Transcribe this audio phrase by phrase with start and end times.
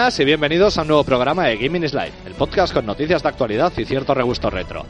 [0.00, 3.28] Buenas y bienvenidos a un nuevo programa de Gaming is el podcast con noticias de
[3.28, 4.86] actualidad y cierto regusto retro.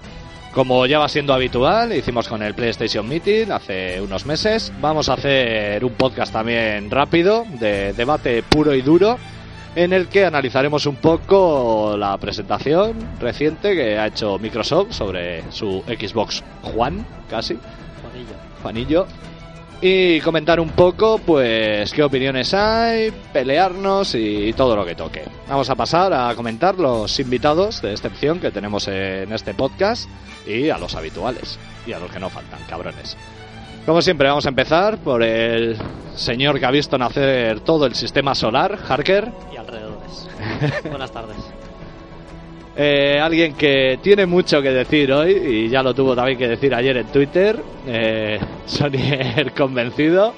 [0.55, 4.73] Como ya va siendo habitual, hicimos con el PlayStation Meeting hace unos meses.
[4.81, 9.19] Vamos a hacer un podcast también rápido, de debate puro y duro,
[9.75, 15.83] en el que analizaremos un poco la presentación reciente que ha hecho Microsoft sobre su
[15.89, 17.59] Xbox Juan, casi.
[18.01, 18.35] Juanillo.
[18.63, 19.07] Juanillo.
[19.83, 25.23] Y comentar un poco, pues, qué opiniones hay, pelearnos y todo lo que toque.
[25.49, 30.09] Vamos a pasar a comentar los invitados de excepción que tenemos en este podcast
[30.47, 31.59] y a los habituales.
[31.87, 33.17] Y a los que no faltan, cabrones.
[33.87, 35.79] Como siempre, vamos a empezar por el
[36.15, 39.33] señor que ha visto nacer todo el sistema solar, Harker.
[39.51, 40.29] Y alrededores.
[40.91, 41.37] Buenas tardes.
[42.77, 46.75] Eh, alguien que tiene mucho que decir hoy y ya lo tuvo también que decir
[46.75, 47.61] ayer en Twitter.
[47.87, 50.33] Eh, Sonier convencido.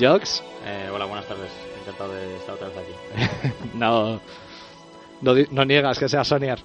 [0.00, 0.42] Jox.
[0.66, 1.50] Eh, hola, buenas tardes.
[1.82, 3.52] Encantado de estar otra vez aquí.
[3.74, 4.18] no,
[5.20, 6.58] no, niegas que sea Sonier.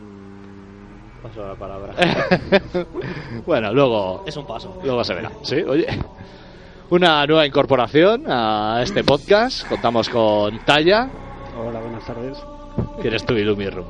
[0.00, 1.94] Mm, paso la palabra.
[3.46, 4.80] bueno, luego, Es un paso.
[4.84, 5.32] luego se verá.
[5.42, 5.86] Sí, oye.
[6.88, 9.68] Una nueva incorporación a este podcast.
[9.68, 11.08] Contamos con Talla,
[11.58, 12.38] Hola, buenas tardes.
[13.02, 13.86] que eres tú y Lumi Room.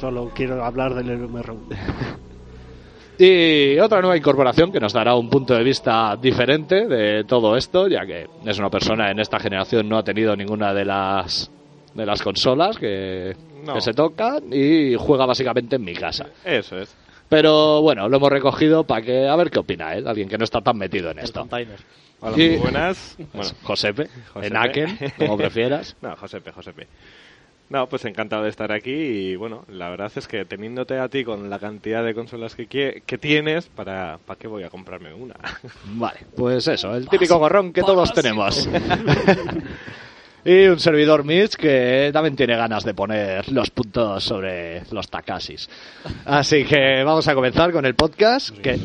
[0.00, 1.68] Solo quiero hablar del MRU.
[3.20, 7.88] Y otra nueva incorporación que nos dará un punto de vista diferente de todo esto,
[7.88, 11.50] ya que es una persona en esta generación no ha tenido ninguna de las
[11.94, 13.74] de las consolas que, No.
[13.74, 16.26] que se tocan y juega básicamente en mi casa.
[16.44, 16.94] Eso es.
[17.28, 20.44] Pero bueno, lo hemos recogido para que a ver qué opina él, alguien que no
[20.44, 21.40] está tan metido en El esto.
[21.40, 21.80] container.
[22.20, 23.16] Hola, Y- muy buenas.
[23.32, 24.46] Bueno, Josepe, Josepe.
[24.46, 25.96] Enaken, como prefieras.
[26.00, 26.86] no, Josepe, Josepe.
[27.70, 31.22] No, pues encantado de estar aquí y bueno, la verdad es que teniéndote a ti
[31.22, 35.34] con la cantidad de consolas que, que tienes, ¿para, ¿para qué voy a comprarme una?
[35.84, 38.66] Vale, pues eso, el típico gorrón que todos tenemos.
[40.46, 45.68] y un servidor Mitch que también tiene ganas de poner los puntos sobre los Takasis.
[46.24, 48.56] Así que vamos a comenzar con el podcast.
[48.58, 48.78] Que...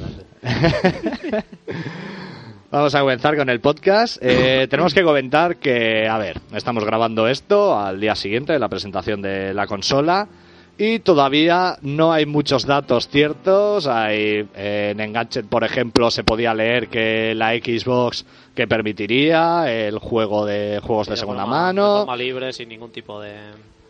[2.74, 4.18] Vamos a comenzar con el podcast.
[4.20, 8.68] Eh, tenemos que comentar que, a ver, estamos grabando esto al día siguiente de la
[8.68, 10.28] presentación de la consola
[10.76, 13.86] y todavía no hay muchos datos ciertos.
[13.86, 18.26] Hay, eh, en Engadget, por ejemplo, se podía leer que la Xbox
[18.56, 21.98] que permitiría el juego de juegos de segunda forma- De mano.
[22.00, 23.34] forma libre, sin ningún tipo de,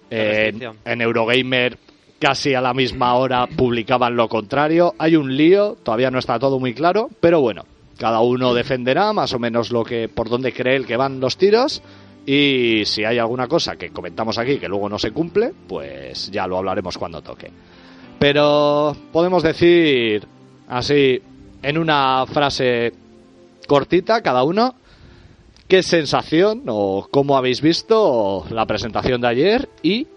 [0.10, 0.76] de restricción.
[0.84, 1.78] en Eurogamer
[2.20, 4.94] casi a la misma hora publicaban lo contrario.
[4.98, 7.64] Hay un lío, todavía no está todo muy claro, pero bueno,
[7.98, 11.38] cada uno defenderá más o menos lo que por dónde cree el que van los
[11.38, 11.82] tiros
[12.26, 16.48] y si hay alguna cosa que comentamos aquí que luego no se cumple, pues ya
[16.48, 17.52] lo hablaremos cuando toque.
[18.20, 20.26] Pero podemos decir
[20.70, 21.22] así
[21.62, 22.94] en una frase
[23.68, 24.76] cortita cada uno
[25.68, 30.08] qué sensación o cómo habéis visto la presentación de ayer y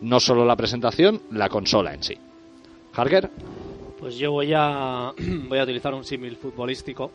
[0.00, 2.16] no solo la presentación, la consola en sí.
[2.94, 3.30] Harker,
[4.00, 5.12] Pues yo voy a,
[5.48, 7.10] voy a utilizar un símil futbolístico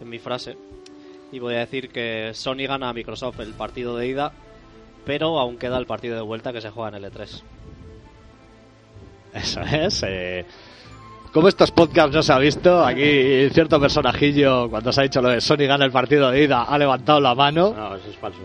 [0.00, 0.56] en mi frase
[1.30, 4.32] y voy a decir que Sony gana a Microsoft el partido de ida,
[5.06, 7.42] pero aún queda el partido de vuelta que se juega en el E E3.
[9.34, 10.02] eso es.
[10.06, 10.44] eh,
[11.32, 15.30] como estos podcasts no se ha visto, aquí cierto personajillo, cuando se ha dicho lo
[15.30, 17.72] de Sony gana el partido de ida, ha levantado la mano.
[17.74, 18.40] No, eso es falso.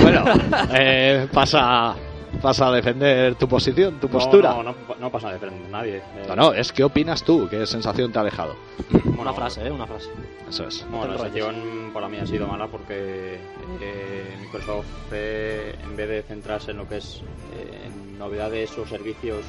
[0.00, 0.24] Bueno,
[0.72, 1.96] eh, pasa,
[2.42, 4.50] pasa a defender tu posición, tu postura.
[4.50, 5.38] No, no, no, no pasa a
[5.70, 5.96] nadie.
[5.98, 8.56] Eh, No, no, es qué opinas tú, qué sensación te ha dejado.
[8.90, 9.70] bueno, Una frase, ¿eh?
[9.70, 10.08] Una frase.
[10.48, 10.86] Eso es.
[10.90, 13.38] Bueno, la sensación para mí ha sido mala porque
[13.80, 17.22] eh, Microsoft, eh, en vez de centrarse en lo que es
[17.54, 19.44] eh, en novedades o servicios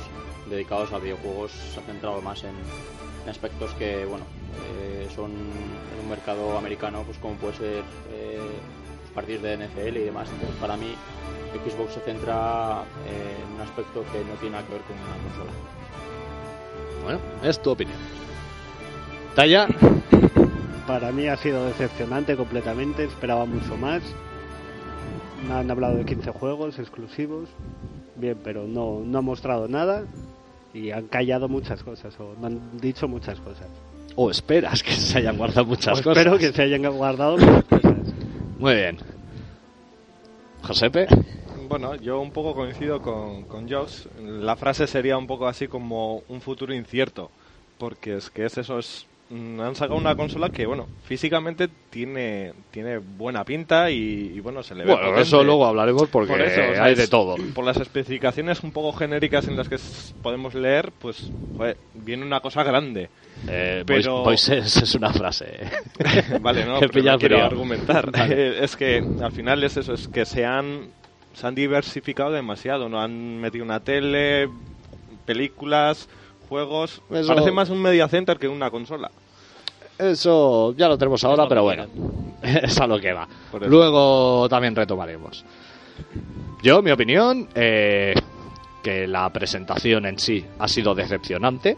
[0.50, 2.52] dedicados a videojuegos, se ha centrado más en,
[3.24, 4.26] en aspectos que, bueno,
[4.80, 8.40] eh, son en un mercado americano, pues como puede ser eh,
[9.12, 10.30] partidos de NFL y demás.
[10.32, 10.94] Entonces, para mí,
[11.66, 15.24] Xbox se centra eh, en un aspecto que no tiene nada que ver con una
[15.24, 15.52] consola.
[17.04, 17.98] Bueno, es tu opinión.
[19.36, 19.68] Talla,
[20.88, 24.02] Para mí ha sido decepcionante completamente, esperaba mucho más.
[25.48, 27.48] Me han hablado de 15 juegos exclusivos.
[28.16, 30.04] Bien, pero no, no han mostrado nada
[30.74, 33.68] y han callado muchas cosas o no han dicho muchas cosas.
[34.16, 36.18] o esperas que se hayan guardado muchas O cosas.
[36.18, 37.81] espero que se hayan guardado muchas cosas.
[38.62, 38.96] Muy bien.
[40.62, 41.08] Josepe.
[41.68, 43.68] Bueno, yo un poco coincido con, con.
[44.40, 47.32] La frase sería un poco así como un futuro incierto.
[47.80, 52.98] Porque es que es eso, es han sacado una consola que, bueno, físicamente tiene, tiene
[52.98, 55.22] buena pinta y, y, bueno, se le ve Bueno, potente.
[55.22, 57.36] eso luego hablaremos porque Por eso, o sea, hay de todo.
[57.56, 59.78] Por las especificaciones un poco genéricas en las que
[60.22, 63.10] podemos leer, pues joder, viene una cosa grande.
[63.48, 65.48] Eh, Pero- voice- voices es una frase.
[66.42, 68.12] vale, no, pero no quiero argumentar.
[68.12, 68.64] Vale.
[68.64, 70.90] Es que al final es eso, es que se han
[71.34, 72.90] se han diversificado demasiado.
[72.90, 74.50] No han metido una tele,
[75.26, 76.10] películas,
[76.52, 77.02] juegos.
[77.10, 79.10] Eso- Parece más un media center que una consola.
[79.98, 81.86] Eso ya lo tenemos ahora, pero bueno,
[82.44, 83.26] es a lo que va.
[83.68, 85.46] Luego también retomaremos.
[86.62, 88.14] Yo, mi opinión, eh,
[88.84, 91.78] que la presentación en sí ha sido decepcionante.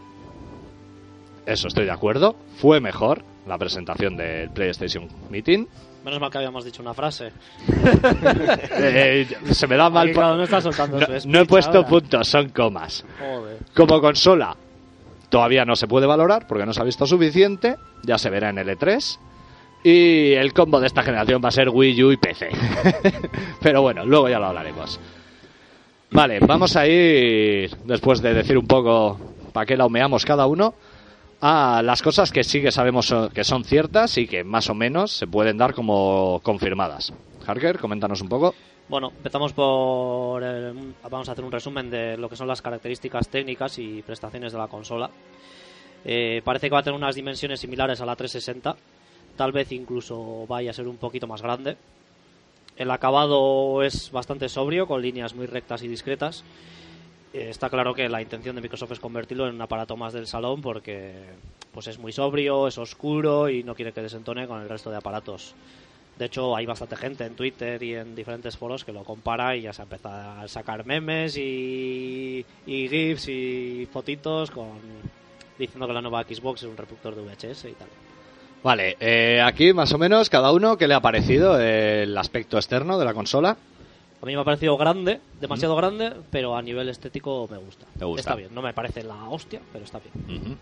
[1.46, 2.34] Eso estoy de acuerdo.
[2.56, 5.68] Fue mejor la presentación del PlayStation Meeting.
[6.04, 7.30] Menos mal que habíamos dicho una frase.
[8.76, 10.08] Eh, se me da mal.
[10.10, 11.88] Aquí está soltando no, su speech no he puesto ahora.
[11.88, 13.04] puntos, son comas.
[13.18, 13.58] Joder.
[13.74, 14.56] Como consola,
[15.28, 17.76] todavía no se puede valorar porque no se ha visto suficiente.
[18.02, 19.18] Ya se verá en el E3.
[19.84, 22.48] Y el combo de esta generación va a ser Wii U y PC.
[23.60, 24.98] Pero bueno, luego ya lo hablaremos.
[26.10, 29.18] Vale, vamos a ir, después de decir un poco
[29.52, 30.74] para qué la humeamos cada uno,
[31.40, 35.12] a las cosas que sí que sabemos que son ciertas y que más o menos
[35.12, 37.12] se pueden dar como confirmadas.
[37.46, 38.54] Harker, coméntanos un poco.
[38.86, 40.42] Bueno, empezamos por.
[40.42, 44.58] vamos a hacer un resumen de lo que son las características técnicas y prestaciones de
[44.58, 45.10] la consola.
[46.04, 48.76] Eh, parece que va a tener unas dimensiones similares a la 360.
[49.36, 51.78] Tal vez incluso vaya a ser un poquito más grande.
[52.76, 56.44] El acabado es bastante sobrio, con líneas muy rectas y discretas.
[57.32, 60.26] Eh, está claro que la intención de Microsoft es convertirlo en un aparato más del
[60.26, 61.14] salón porque
[61.72, 64.98] pues es muy sobrio, es oscuro y no quiere que desentone con el resto de
[64.98, 65.54] aparatos.
[66.18, 69.62] De hecho, hay bastante gente en Twitter y en diferentes foros que lo compara y
[69.62, 74.78] ya se ha empezado a sacar memes y, y GIFs y fotitos con
[75.58, 77.88] diciendo que la nueva Xbox es un reproductor de VHS y tal.
[78.62, 82.98] Vale, eh, aquí más o menos cada uno, ¿qué le ha parecido el aspecto externo
[82.98, 83.56] de la consola?
[84.22, 87.84] A mí me ha parecido grande, demasiado grande, pero a nivel estético me gusta.
[88.00, 88.20] Gusta.
[88.20, 90.58] Está bien, no me parece la hostia, pero está bien.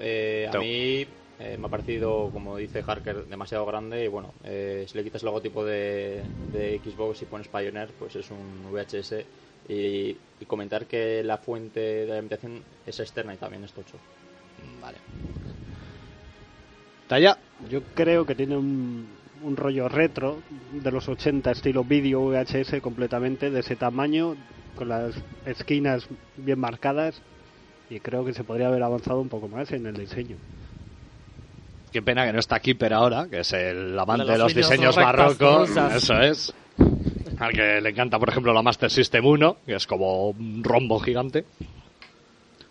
[0.00, 1.06] Eh, a mí
[1.40, 5.22] eh, me ha parecido, como dice Harker, demasiado grande y bueno, eh, si le quitas
[5.22, 9.24] el logotipo de, de Xbox y pones Pioneer, pues es un VHS
[9.68, 13.96] y, y comentar que la fuente de la alimentación es externa y también es tocho.
[14.82, 14.98] Vale.
[17.08, 17.38] Talla.
[17.68, 19.08] Yo creo que tiene un,
[19.42, 20.42] un rollo retro
[20.72, 24.36] de los 80, estilo vídeo VHS completamente, de ese tamaño,
[24.76, 25.14] con las
[25.46, 26.06] esquinas
[26.36, 27.20] bien marcadas.
[27.88, 30.36] Y creo que se podría haber avanzado un poco más en el diseño.
[31.92, 34.96] Qué pena que no está Keeper ahora, que es el amante De de los diseños
[34.96, 35.70] barrocos.
[35.94, 36.54] Eso es.
[37.38, 41.00] Al que le encanta, por ejemplo, la Master System 1, que es como un rombo
[41.00, 41.44] gigante.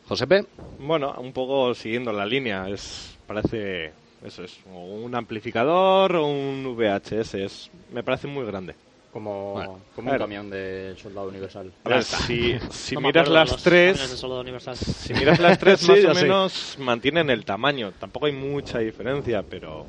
[0.07, 0.45] Josepe.
[0.79, 2.67] Bueno, un poco siguiendo la línea.
[2.69, 3.91] Es parece
[4.25, 7.33] eso es un amplificador o un VHS.
[7.35, 8.75] Es, me parece muy grande.
[9.19, 10.23] Como, Bueno, como claro.
[10.23, 11.69] un camión del soldado universal.
[11.83, 14.77] A ver, si, si No me miras de las los de tres, Soldado Universal.
[14.77, 16.21] si miras las tres Sí, más o sé.
[16.21, 17.91] menos mantienen el tamaño.
[17.99, 19.85] Tampoco hay mucha diferencia, pero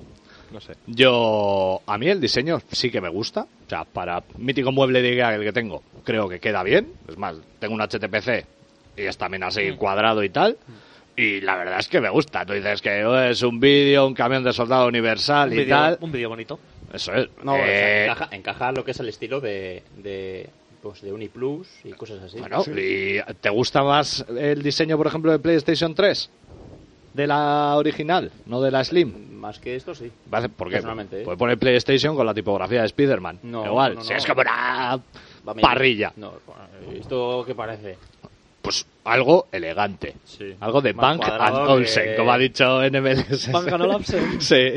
[0.50, 0.72] no sé.
[0.88, 3.42] Yo, a mí el diseño sí que me gusta.
[3.42, 6.92] O sea, para mítico mueble de IKEA el que tengo, creo que queda bien.
[7.06, 8.44] Es más, tengo un HTPC
[8.96, 10.58] y es también así cuadrado y tal.
[11.16, 12.44] Y la verdad es que me gusta.
[12.44, 15.98] Tú dices que oh, es un vídeo, un camión de soldado universal Un y tal.
[16.00, 16.58] un vídeo bonito.
[16.92, 17.28] Eso es.
[17.42, 20.48] No, o sea, Eh, encaja, encaja lo que es el estilo de, de,
[20.82, 22.38] pues, de Uniplus y cosas así.
[22.40, 26.30] Bueno, ¿y te gusta más el diseño, por ejemplo, de PlayStation 3?
[27.14, 29.38] De la original, no de la Slim.
[29.40, 30.10] Más que esto, sí.
[30.56, 30.76] ¿Por qué?
[30.76, 31.22] ¿eh?
[31.24, 33.40] Puede poner PlayStation con la tipografía de Spider-Man.
[33.42, 34.16] No, Igual, no, si no.
[34.16, 35.00] es como una
[35.60, 36.12] parrilla.
[36.16, 36.34] No,
[36.94, 37.96] ¿esto qué parece?
[38.62, 40.14] Pues algo elegante.
[40.24, 40.54] Sí.
[40.60, 43.50] Olsen de Más Bank and Olsen, que- como ha dicho NMLS.
[43.50, 44.40] Bank and Olufsen.
[44.40, 44.72] sí.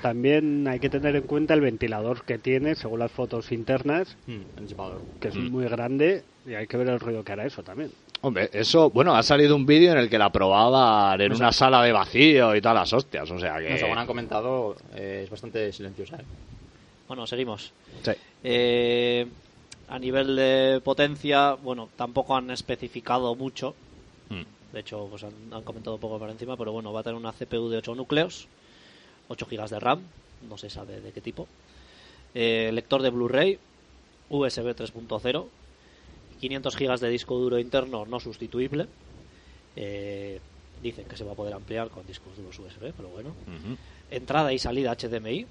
[0.00, 4.60] También hay que tener en cuenta el ventilador que tiene, según las fotos internas, Mm,
[4.60, 5.00] disipador.
[5.20, 5.50] que es Mm.
[5.50, 7.90] muy grande y hay que ver el ruido que hará eso también.
[8.20, 11.82] Hombre, eso, bueno, ha salido un vídeo en el que la probaban en una sala
[11.82, 13.70] de vacío y todas las hostias, o sea que...
[13.70, 16.16] No, según han comentado, eh, es bastante silenciosa.
[16.18, 16.24] ¿eh?
[17.08, 17.72] Bueno, seguimos.
[18.04, 18.12] Sí.
[18.44, 19.26] Eh,
[19.92, 23.74] a nivel de potencia, bueno, tampoco han especificado mucho.
[24.30, 24.72] Mm.
[24.72, 27.32] De hecho, pues han, han comentado poco por encima, pero bueno, va a tener una
[27.32, 28.48] CPU de 8 núcleos,
[29.28, 30.00] 8 GB de RAM,
[30.48, 31.46] no se sabe de qué tipo.
[32.34, 33.58] Eh, lector de Blu-ray,
[34.30, 35.46] USB 3.0,
[36.40, 38.86] 500 GB de disco duro interno no sustituible.
[39.76, 40.40] Eh,
[40.82, 43.34] dicen que se va a poder ampliar con discos duros USB, pero bueno.
[44.10, 45.46] Entrada y salida HDMI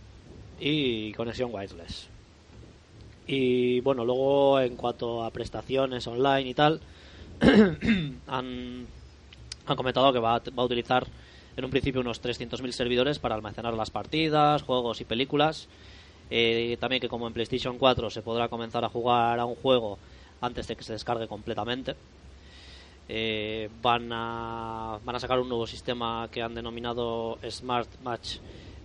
[0.60, 2.11] y conexión wireless.
[3.28, 6.82] Y bueno, luego en cuanto a prestaciones online y tal,
[8.28, 8.88] han,
[9.66, 11.08] han comentado que va a, va a utilizar
[11.56, 15.68] en un principio unos 300.000 servidores para almacenar las partidas, juegos y películas.
[16.30, 20.00] Eh, también que como en PlayStation 4 se podrá comenzar a jugar a un juego
[20.40, 21.96] antes de que se descargue completamente.
[23.10, 28.38] Eh, van, a, van a sacar un nuevo sistema que han denominado Smart Match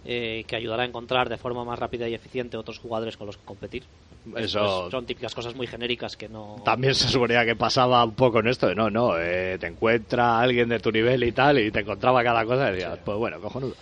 [0.06, 3.36] eh, que ayudará a encontrar de forma más rápida y eficiente otros jugadores con los
[3.36, 3.82] que competir.
[4.36, 6.56] Eso Pues son típicas cosas muy genéricas que no...
[6.64, 10.40] también se suponía que pasaba un poco en esto de no, no, eh, te encuentra
[10.40, 13.40] alguien de tu nivel y tal y te encontraba cada cosa y decías, pues bueno,
[13.40, 13.74] cojonudo.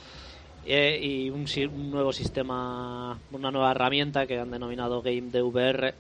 [0.67, 5.95] Eh, y un, un nuevo sistema, una nueva herramienta que han denominado Game DVR,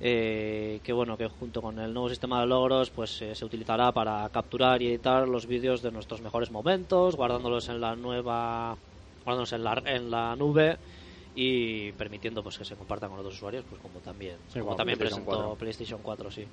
[0.00, 3.92] eh, que bueno, que junto con el nuevo sistema de logros, pues eh, se utilizará
[3.92, 8.78] para capturar y editar los vídeos de nuestros mejores momentos, guardándolos en la nueva,
[9.24, 10.78] guardándolos en la, en la nube
[11.34, 14.76] y permitiendo pues que se compartan con otros usuarios, pues como también, Sí, como como
[14.76, 15.58] también PlayStation presentó 4.
[15.58, 16.46] PlayStation 4, sí.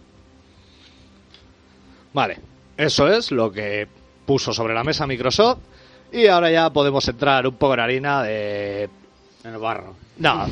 [2.13, 2.39] Vale,
[2.77, 3.88] eso es lo que
[4.25, 5.59] puso sobre la mesa Microsoft
[6.12, 8.89] y ahora ya podemos entrar un poco en harina de
[9.43, 9.95] En el barro.
[10.17, 10.45] No.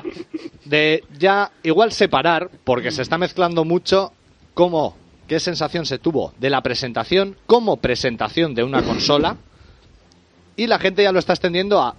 [0.64, 4.12] De ya igual separar, porque se está mezclando mucho
[4.54, 9.36] cómo, qué sensación se tuvo de la presentación como presentación de una consola.
[10.60, 11.94] Y la gente ya lo está extendiendo a,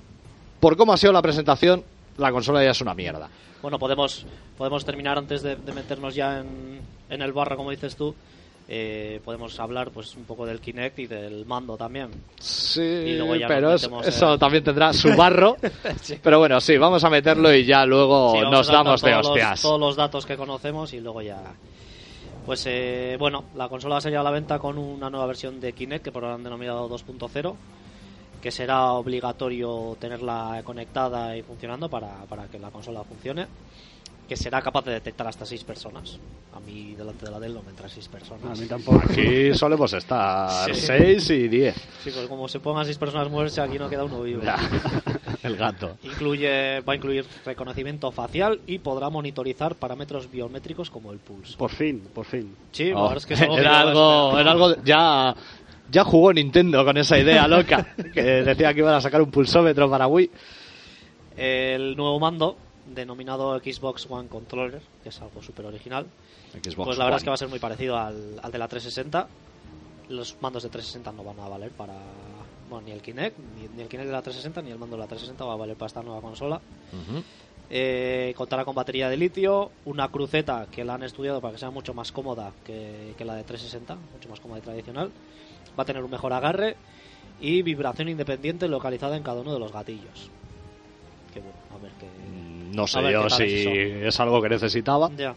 [0.60, 1.84] por cómo ha sido la presentación,
[2.18, 3.28] la consola ya es una mierda.
[3.62, 4.26] Bueno, podemos,
[4.58, 8.14] podemos terminar antes de, de meternos ya en, en el barro, como dices tú.
[8.68, 12.10] eh, podemos hablar pues un poco del Kinect y del mando también.
[12.40, 15.58] Sí, luego ya pero metemos eso también tendrá su barro.
[16.24, 19.28] Pero bueno, sí, vamos a meterlo y ya luego Sí, nos a damos de los-
[19.28, 19.62] hostias.
[19.62, 21.42] todos los datos que conocemos y luego ya.
[22.46, 26.06] Pues eh, bueno, la consola sería a la venta con una nueva versión de Kinect
[26.06, 27.56] que por ahora han denominado 2.0,
[28.42, 33.48] que será obligatorio tenerla conectada y funcionando para, para que la consola funcione.
[34.28, 36.18] Que será capaz de detectar hasta 6 personas.
[36.56, 38.60] A mí delante de la Dell no me entran 6 A personas.
[38.62, 39.02] mí tampoco.
[39.04, 40.82] Aquí solemos estar Sí.
[40.86, 41.76] 6 y 10.
[42.02, 44.42] Sí, pues como se pongan 6 personas moverse, aquí no queda uno vivo.
[44.42, 44.56] Ya.
[45.44, 45.98] El gato.
[46.04, 51.58] Incluye, va a incluir reconocimiento facial y podrá monitorizar parámetros biométricos como el pulso.
[51.58, 52.56] Por fin, por fin.
[52.72, 55.36] Sí, Oh, es que es algo que era algo, era algo, ya,
[55.92, 59.90] ya jugó Nintendo con esa idea loca, que decía que iban a sacar un pulsómetro
[59.90, 60.32] para Wii.
[61.38, 62.58] El nuevo mando,
[62.94, 66.06] denominado Xbox One Controller, que es algo súper original,
[66.76, 69.28] pues la verdad es que va a ser muy parecido al, al de la 360.
[70.10, 71.94] Los mandos de 360 no van a valer para...
[72.70, 75.02] Bueno, ni el Kinect, ni, ni el Kinect de la 360, ni el mando de
[75.02, 76.60] la 360 va a valer para esta nueva consola.
[77.70, 81.70] Eh, contará con batería de litio, una cruceta que la han estudiado para que sea
[81.70, 85.12] mucho más cómoda que, que la de 360, mucho más cómoda y tradicional.
[85.78, 86.76] Va a tener un mejor agarre
[87.40, 90.30] y vibración independiente localizada en cada uno de los gatillos.
[91.34, 92.08] Que bueno, a ver qué.
[92.76, 93.70] No sé yo si eso.
[94.08, 95.10] es algo que necesitaba.
[95.18, 95.36] Ya.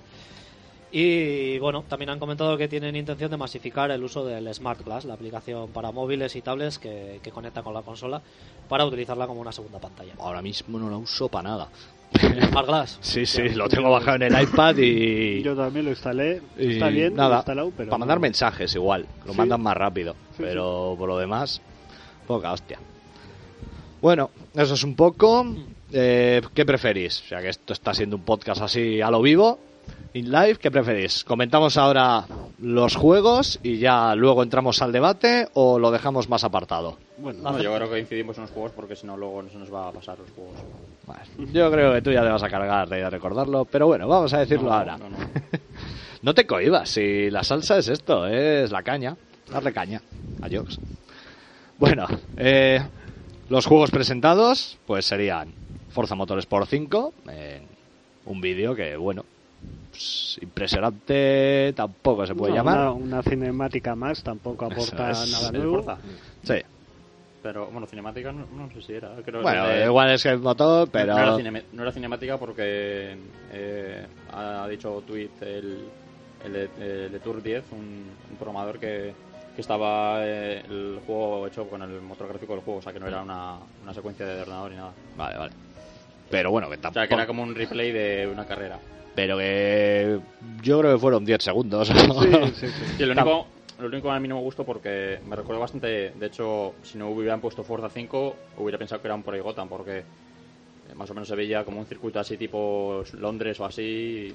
[0.97, 5.05] Y bueno, también han comentado que tienen intención de masificar el uso del Smart Glass,
[5.05, 8.23] la aplicación para móviles y tablets que, que conecta con la consola,
[8.69, 10.13] para utilizarla como una segunda pantalla.
[10.21, 11.69] Ahora mismo no la uso para nada.
[12.21, 12.99] Smart Glass.
[13.03, 16.41] Sí, sí, lo tengo bajado en el iPad y, Yo también lo instalé.
[16.59, 19.39] y Está bien, lo he nada, instalado, pero para mandar mensajes igual, lo Sí.
[19.39, 21.61] mandan más rápido, Sí, pero por lo demás,
[22.27, 22.79] poca hostia.
[24.01, 25.47] Bueno, eso es un poco.
[25.93, 27.21] Eh, ¿Qué preferís?
[27.23, 29.59] O sea, que esto está siendo un podcast así a lo vivo,
[30.13, 30.57] in live.
[30.57, 31.25] ¿Qué preferís?
[31.25, 32.25] ¿Comentamos ahora
[32.59, 36.99] los juegos y ya luego entramos al debate o lo dejamos más apartado?
[37.17, 39.57] Bueno, No, yo creo que incidimos en los juegos porque si no luego no se
[39.57, 40.55] nos va a pasar los juegos.
[41.07, 44.33] Vale, Yo creo que tú ya te vas a cargar de recordarlo, pero bueno, vamos
[44.33, 44.97] a decirlo No, ahora.
[44.99, 45.17] no, no.
[46.23, 49.15] No te cohibas, si la salsa es esto, es la caña.
[49.51, 50.01] Darle caña
[50.41, 50.79] a Jokes.
[51.79, 52.07] Bueno,
[52.39, 52.81] eh,
[53.51, 55.53] los juegos presentados pues serían
[55.91, 57.61] Forza Motorsport 5, eh,
[58.25, 59.23] un vídeo que, bueno,
[59.91, 62.79] pues, impresionante tampoco se puede no, llamar.
[62.79, 65.31] Una, una cinemática más tampoco aporta es.
[65.31, 65.85] nada ¿El nuevo.
[66.43, 66.55] Sí,
[67.45, 69.11] Pero bueno, cinemática no, no sé si era.
[69.23, 71.13] Creo bueno, que- igual es que el motor, pero...
[71.15, 73.19] No era, cinema- no era cinemática porque
[73.53, 75.85] eh, ha dicho tweet el,
[76.43, 79.13] el, de- el de Tour 10, un, un programador que,
[79.55, 82.99] que estaba eh, el juego hecho con el motor gráfico del juego, o sea que
[83.01, 84.93] no era una, una secuencia de ordenador ni nada.
[85.15, 85.53] Vale, vale.
[86.31, 87.01] Pero bueno, que O tampoco...
[87.01, 88.79] sea que era como un replay de una carrera.
[89.15, 90.19] Pero que
[90.63, 91.89] yo creo que fueron 10 segundos.
[91.93, 93.03] Sí, sí, sí.
[93.03, 93.47] Y lo único,
[93.89, 96.99] lo único que a mí no me gustó porque me recuerdo bastante, de hecho, si
[96.99, 101.15] no hubieran puesto Forza 5, hubiera pensado que era un Gotham porque eh, más o
[101.15, 104.33] menos se veía como un circuito así tipo Londres o así.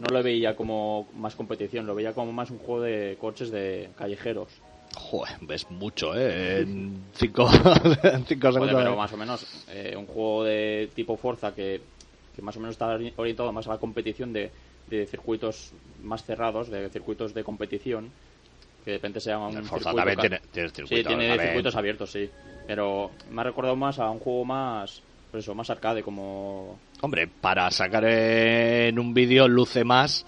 [0.00, 3.90] No lo veía como más competición, lo veía como más un juego de coches de
[3.96, 4.48] callejeros.
[4.94, 6.60] Joder, ves mucho, ¿eh?
[6.62, 8.76] En 5 cinco Joder, segundos.
[8.76, 11.80] pero más o menos eh, un juego de tipo Forza que,
[12.34, 14.50] que más o menos está ori- orientado más a la competición de,
[14.88, 15.72] de circuitos
[16.02, 18.10] más cerrados, de circuitos de competición,
[18.84, 21.40] que de repente sea un Forza circuito también tiene, tiene circuito, Sí, tiene también.
[21.48, 22.30] circuitos abiertos, sí.
[22.66, 26.78] Pero me ha recordado más a un juego más, pues eso, más arcade, como...
[27.02, 30.24] Hombre, para sacar en un vídeo luce más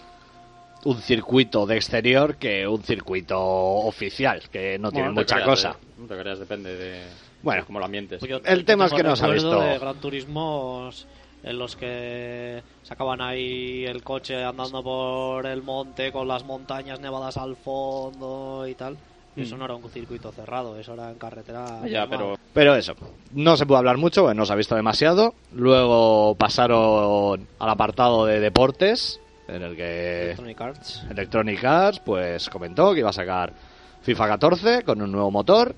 [0.85, 5.49] un circuito de exterior que un circuito oficial, que no tiene Bueno, te mucha creas,
[5.49, 5.71] cosa.
[5.81, 7.03] eh, No te creas, depende de...
[7.43, 8.19] Bueno, como lo ambientes.
[8.21, 9.61] Pues yo- El tema es que no se ha visto.
[9.61, 11.07] de Gran Turismos
[11.43, 17.37] en los que sacaban ahí el coche andando por el monte con las montañas nevadas
[17.37, 18.97] al fondo y tal.
[19.35, 21.81] Y Eso no era un circuito cerrado, eso era en carretera.
[21.83, 21.87] Mm.
[21.87, 22.95] Ya, pero Pero eso,
[23.33, 25.35] no se puede hablar mucho, no se ha visto demasiado.
[25.53, 31.07] Luego pasaron al apartado de deportes, en el que Electronic Arts.
[31.11, 33.55] Electronic Arts pues comentó que iba a sacar
[34.03, 35.75] FIFA 14 con un nuevo motor.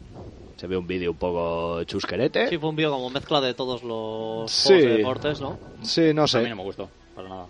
[0.57, 2.49] Se ve un vídeo un poco chusquerete.
[2.49, 4.69] Sí, fue un vídeo como mezcla de todos los Sí.
[4.69, 5.59] juegos de deportes, ¿no?
[5.83, 6.49] Sí, no a mí sé.
[6.49, 7.47] no me gustó, para nada.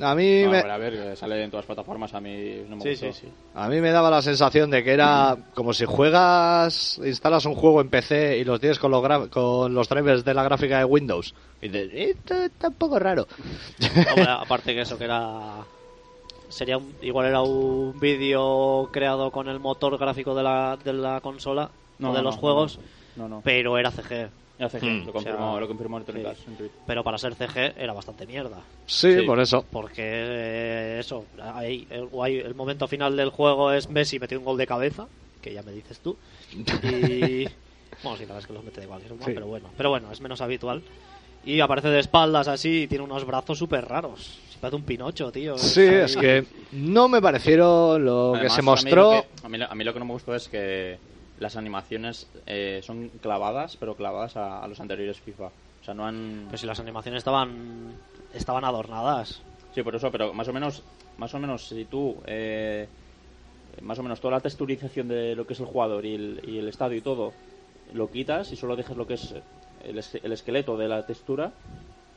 [0.00, 2.76] A mí No, me, a ver, que sale en todas las plataformas, a mí no
[2.76, 3.12] me Sí, gustó.
[3.12, 3.28] sí, sí.
[3.54, 7.80] a mí me daba la sensación de que era como si juegas, instalas un juego
[7.80, 10.84] en PC y los tienes con los, gra- con los drivers de la gráfica de
[10.84, 11.34] Windows.
[11.60, 13.26] Y dices, esto está un poco raro.
[14.08, 15.64] Hombre, aparte que eso que era
[16.48, 21.20] sería un- igual era un vídeo creado con el motor gráfico de la, de la
[21.20, 22.78] consola No, o de no, los no, juegos
[23.16, 23.40] No, no.
[23.44, 24.28] pero era CG
[24.70, 25.06] sé que Hmm.
[25.06, 25.98] lo confirmó, O sea, lo confirmó
[26.36, 26.44] sí.
[26.48, 26.78] En Twitter.
[26.86, 29.22] pero para ser CG era bastante mierda Sí, Sí.
[29.26, 29.64] por eso.
[29.70, 32.08] porque eh, eso ahí el,
[32.54, 35.06] momento final del juego es Messi metió un gol de cabeza
[35.42, 36.16] que ya me dices tú
[36.52, 37.44] y
[38.02, 39.32] bueno sí la verdad es que los mete de cualquier forma Sí.
[39.34, 40.82] pero bueno pero bueno es menos habitual
[41.44, 45.58] y aparece de espaldas así y tiene unos brazos súper raros parece un pinocho tío
[45.58, 49.14] Sí, Ahí- es que no me pareció lo que se a mí mostró.
[49.16, 50.96] lo que- A mí, lo- a mí lo que no me gustó es que
[51.38, 55.46] las animaciones eh, son clavadas, pero clavadas a, a los anteriores FIFA.
[55.46, 56.44] O sea, no han...
[56.46, 57.94] Pero si las animaciones estaban
[58.32, 59.42] estaban adornadas.
[59.74, 60.82] Sí, por eso, pero más o menos,
[61.18, 62.88] más o menos si tú, eh,
[63.82, 66.58] más o menos toda la texturización de lo que es el jugador y el, y
[66.58, 67.32] el estadio y todo,
[67.92, 69.34] lo quitas y solo dejas lo que es
[69.82, 71.52] el, es- el esqueleto de la textura,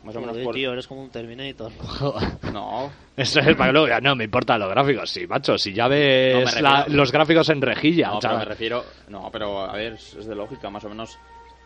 [0.03, 0.53] más o menos por...
[0.55, 1.71] tío, eres como un Terminator.
[2.53, 5.09] No, Eso es para que luego digan, no me importan los gráficos.
[5.09, 8.09] Sí, macho, si ya ves No, me refiero- la- los gráficos en rejilla.
[8.11, 11.17] no, pero me refiero, no, pero a ver, es de lógica, más o menos.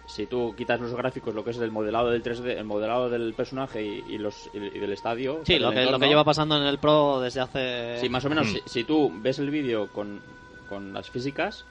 [0.08, 3.34] Si tú quitas los gráficos, lo que es el modelado del 3D, el modelado del
[3.34, 6.26] personaje y, y los y, y del estadio, Sí, del lo que, lo que lleva
[6.26, 7.98] pasando en el Pro desde hace...
[8.02, 8.50] Sí, más o menos, Mm.
[8.50, 10.20] si, si tú ves el vídeo con,
[10.68, 11.64] con las físicas,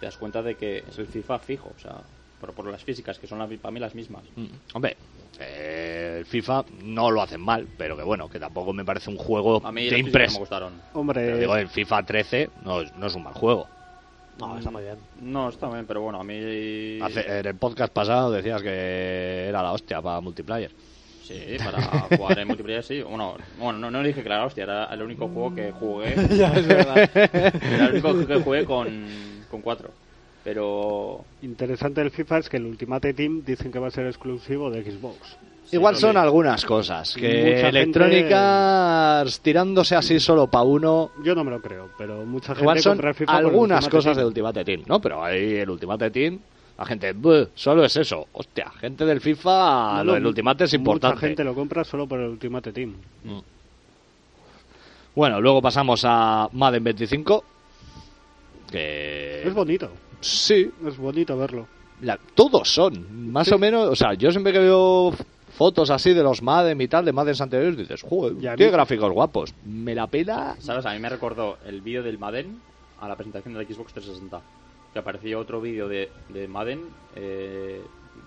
[0.00, 1.96] te das cuenta de que es el FIFA fijo, o sea,
[2.40, 4.22] por, por las físicas, que son la- para mí las mismas.
[4.36, 4.96] Mm, Hombre,
[5.40, 9.16] eh, el FIFA no lo hacen mal, pero que bueno, que tampoco me parece un
[9.16, 10.72] juego A mí de me gustaron.
[10.92, 13.68] Pero Hombre, digo, el FIFA 13 no, es- no es un mal juego.
[14.38, 14.96] No, está muy bien.
[15.20, 16.98] No, está bien, pero bueno, a mí...
[17.00, 20.70] Hace- en el podcast pasado decías que era la hostia para multiplayer.
[21.22, 21.80] Sí, para
[22.16, 23.00] jugar en multiplayer sí.
[23.00, 26.14] Bueno, bueno no, no dije que era la hostia, era el único juego que jugué.
[26.34, 29.90] Era el único juego que jugué con, con cuatro.
[30.44, 31.24] Pero...
[31.42, 34.82] interesante del FIFA es que el Ultimate Team dicen que va a ser exclusivo de
[34.84, 35.16] Xbox.
[35.64, 37.14] sí, Igual son algunas cosas.
[37.14, 37.20] Que
[37.62, 41.10] gente- electrónicas tirándose así solo para uno.
[41.24, 44.12] Yo no me lo creo, pero mucha gente Igual son el FIFA algunas Ultimate cosas
[44.16, 44.18] Team.
[44.18, 45.00] de Ultimate Team, ¿no?
[45.00, 46.38] Pero ahí el Ultimate Team,
[46.76, 48.26] la gente, "Buh, solo es eso.
[48.32, 51.16] Hostia, gente del FIFA, No, lo del Ultimate es importante.
[51.16, 52.94] Mucha gente lo compra solo por el Ultimate Team.
[53.24, 53.38] Mm.
[55.14, 57.44] Bueno, luego pasamos a Madden 25.
[58.70, 59.42] Que.
[59.46, 59.88] Es bonito,
[60.24, 61.66] Sí, es bonito verlo.
[62.00, 63.54] la- todos son, más Sí.
[63.54, 63.88] o menos.
[63.88, 65.12] O sea, yo siempre que veo
[65.56, 69.12] fotos así de los Madden y tal, de Madden anteriores, dices, joder, qué mí- gráficos
[69.12, 69.54] guapos.
[69.64, 70.56] Me la pela.
[70.58, 70.84] ¿Sabes?
[70.86, 72.58] A mí me recordó el vídeo del Madden
[73.00, 74.40] a la presentación de la Xbox 360.
[74.92, 76.80] Que apareció otro vídeo de, de Madden
[77.16, 77.82] eh,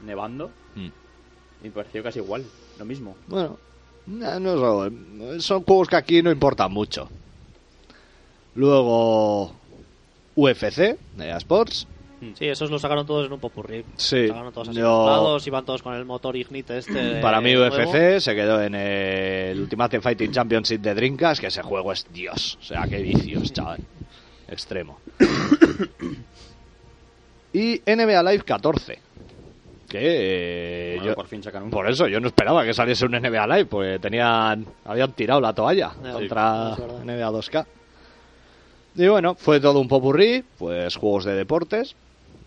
[0.06, 0.86] nevando Mm.
[0.86, 2.46] y me pareció casi igual,
[2.78, 3.16] lo mismo.
[3.28, 3.58] Bueno,
[4.06, 7.10] no, no son, son juegos que aquí no importan mucho.
[8.56, 9.52] Luego,
[10.38, 11.88] UFC, de Sports.
[12.34, 13.84] Sí, esos los sacaron todos en un popurrí.
[13.96, 17.20] Sí, Sacaron todos así yo- iban todos con el motor Ignite este.
[17.22, 17.76] Para mí nuevo.
[17.76, 22.58] UFC se quedó en el Ultimate Fighting Championship de Dreamcast, que ese juego es Dios.
[22.60, 23.82] O sea, qué vicios, chaval.
[24.48, 25.00] Extremo.
[27.54, 29.00] y NBA Live 14.
[29.88, 31.70] Que eh, Bueno, yo- por fin sacan un...
[31.70, 35.54] por eso yo no esperaba que saliese un NBA Live, porque tenían habían tirado la
[35.54, 36.76] toalla Sí, contra.
[37.06, 37.66] NBA 2K.
[38.98, 41.96] Y bueno, fue todo un popurrí, pues juegos de deportes,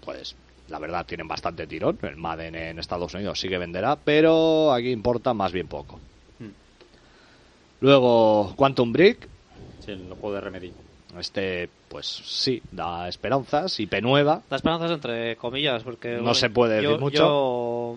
[0.04, 0.34] pues
[0.68, 1.96] la verdad tienen bastante tirón.
[2.02, 6.00] El Madden en Estados Unidos sí que venderá, pero aquí importa más bien poco.
[6.40, 6.50] Hmm.
[7.80, 9.28] Luego Quantum Break,
[9.84, 10.72] Sí, el juego de Remedy.
[11.18, 14.42] este pues sí, da esperanzas, IP nueva.
[14.50, 16.10] Da esperanzas entre comillas, porque.
[16.14, 17.16] No bueno, se puede decir mucho.
[17.16, 17.96] Yo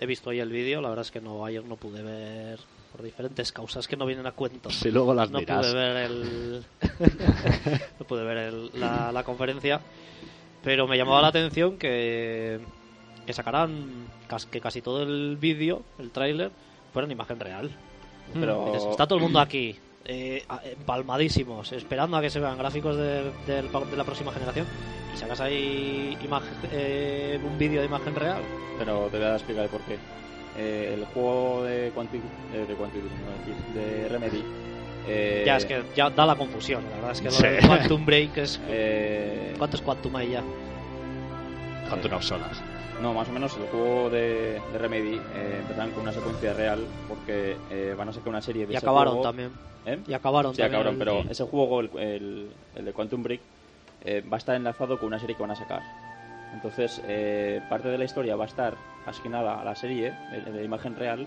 [0.00, 2.58] he visto ahí el vídeo, la verdad es que no ayer no pude ver.
[2.94, 4.70] Por diferentes causas que no vienen a cuento.
[4.70, 5.66] Si luego las no dirás.
[5.66, 6.64] pude ver el
[7.98, 9.80] no pude ver el- la, la conferencia
[10.62, 12.60] pero me llamaba la atención que
[13.26, 16.52] que sacaran cas- que casi todo el vídeo el tráiler
[16.92, 17.70] fuera en imagen real
[18.32, 18.66] Pero...
[18.72, 23.32] Dices, está todo el mundo aquí eh, empalmadísimos, esperando a que se vean gráficos de,
[23.72, 24.66] pa- de la próxima generación
[25.14, 28.42] y sacas ahí imagen, eh, un vídeo de imagen real.
[28.78, 29.96] Pero te voy a explicar el por qué.
[30.56, 34.42] Eh, el juego de Quantic, eh, de Quantic, no de Remedy.
[35.08, 37.42] eh, ya es que ya da la confusión, la verdad es que lo Sí.
[37.46, 38.60] del Quantum Break es...
[38.68, 40.42] eh, ¿Cuánto es Quantum ahí ya?
[41.88, 42.60] Quantum of Solace.
[43.02, 46.86] No, más o menos el juego de, de Remedy eh, empezaron con una secuencia real
[47.08, 49.28] porque eh, van a sacar una serie de Y ese acabaron juego.
[49.28, 49.50] también.
[49.84, 49.98] ¿Eh?
[50.06, 50.80] Y acabaron Sí, también.
[50.80, 53.40] acabaron, el- pero ese juego, el, el- el de Quantum Break,
[54.04, 55.82] eh, va a estar enlazado con una serie que van a sacar.
[56.54, 58.74] Entonces, eh, parte de la historia va a estar
[59.06, 61.26] asignada a la serie de, de imagen real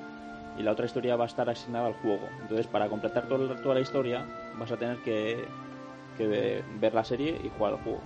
[0.57, 2.27] y la otra historia va a estar asignada al juego.
[2.41, 4.25] Entonces, para completar todo- toda la historia,
[4.57, 5.45] vas a tener que,
[6.17, 8.01] que ve- ver la serie y jugar al juego.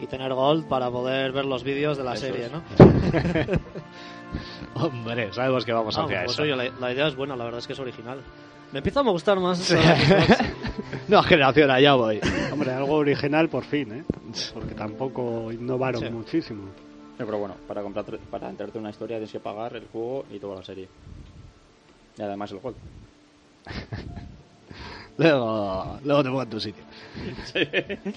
[0.00, 2.52] Y tener Gold para poder ver los vídeos de la Eso serie, es.
[2.52, 2.62] ¿no?
[4.74, 6.42] Hombre, sabemos que vamos Ah, hacia pues eso.
[6.42, 8.20] oye, la, la idea es buena, la verdad es que es original.
[8.72, 9.58] Me empieza a gustar más.
[11.16, 12.20] No, generación, allá voy.
[12.52, 14.04] Hombre, algo original por fin, ¿eh?
[14.54, 16.08] Porque tampoco innovaron Sí.
[16.10, 16.62] muchísimo.
[17.18, 20.24] Sí, pero bueno, para, comprar, para enterarte en una historia tienes que pagar el juego
[20.30, 20.88] y toda la serie.
[22.16, 22.76] Y además el juego.
[25.18, 26.82] Luego, luego te pongo en tu sitio.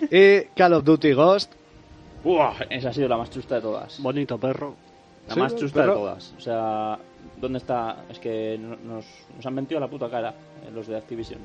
[0.10, 1.52] Y Call of Duty Ghost.
[2.24, 2.54] ¡Buah!
[2.70, 4.00] Esa ha sido la más chusta de todas.
[4.02, 4.76] Bonito perro.
[5.28, 6.34] La Sí, más chusta de todas.
[6.38, 6.98] O sea,
[7.42, 8.06] ¿dónde está?
[8.10, 11.40] Es que no- nos, nos han mentido a la puta cara eh, los de Activision.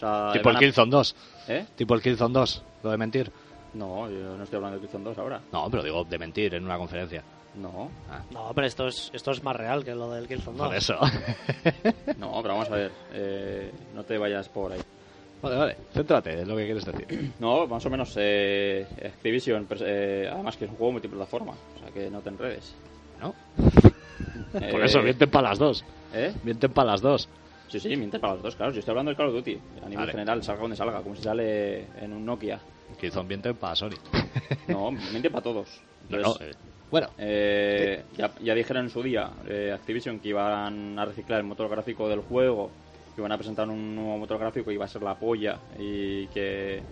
[0.00, 1.16] Sea, tipo el Killzone 2.
[1.48, 1.66] ¿Eh?
[1.76, 2.62] Tipo el Killzone 2.
[2.82, 3.30] Lo de mentir.
[3.74, 5.40] No, yo no estoy hablando de Killzone 2 ahora.
[5.52, 7.22] No, pero digo de mentir en una conferencia.
[7.56, 7.90] No,
[8.30, 10.66] No, pero esto es, esto es más real que lo del Killzone 2.
[10.66, 10.94] Por eso.
[12.18, 12.90] no, pero vamos a ver.
[13.12, 14.80] eh, no te vayas por ahí.
[15.42, 15.76] vale, vale.
[15.92, 17.32] Céntrate en lo que quieres decir.
[17.40, 21.52] No, más o menos eh, Activision, eh, además que es un juego multiplataforma.
[21.76, 22.74] O sea, que no te enredes.
[23.20, 23.34] ¿No?
[24.54, 25.84] Eh, Por eso, mienten para las dos.
[26.14, 26.32] ¿Eh?
[26.42, 27.28] Mienten para las dos.
[27.70, 28.72] Sí, sí, miente para los dos, claro.
[28.72, 29.58] Yo estoy hablando del Call of Duty.
[29.82, 30.10] A nivel Vale.
[30.12, 32.60] general, salga donde salga, como si sale en un Nokia.
[33.00, 33.90] Killzone mienten para Sony.
[34.68, 35.80] No, miente para todos.
[36.08, 36.54] No, Entonces, no, eh,
[36.90, 41.46] bueno, Eh, ya, ya dijeron en su día eh, Activision que iban a reciclar el
[41.46, 42.70] motor gráfico del juego,
[43.14, 46.26] que iban a presentar un nuevo motor gráfico y iba a ser la polla y
[46.28, 46.82] que,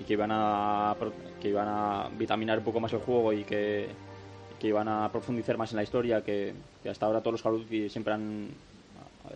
[0.00, 0.96] y que iban a
[1.40, 3.86] que iban a vitaminar un poco más el juego y que,
[4.58, 7.54] que iban a profundizar más en la historia, que, que hasta ahora todos los Call
[7.54, 8.48] of Duty siempre han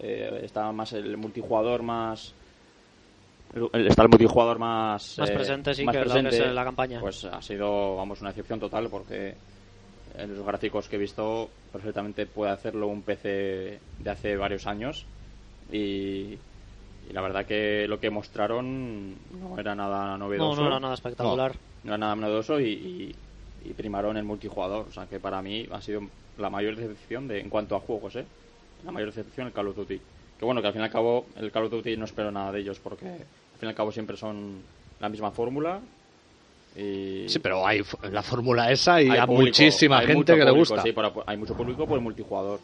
[0.01, 2.33] eh, está más el multijugador más
[3.75, 7.01] está el multijugador más Más eh, presente, sí, más que es en la campaña.
[7.01, 9.35] pues ha sido vamos una excepción total porque
[10.17, 15.05] en los gráficos que he visto perfectamente puede hacerlo un PC de hace varios años
[15.73, 16.35] y,
[17.09, 20.95] y la verdad que lo que mostraron no era nada No, novedoso no era nada
[20.95, 21.53] espectacular.
[21.85, 23.17] no era nada novedoso y, y-
[23.63, 26.01] y primaron el multijugador o sea que para mí ha sido
[26.39, 28.25] la mayor decepción de, en cuanto a juegos ¿eh?
[28.85, 30.01] La mayor decepción el Call of Duty
[30.39, 32.53] que bueno que al fin y al cabo el Call of Duty no espero nada
[32.53, 33.17] de ellos porque al
[33.59, 34.63] fin y al cabo siempre son
[35.01, 35.81] la misma fórmula
[36.77, 40.37] y sí, pero hay f- la fórmula esa y hay a público, muchísima hay gente
[40.37, 40.83] que le gusta.
[40.83, 42.61] sí, pero hay mucho público por el multijugador.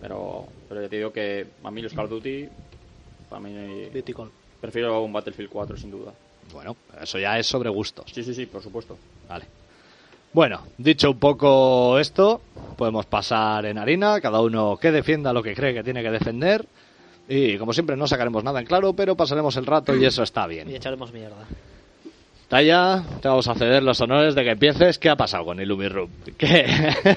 [0.00, 2.48] Pero, pero ya te digo que a mí los Call of Duty,
[3.28, 3.54] para mí,
[4.60, 6.12] prefiero un Battlefield 4 sin duda.
[6.52, 8.06] Bueno, eso ya es sobre gustos.
[8.12, 8.96] Sí, sí, sí, por supuesto.
[9.28, 9.44] Vale.
[10.32, 12.40] Bueno, dicho un poco esto,
[12.76, 16.64] podemos pasar en harina, cada uno que defienda lo que cree que tiene que defender.
[17.28, 20.46] Y como siempre no sacaremos nada en claro, pero pasaremos el rato y eso está
[20.46, 20.68] Y bien.
[20.70, 21.36] echaremos mierda.
[22.48, 24.98] Taya, te vamos a ceder los honores de que empieces.
[24.98, 26.10] ¿Qué ha pasado con Illumirum?
[26.36, 26.66] Que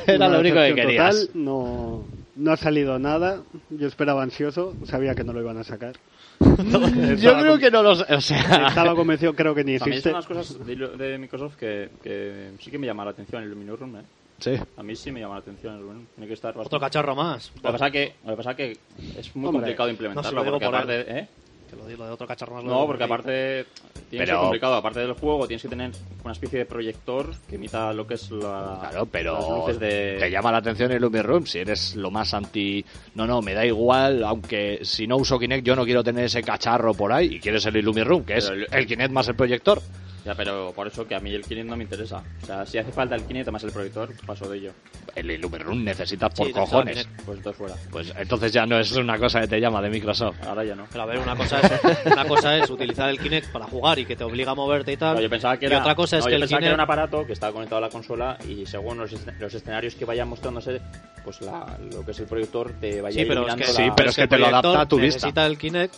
[0.07, 1.15] era lo único que querías.
[1.27, 2.03] total, no,
[2.35, 3.41] no ha salido nada.
[3.69, 5.95] Yo esperaba ansioso, sabía que no lo iban a sacar.
[7.17, 8.13] Yo creo que no lo sé.
[8.13, 10.09] O sea, Estaba convencido, creo que ni A mí existe.
[10.11, 13.49] son las cosas de, de Microsoft que, que sí que me llama la atención el
[13.49, 14.01] Luminurum, ¿eh?
[14.39, 14.51] sí.
[14.77, 16.05] A mí sí me llama la atención el Luminurum.
[16.15, 16.85] Tiene que estar Otro bastante...
[16.85, 17.51] cacharro más.
[17.55, 18.71] Lo que pasa que, lo que pasa que
[19.17, 21.19] es muy Hombre, complicado no implementarlo, se lo digo porque por aparte...
[21.19, 21.27] ¿eh?
[21.69, 22.63] Que lo digo de otro cacharro más.
[22.63, 23.65] lo No, porque aparte
[24.09, 24.75] tiene que ser complicado.
[24.75, 25.91] Aparte del juego, tienes que tener
[26.23, 30.17] una especie de proyector que imita lo que es la, Claro, las pero luces de...
[30.19, 32.85] te llama la atención el Lumiroom si eres lo más anti...
[33.15, 36.43] No, no, me da igual, aunque si no uso Kinect yo no quiero tener ese
[36.43, 39.81] cacharro por ahí y quieres el Illumiroom, que es el Kinect más el proyector.
[40.25, 42.23] Ya, pero por eso que a mí el Kinect no me interesa.
[42.41, 44.71] O sea, si hace falta el Kinect más el proyector, paso de ello.
[45.15, 47.07] El Illumiroom necesitas por Sí, cojones.
[47.25, 47.75] Pues entonces fuera.
[47.91, 50.35] Pues entonces ya no es una cosa que te llama de Microsoft.
[50.47, 50.87] Ahora ya no.
[50.91, 54.05] Pero a ver, una cosa, es, una cosa es utilizar el Kinect para jugar y
[54.05, 55.15] que te obliga a moverte y tal.
[55.15, 56.63] No, yo pensaba que y era, otra cosa es no, que yo el pensaba que
[56.63, 56.73] Kinect...
[56.73, 60.05] era un aparato que estaba conectado a la consola y según los, los escenarios que
[60.05, 60.81] vayan mostrándose,
[61.23, 63.83] pues la- lo que es el proyector te vaya Sí, pero es que, la- Sí,
[63.95, 65.17] pero es que te lo adapta a tu vista.
[65.17, 65.93] Necesita el Kinect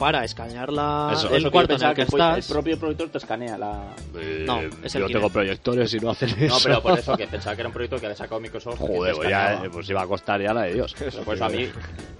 [0.00, 1.28] para escanear la, Eso.
[1.28, 2.48] el Eso que cuarto en el pensaba que estás.
[2.48, 3.82] El propio proyector te escanea la...
[4.18, 6.54] Eh, No, es el yo tengo proyectores y no hacen eso.
[6.54, 8.78] No, pero por eso que pensaba que era un proyecto que había sacado Microsoft.
[8.78, 10.96] Joder, pues, ya, eh, pues iba a costar ya la de Dios.
[11.00, 11.68] Eso a mí...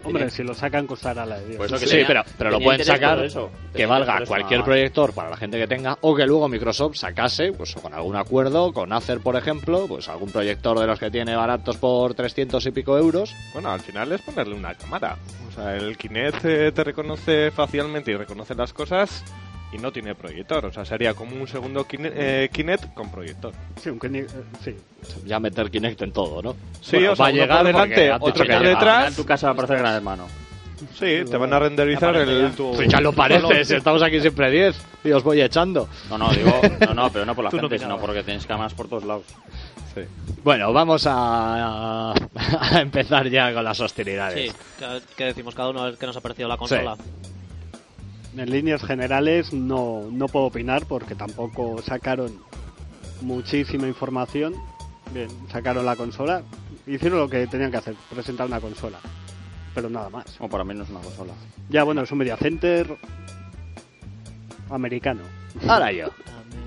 [0.04, 1.56] Hombre, tenía- si lo sacan costará la de Dios.
[1.56, 3.50] Por eso que Sí, tenía- pero, pero lo pueden sacar eso.
[3.72, 7.52] que Tenía valga cualquier proyector para la gente que tenga o que luego Microsoft sacase,
[7.52, 11.34] pues con algún acuerdo, con Acer por ejemplo, pues algún proyector de los que tiene
[11.34, 13.34] baratos por 300 y pico euros.
[13.54, 15.16] Bueno, al final es ponerle una cámara.
[15.48, 19.22] O sea, el Kinect eh, te reconoce facialmente y reconoce las cosas
[19.72, 20.66] y no tiene proyector.
[20.66, 23.52] O sea, sería como un segundo Kine- eh, Kinect con proyector.
[23.80, 24.26] Sí, aunque ni- eh,
[24.64, 24.74] sí.
[25.24, 26.56] Ya meter Kinect en todo, ¿no?
[26.80, 29.08] Sí, Bueno, o sea, va a llegar delante, otro que detrás.
[29.08, 30.26] En tu casa para hacer gran hermano.
[30.98, 32.56] Sí, te van a renderizar el ya.
[32.56, 32.72] tu...
[32.74, 35.88] Pues ya lo parece, si estamos aquí siempre 10 y os voy echando.
[36.08, 36.58] No, no, digo...
[36.80, 39.04] No, no, pero no por la Tú no gente, sino porque tienes cámaras por todos
[39.04, 39.24] lados.
[39.94, 40.00] Sí.
[40.42, 44.52] Bueno, vamos a, a empezar ya con las hostilidades.
[44.52, 44.56] Sí,
[45.16, 46.96] que decimos cada uno a ver qué nos ha parecido la consola.
[48.36, 52.32] En líneas generales no, no puedo opinar porque tampoco sacaron
[53.22, 54.54] muchísima información.
[55.12, 56.42] Bien, sacaron la consola.
[56.86, 58.98] Hicieron lo que tenían que hacer, presentar una consola.
[59.74, 60.24] Pero nada más.
[60.36, 61.32] Como para mí no es una consola.
[61.68, 62.96] Ya, bueno, es un media center
[64.70, 65.22] americano.
[65.66, 66.08] Ahora yo.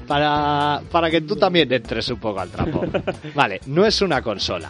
[0.07, 2.83] Para, para que tú también entres un poco al trapo.
[3.35, 4.69] Vale, no es una consola.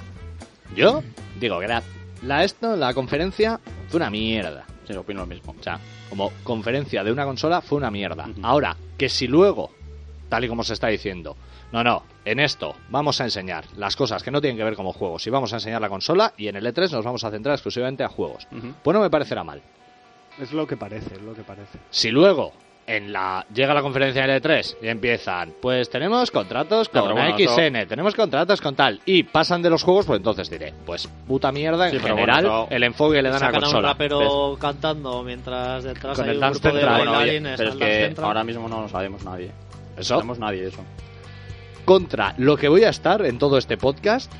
[0.75, 1.01] Yo
[1.39, 1.83] digo que la,
[2.23, 4.65] la esto, la conferencia fue una mierda.
[4.87, 5.55] Sí, opino lo mismo.
[5.59, 5.79] O sea,
[6.13, 8.29] como conferencia de una consola fue una mierda.
[8.43, 9.71] Ahora, que si luego,
[10.29, 11.35] tal y como se está diciendo,
[11.71, 14.93] no, no, en esto vamos a enseñar las cosas que no tienen que ver como
[14.93, 17.55] juegos y vamos a enseñar la consola y en el E3 nos vamos a centrar
[17.55, 18.47] exclusivamente a juegos.
[18.51, 18.75] Ujú.
[18.83, 19.63] Pues no me parecerá mal.
[20.39, 21.79] Es lo que parece, es lo que parece.
[21.89, 22.53] Si luego
[22.85, 27.37] en la llega la conferencia del E3 y empiezan, pues tenemos contratos con pero bueno,
[27.37, 31.51] XN, tenemos contratos con tal y pasan de los juegos, pues entonces diré, pues puta
[31.51, 33.67] mierda en Sí, general bueno, eso- el enfoque que le dan a la Sacan a
[33.67, 33.87] un consola.
[33.89, 36.83] rapero cantando mientras detrás Con hay el un Dance grupo de.
[36.85, 38.27] Bueno, oye, bailarines pero es que Central.
[38.27, 39.51] ahora mismo no lo sabemos nadie.
[39.97, 40.15] Eso.
[40.15, 40.83] No sabemos nadie eso.
[41.85, 44.31] contra lo que voy a estar en todo este podcast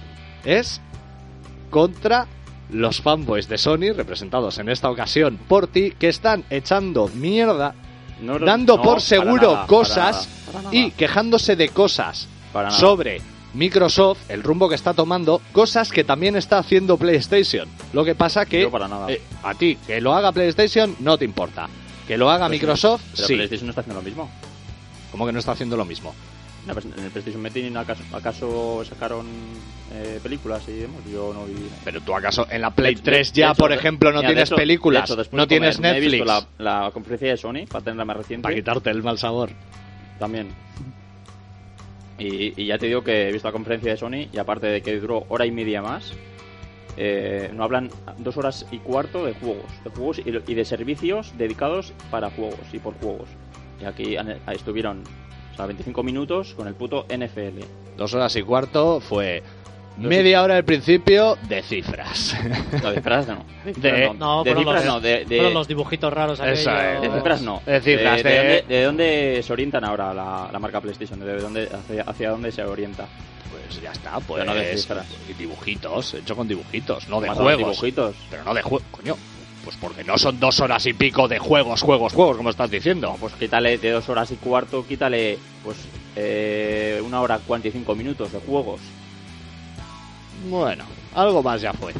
[0.46, 0.82] es
[1.70, 2.28] contra
[2.72, 7.76] los fanboys de Sony, representados en esta ocasión por ti, que están echando mierda,
[8.24, 12.28] No dando no, por seguro nada, cosas para nada, para y quejándose de cosas
[12.70, 13.22] sobre
[13.54, 17.68] Microsoft, el rumbo que está tomando, cosas que también está haciendo PlayStation.
[17.92, 19.12] Lo que pasa que Yo para nada.
[19.12, 21.68] eh, a ti, que lo haga PlayStation, no te importa.
[22.08, 23.36] Que lo haga Pero Microsoft, Pero sí.
[23.36, 24.30] PlayStation no está haciendo lo mismo.
[25.12, 26.14] Como que no está haciendo lo mismo.
[26.66, 29.26] Pres- en el PlayStation Meeting acaso, acaso sacaron
[29.94, 31.02] eh, películas y demás.
[31.12, 31.56] Yo no vi.
[31.84, 34.30] Pero tú acaso en la Play De- de- 3 de ya, por ejemplo, no mira,
[34.30, 36.48] tienes hecho- películas, hecho, no comer, tienes me he visto Netflix.
[36.60, 38.44] La, la conferencia de Sony, para tenerla más reciente.
[38.44, 39.50] Para quitarte el mal sabor.
[40.20, 40.50] También.
[42.18, 44.82] Y, y ya te digo que he visto la conferencia de Sony y aparte de
[44.82, 46.14] que duró hora y media más,
[46.96, 51.34] eh, no hablan dos horas y cuarto de juegos, de juegos y, y de servicios
[51.38, 53.28] dedicados para juegos y por juegos.
[53.82, 54.16] Y aquí
[54.54, 55.04] estuvieron
[55.54, 57.62] o sea, 25 minutos con el puto NFL.
[57.98, 59.42] Dos horas y cuarto fue
[59.98, 62.36] media hora al principio de cifras.
[62.82, 63.46] No, de cifras no.
[63.78, 66.96] De, No, de cifras los, no, de, de- fueron los dibujitos raros Eso aquellos.
[66.96, 67.02] es.
[67.12, 67.62] de cifras no.
[67.66, 71.38] De cifras, de, de- dónde, de dónde se orientan ahora la, la marca PlayStation, de
[71.40, 73.06] dónde, hacia, hacia dónde se orienta.
[73.52, 74.42] Pues ya está, pues.
[74.44, 75.06] Pero no de cifras.
[75.38, 77.58] dibujitos, hecho con dibujitos, no de juegos.
[77.58, 78.16] dibujitos.
[78.32, 79.16] Pero no de juegos, coño.
[79.64, 83.12] Pues porque no son dos horas y pico de juegos, juegos, juegos, como estás diciendo.
[83.12, 85.78] No, pues quítale de dos horas y cuarto, quítale pues
[86.16, 88.82] eh, una hora 45 minutos de juegos.
[90.50, 90.84] Bueno,
[91.16, 91.94] algo más ya fue.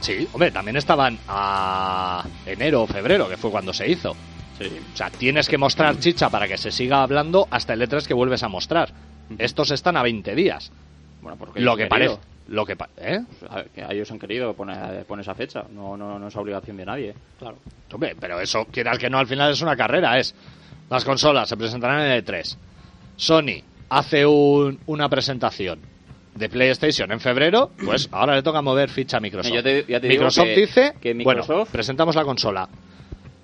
[0.00, 4.16] Sí, hombre, también estaban a enero o febrero, que fue cuando se hizo.
[4.58, 4.66] Sí.
[4.92, 8.14] O sea, tienes que mostrar chicha para que se siga hablando hasta el E3 que
[8.14, 8.92] vuelves a mostrar.
[9.38, 10.72] Estos están a 20 días.
[11.20, 12.18] Bueno, porque Lo que parece.
[12.52, 13.18] Lo que pa- ¿Eh?
[13.40, 15.64] Pues, a- que ellos han querido poner, poner esa fecha.
[15.72, 17.14] No, no, no es obligación de nadie.
[17.38, 17.56] Claro.
[17.92, 20.18] Hombre, pero eso, quieras que no, al final es una carrera.
[20.18, 20.34] Es
[20.90, 22.56] las consolas se presentarán en el E3.
[23.16, 25.78] Sony hace un- una presentación
[26.34, 29.52] de PlayStation en febrero, pues ahora le toca mover ficha a Microsoft.
[29.54, 32.68] Ya te- ya te digo Microsoft que- dice, que Microsoft- bueno, presentamos la consola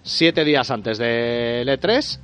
[0.03, 2.21] siete días antes del E3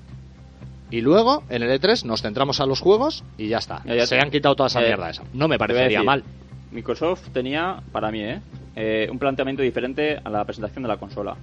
[0.90, 3.82] y luego en el E3 nos centramos a los juegos y ya está.
[3.84, 5.22] Ya, ya Se te- han quitado toda esa eh, mierda esa.
[5.32, 6.24] No me parecería decir, mal.
[6.74, 8.40] Microsoft tenía, para mí, ¿eh?
[8.76, 11.36] Eh, un planteamiento diferente a la presentación de la consola.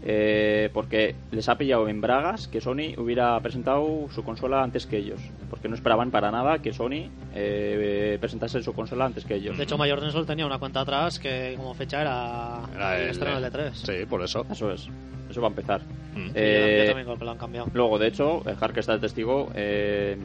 [0.00, 4.96] Eh, porque les ha pillado en bragas que Sony hubiera presentado su consola antes que
[4.98, 5.20] ellos.
[5.50, 9.58] Porque no esperaban para nada que Sony eh, presentase su consola antes que ellos.
[9.58, 13.10] De hecho, Mayor Sol tenía una cuenta atrás que como fecha era, Era el el-
[13.10, 13.72] estreno del E3.
[13.74, 14.46] Sí, por eso.
[14.50, 14.88] Eso es.
[15.28, 15.80] Eso va a empezar.
[16.14, 16.26] Mm.
[16.26, 17.68] Sí, Eh, yo también creo que lo han cambiado.
[17.74, 20.16] Luego, de hecho, el que está el testigo, eh,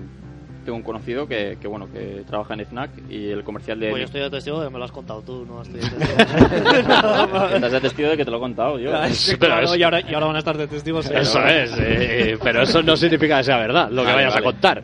[0.64, 3.90] tengo un conocido que, que bueno, que trabaja en FNAC y el comercial de...
[3.90, 5.90] Pues yo estoy de testigo de que me lo has contado tú, no estoy de
[5.90, 7.46] testigo.
[7.56, 8.92] Estás de testigo de que te lo he contado yo.
[8.92, 11.10] Pero claro, es- y, ahora, y ahora van a estar de testigos.
[11.10, 11.22] ellos.
[11.30, 14.46] Eso es, eh, pero eso no significa que sea verdad, lo que Vale, vayas vale.
[14.48, 14.84] a contar.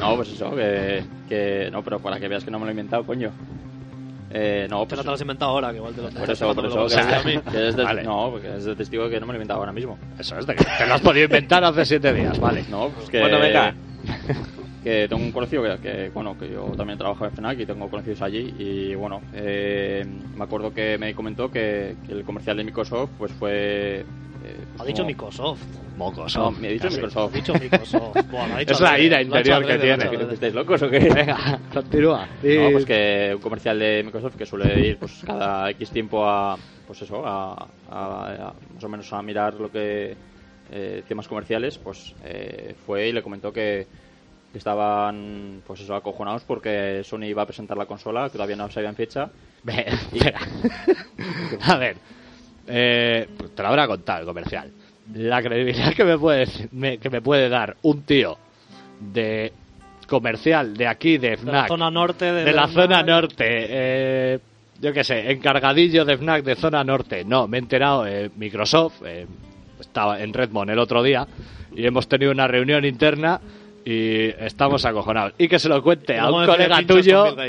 [0.00, 1.68] No, pues eso, que, que...
[1.70, 3.30] No, pero para que veas que no me lo he inventado, coño.
[4.28, 4.96] Eh, no, Que pues...
[4.98, 6.86] no te lo has inventado ahora, que igual te lo Por eso, por eso,
[7.52, 8.02] que, es de, Vale.
[8.02, 9.96] no, porque es de testigo de que no me lo he inventado ahora mismo.
[10.18, 12.64] Eso es, de que te lo has podido inventar hace siete días, vale.
[12.68, 13.20] No, pues que...
[13.20, 13.72] Bueno, venga.
[14.86, 17.90] Que tengo un conocido que, que, bueno, que yo también trabajo en FNAC y tengo
[17.90, 22.62] conocidos allí y, bueno, eh, me acuerdo que me comentó que, que el comercial de
[22.62, 24.04] Microsoft, pues fue...
[24.44, 25.60] eh, Ha dicho como- Microsoft.
[25.96, 26.58] Mocos, No, ¿no?
[26.60, 27.34] me he dicho Microsoft.
[27.34, 28.30] dicho Microsoft.
[28.30, 30.04] Buah, lo ha dicho Es la ira interior que tiene.
[30.04, 30.34] adrede.
[30.34, 31.00] ¿Estáis locos o qué?
[31.00, 32.28] Venga, continúa.
[32.44, 36.56] No, pues que un comercial de Microsoft que suele ir pues cada X tiempo a
[36.86, 40.14] pues eso, a, a- a- más o menos a mirar lo que
[40.70, 43.88] eh, temas comerciales, pues eh, fue y le comentó que,
[44.52, 48.70] que estaban pues eso acojonados porque Sony iba a presentar la consola, que todavía no
[48.70, 49.28] sabían fecha.
[49.66, 50.38] Espera.
[51.62, 51.96] a ver,
[52.66, 54.70] eh, pues te lo habrá contado el comercial.
[55.14, 58.36] La credibilidad que me puede me- que me puede dar un tío
[59.00, 59.52] de
[60.08, 62.70] comercial de aquí de De la FNAC zona norte de, de la Bernal.
[62.84, 64.38] zona norte, eh,
[64.80, 67.24] yo qué sé, encargadillo de FNAC de zona norte.
[67.24, 69.26] No, me he enterado, eh, Microsoft, eh,
[69.80, 71.26] estaba en Redmond el otro día
[71.74, 73.40] y hemos tenido una reunión interna
[73.86, 75.34] y estamos acojonados.
[75.38, 77.36] Y que se lo cuente a un colega tuyo.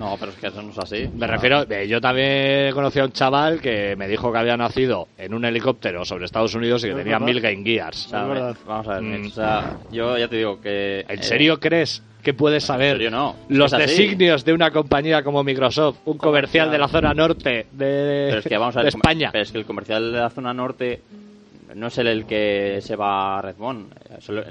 [0.00, 1.08] No, pero es que eso no es así.
[1.14, 5.08] Me refiero, eh, yo también conocí a un chaval que me dijo que había nacido
[5.18, 8.08] en un helicóptero sobre Estados Unidos y que tenía mil Game Gears.
[8.10, 9.26] Vamos a ver, Mm.
[9.26, 11.00] o sea, yo ya te digo que...
[11.06, 15.98] ¿En eh, serio crees que puedes saber no, los designios de una compañía como Microsoft,
[16.06, 19.28] un comercial de la zona norte de, Pero es que vamos a ver, de España?
[19.30, 21.02] Pero es que el comercial de la zona norte
[21.74, 23.92] no es el, el que se va a Redmond.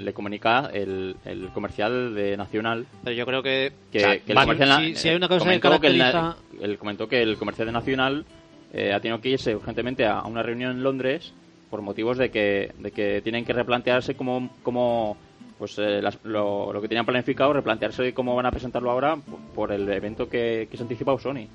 [0.00, 2.86] Le comunica el, el comercial de Nacional.
[3.02, 3.72] Pero yo creo que.
[3.92, 5.98] Que, O sea, que el comercial si- si hay una cosa que comentó que el
[5.98, 8.24] caracteriza- él comentó que el comercial de Nacional
[8.72, 11.32] eh, ha tenido que irse urgentemente a una reunión en Londres
[11.70, 15.16] por motivos de que, de que tienen que replantearse cómo, cómo
[15.58, 19.38] pues eh, las- lo, lo que tenían planificado, replantearse cómo van a presentarlo ahora por,
[19.54, 21.46] por el evento que, que se ha anticipado Sony.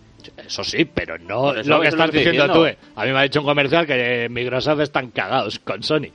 [0.46, 2.64] Eso sí, pero no eso lo que estás estoy diciendo tú.
[2.66, 2.68] diciendo.
[2.68, 2.92] eh.
[2.96, 6.08] A mí me ha dicho un comercial que Microsoft están cagados con Sony.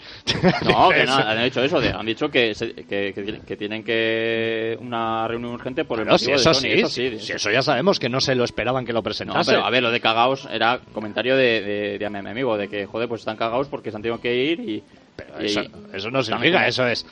[0.64, 4.76] No, que no, han dicho eso, de- han dicho que, se- que, que- tienen que
[4.80, 7.62] una reunión urgente por el motivo eso de Sony, sí, eso sí, sí, eso ya
[7.62, 9.52] sabemos que no se lo esperaban que lo No, presentase.
[9.52, 12.86] pero a ver, lo de cagaos era comentario de, de, de mi amigo, de que,
[12.86, 14.82] joder, pues están cagados porque se han tenido que ir y...
[15.16, 17.06] Pero y- eso, eso no significa, eso es.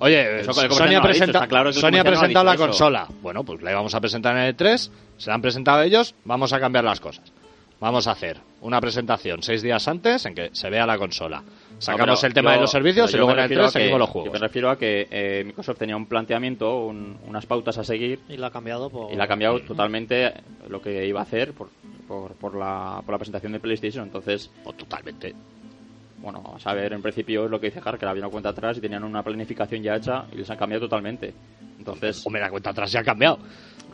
[0.00, 2.44] Oye, Eso comercial Sony ha, no presenta- está claro Sony ha comercial no ha presentado
[2.44, 2.64] la eso.
[2.66, 3.08] consola.
[3.20, 6.52] Bueno, pues la íbamos a presentar en el 3, se la han presentado ellos, vamos
[6.52, 7.32] a cambiar las cosas.
[7.80, 11.42] Vamos a hacer una presentación seis días antes en que se vea la consola.
[11.78, 13.70] Sacamos No, el tema yo- de los servicios y yo luego en el refiero 3
[13.70, 14.32] a que- seguimos los Yo juegos.
[14.32, 18.36] me refiero a que eh, Microsoft tenía un planteamiento, un- unas pautas a seguir Y
[18.36, 19.12] la ha cambiado por.
[19.12, 20.32] y la ha cambiado totalmente
[20.68, 21.68] lo que iba a hacer por,
[22.08, 24.04] por, por la, por la presentación de PlayStation.
[24.04, 25.34] Entonces, O totalmente.
[26.20, 28.48] Bueno, a saber, en principio es lo que dice Har, que la habían una cuenta
[28.50, 31.32] atrás y tenían una planificación ya hecha y les han cambiado totalmente.
[31.78, 33.38] Entonces, Hombre, la cuenta atrás ya ha cambiado.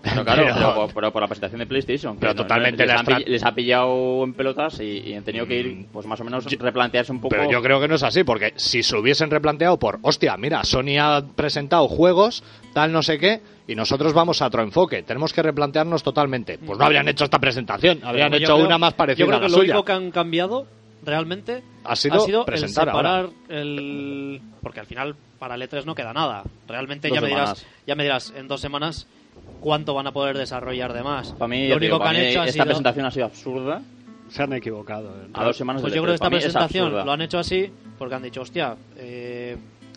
[0.03, 2.15] pero claro, Pero- pero, por- pero por la presentación de PlayStation.
[2.15, 5.15] que Pero no- no- totalmente les, pill- estra- les ha pillado en pelotas y, y
[5.15, 5.67] han tenido que Mm.
[5.81, 7.35] ir, pues más o menos, replantearse un poco.
[7.37, 10.63] Pero yo creo que no es así, porque si se hubiesen replanteado por, hostia, mira,
[10.65, 12.43] Sony ha presentado juegos,
[12.73, 16.59] tal no sé qué, y nosotros vamos a otro enfoque, tenemos que replantearnos totalmente.
[16.59, 19.41] Pues no habrían hecho esta presentación, habrían hecho creo- una más parecida Yo creo a
[19.41, 19.73] la que lo suya.
[19.75, 20.67] único que han cambiado
[21.05, 23.31] realmente Ha sido el presentar separar ahora.
[23.49, 24.41] el.
[24.63, 26.43] Porque al final para el E3 no queda nada.
[26.67, 29.07] Realmente Dos ya me, dirás, ya me dirás en dos semanas
[29.61, 31.33] cuánto van a poder desarrollar de más.
[31.33, 32.65] Para mí, lo único digo, que han ha esta sido.
[32.65, 33.83] presentación ha sido absurda.
[34.29, 35.11] Se han equivocado.
[35.23, 35.29] eh.
[35.35, 36.25] A dos semanas Pues yo creo que E3.
[36.25, 39.57] esta es presentación lo han hecho así porque han dicho, hostia, eh,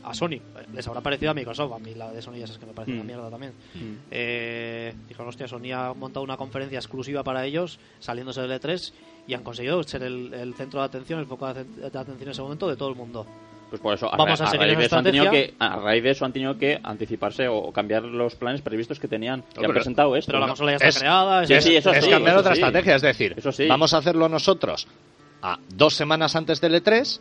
[0.10, 0.40] a Sony
[0.74, 1.74] les habrá parecido a Microsoft.
[1.74, 3.08] A mí la de Sony ya sabes que me parece una Mm.
[3.08, 3.54] mierda también.
[3.76, 3.94] Mm.
[4.12, 8.94] Eh, dijeron, hostia, Sony ha montado una conferencia exclusiva para ellos, saliéndose del E3,
[9.28, 12.22] y han conseguido ser el, el centro de atención, el foco de, aten- de atención
[12.24, 13.26] en ese momento de todo el mundo.
[13.70, 16.02] Pues por eso, a, Vamos a a raíz de eso han tenido que, a raíz
[16.02, 19.44] de eso han tenido que anticiparse o, cambiar los planes previstos que tenían.
[19.54, 20.32] Que han presentado esto.
[20.32, 21.46] Pero la consola ya está Es- creada.
[21.46, 22.62] Sí, es- sí, eso es sí, cambiar eso otra sí.
[22.62, 23.68] estrategia, es decir, Eso sí.
[23.68, 24.88] vamos a hacerlo nosotros
[25.42, 27.20] a dos semanas antes del E3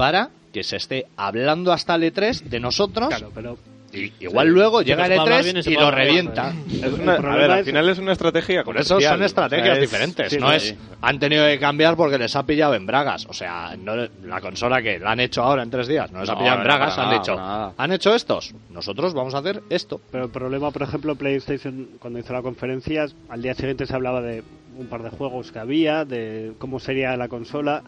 [0.00, 3.56] para que se esté hablando hasta el E3 de nosotros Claro, pero
[3.92, 6.52] y igual luego llega el se puede hablar bien y E3 se y lo revienta.
[6.80, 9.74] Es una- a ver, al final es una estrategia Por eso son estrategias o sea,
[9.74, 10.30] es- diferentes.
[10.32, 10.68] sí, no sí.
[10.68, 13.26] es han tenido que cambiar porque les ha pillado en bragas.
[13.28, 16.28] O sea, no, la consola que la han hecho ahora en tres días no les
[16.28, 16.98] ha No, pillado en bragas.
[16.98, 17.36] han dicho,
[17.76, 18.54] han hecho estos.
[18.70, 20.00] Nosotros vamos a hacer esto.
[20.12, 24.20] Pero el problema, por ejemplo, PlayStation, cuando hizo la conferencia, al día siguiente se hablaba
[24.22, 24.44] de
[24.78, 27.82] un par de juegos que había, de cómo sería la consola.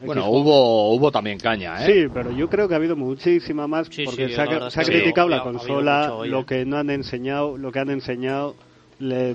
[0.00, 0.36] Bueno, Xbox.
[0.36, 1.92] hubo, hubo también caña, ¿eh?
[2.04, 4.82] Sí, pero yo creo que ha habido muchísima más Sí, porque sí, se, ha, se
[4.84, 6.44] criticado sí, la consola, mucho lo ¿eh?
[6.46, 8.54] que no han enseñado, lo que han enseñado,
[8.98, 9.34] le-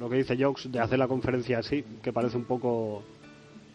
[0.00, 3.04] lo que dice Jokes de hacer la conferencia así, que parece un poco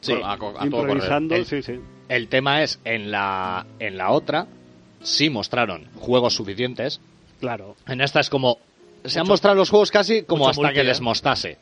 [0.02, 0.14] Sí.
[0.24, 1.80] A, a improvisando, El- sí, sí.
[2.08, 4.48] El tema es, en la, en la otra,
[5.02, 7.00] sí mostraron juegos suficientes.
[7.40, 7.76] Claro.
[7.88, 8.58] En esta es como...
[9.06, 10.86] Se han mostrado los juegos casi como hasta multi, que ¿eh?
[10.86, 11.58] les mostase.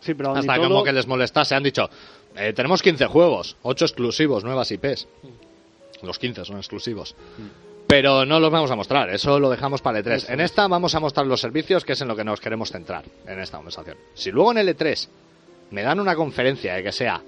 [0.00, 1.54] Sí, pero Hasta todo, como que les molestase.
[1.54, 1.88] Han dicho,
[2.36, 5.06] eh, tenemos 15 juegos, 8 exclusivos, nuevas IPs.
[6.02, 7.14] Los 15 son exclusivos.
[7.86, 10.12] Pero no los vamos a mostrar, eso lo dejamos para el E3.
[10.14, 10.50] Eso en es.
[10.50, 13.38] esta vamos a mostrar los servicios, que es en lo que nos queremos centrar en
[13.40, 13.96] esta conversación.
[14.14, 15.08] Si luego en el E3
[15.70, 17.20] me dan una conferencia de que sea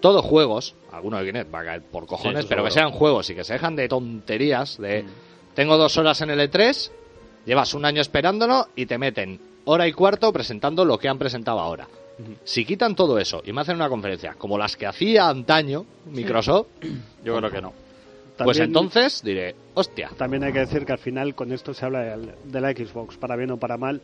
[0.00, 3.34] todo juegos, alguno de Kinect va a caer por cojones, pero que sean juegos y
[3.34, 5.06] que se dejan de tonterías, de Mm.
[5.54, 6.90] tengo dos horas en el E3,
[7.46, 11.60] llevas un año esperándolo y te meten hora y cuarto presentando lo que han presentado
[11.60, 11.88] ahora.
[12.44, 16.66] Si quitan todo eso y me hacen una conferencia como las que hacía antaño Microsoft,
[17.24, 17.72] Yo creo que no.
[18.38, 21.84] pues también- entonces diré, hostia, También hay que decir que al final con esto se
[21.84, 24.00] habla de, de la Xbox, para bien o para mal,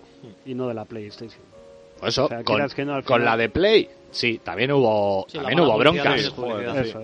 [0.47, 1.43] y no de la PlayStation.
[1.99, 5.39] Pues eso, O sea, con, que no, con la de Play, sí, también hubo, Sí,
[5.39, 6.35] también hubo broncas.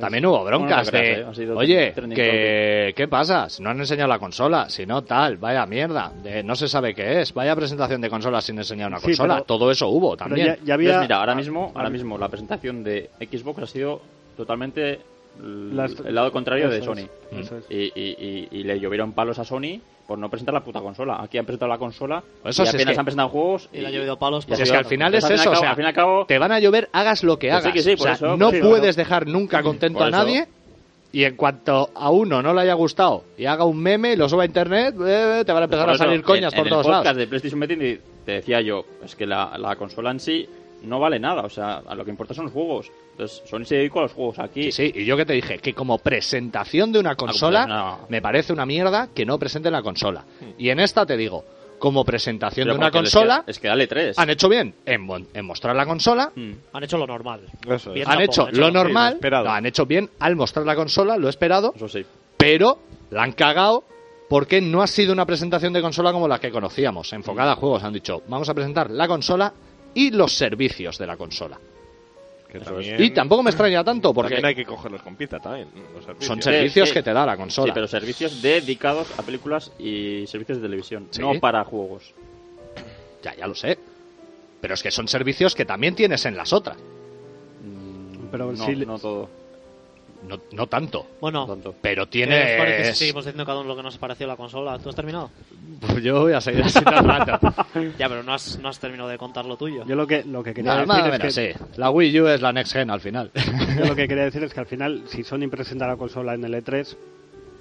[0.00, 3.48] También hubo broncas de, eh, oye, que, ¿qué pasa?
[3.48, 6.94] Si no han enseñado la consola, si no tal, vaya mierda, de, no se sabe
[6.94, 10.16] qué es, vaya presentación de consola sin enseñar una Sí, consola, pero- todo eso hubo
[10.16, 10.46] también.
[10.46, 10.88] ya, ya había...
[10.90, 14.00] Entonces, mira, ahora mismo, Ah, ahora mismo la presentación de Xbox ha sido
[14.36, 15.00] totalmente
[15.42, 17.08] el lado contrario de Sony.
[17.32, 17.64] es, eso es.
[17.68, 21.18] Y, y- y- y le llovieron palos a Sony por no presentar la puta consola.
[21.22, 23.68] Aquí han presentado la consola Eso y sí, es apenas que- han presentado juegos.
[23.72, 25.58] Y le ha llovido palos y Si es que al final es eso, al o
[25.60, 27.72] sea, al fin y al cabo, te van a llover, hagas lo que sí, hagas.
[27.72, 28.96] que sí, O por sea, eso, no sí, puedes claro.
[28.96, 30.18] dejar nunca contento Por a eso.
[30.18, 30.46] nadie.
[31.12, 34.28] Y en cuanto a uno no le haya gustado y haga un meme y lo
[34.28, 36.66] suba a internet, eh, te van a empezar Por a eso, salir coñas en, por
[36.66, 37.18] en todos el podcast lados.
[37.18, 40.48] de PlayStation Betting te- te decía yo, es que la, la consola en sí
[40.84, 42.90] no vale nada, o sea, a lo que importa son los juegos.
[43.12, 44.70] Entonces, Sony se dedicó a los juegos aquí.
[44.70, 47.98] Sí, sí, y yo que te dije que como presentación de una consola no.
[48.08, 50.24] me parece una mierda que no presenten la consola.
[50.58, 51.44] Y en esta te digo,
[51.78, 54.18] como presentación Pero de una consola, queda- Es que dale tres.
[54.18, 56.52] han hecho bien en, mon- en mostrar la consola, Mm.
[56.72, 57.42] Han hecho lo normal.
[57.68, 57.94] Eso es.
[57.94, 61.16] Bien han hecho han lo lo- normal, lo han hecho bien al mostrar la consola,
[61.16, 62.04] lo esperado, Eso sí.
[62.36, 62.78] pero
[63.10, 63.84] la han cagado
[64.28, 67.84] porque no ha sido una presentación de consola como la que conocíamos, enfocada a juegos.
[67.84, 69.52] Han dicho, vamos a presentar la consola
[69.94, 71.58] y los servicios de la consola.
[72.64, 75.66] También, Y tampoco me extraña tanto porque también hay que cogerlos con pinza también.
[75.92, 76.24] los servicios.
[76.26, 76.94] son servicios sí.
[76.94, 77.66] que te da la consola.
[77.66, 81.20] Sí, pero servicios dedicados a películas y servicios de televisión, Sí.
[81.20, 82.12] no para juegos.
[83.24, 83.76] Ya, ya lo sé.
[84.60, 86.76] Pero es que son servicios que también tienes en las otras.
[86.78, 89.28] Mm, Pero no, le- no todo.
[90.28, 91.06] No, no tanto.
[91.20, 91.74] Bueno, tanto.
[91.82, 92.98] Pero ¿qué os parece si tienes...
[92.98, 94.78] seguimos diciendo cada uno lo que nos pareció la consola?
[94.78, 95.30] ¿Tú has terminado?
[95.80, 97.38] Pues yo voy a seguir así todo el rato.
[97.98, 99.84] Ya, pero no has, no has terminado de contar lo tuyo.
[99.86, 101.64] Yo lo que, lo que quería Nada, decir es que, sí.
[101.76, 103.30] La Wii U es la next gen al final.
[103.78, 106.44] yo lo que quería decir es que al final, si Sony presenta la consola en
[106.44, 106.96] el E3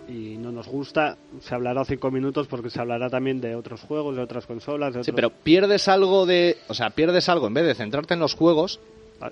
[0.10, 4.16] y no nos gusta, se hablará cinco minutos porque se hablará también de otros juegos,
[4.16, 5.16] de otras consolas, de Sí, otros...
[5.16, 6.58] pero pierdes algo de...
[6.68, 7.48] O sea, pierdes algo.
[7.48, 8.80] En vez de centrarte en los juegos,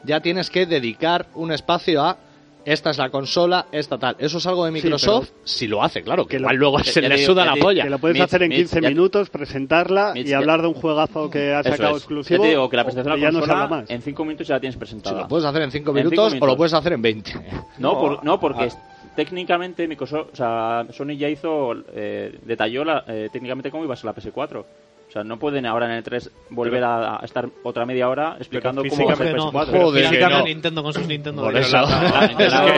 [0.05, 2.17] ya tienes que dedicar un espacio a...
[2.63, 4.15] Esta es la consola, esta tal.
[4.19, 6.25] Eso es algo de Sí, Microsoft si lo hace, claro.
[6.25, 7.83] Que que lo- igual luego se le suda la polla.
[7.83, 10.67] Que lo puedes Mitch, hacer en Mitch, 15 ya- minutos, presentarla Mitch, y hablar de
[10.67, 11.97] un juegazo que ha sacado es.
[12.03, 12.37] exclusivo.
[12.37, 13.89] Ya te digo que la presentación o de la ya no se habla consola más.
[13.89, 15.21] en 5 minutos ya la tienes Si presentada.
[15.21, 17.33] lo puedes hacer en 5 En cinco minutos, o lo puedes hacer en 20.
[17.79, 19.11] No, No, por- no porque ah.
[19.15, 23.97] técnicamente Microsoft, o sea, Sony ya hizo, eh, detalló la- eh, técnicamente cómo iba a
[23.97, 24.65] ser la PS4.
[25.11, 28.37] O sea, no pueden ahora en el 3 volver a, a estar otra media hora
[28.37, 29.51] explicando cómo va a ser Hombre, no.
[29.51, 29.81] PS4.
[29.83, 30.43] Joder, que no.
[30.45, 31.77] Nintendo con sus Nintendo Por eso.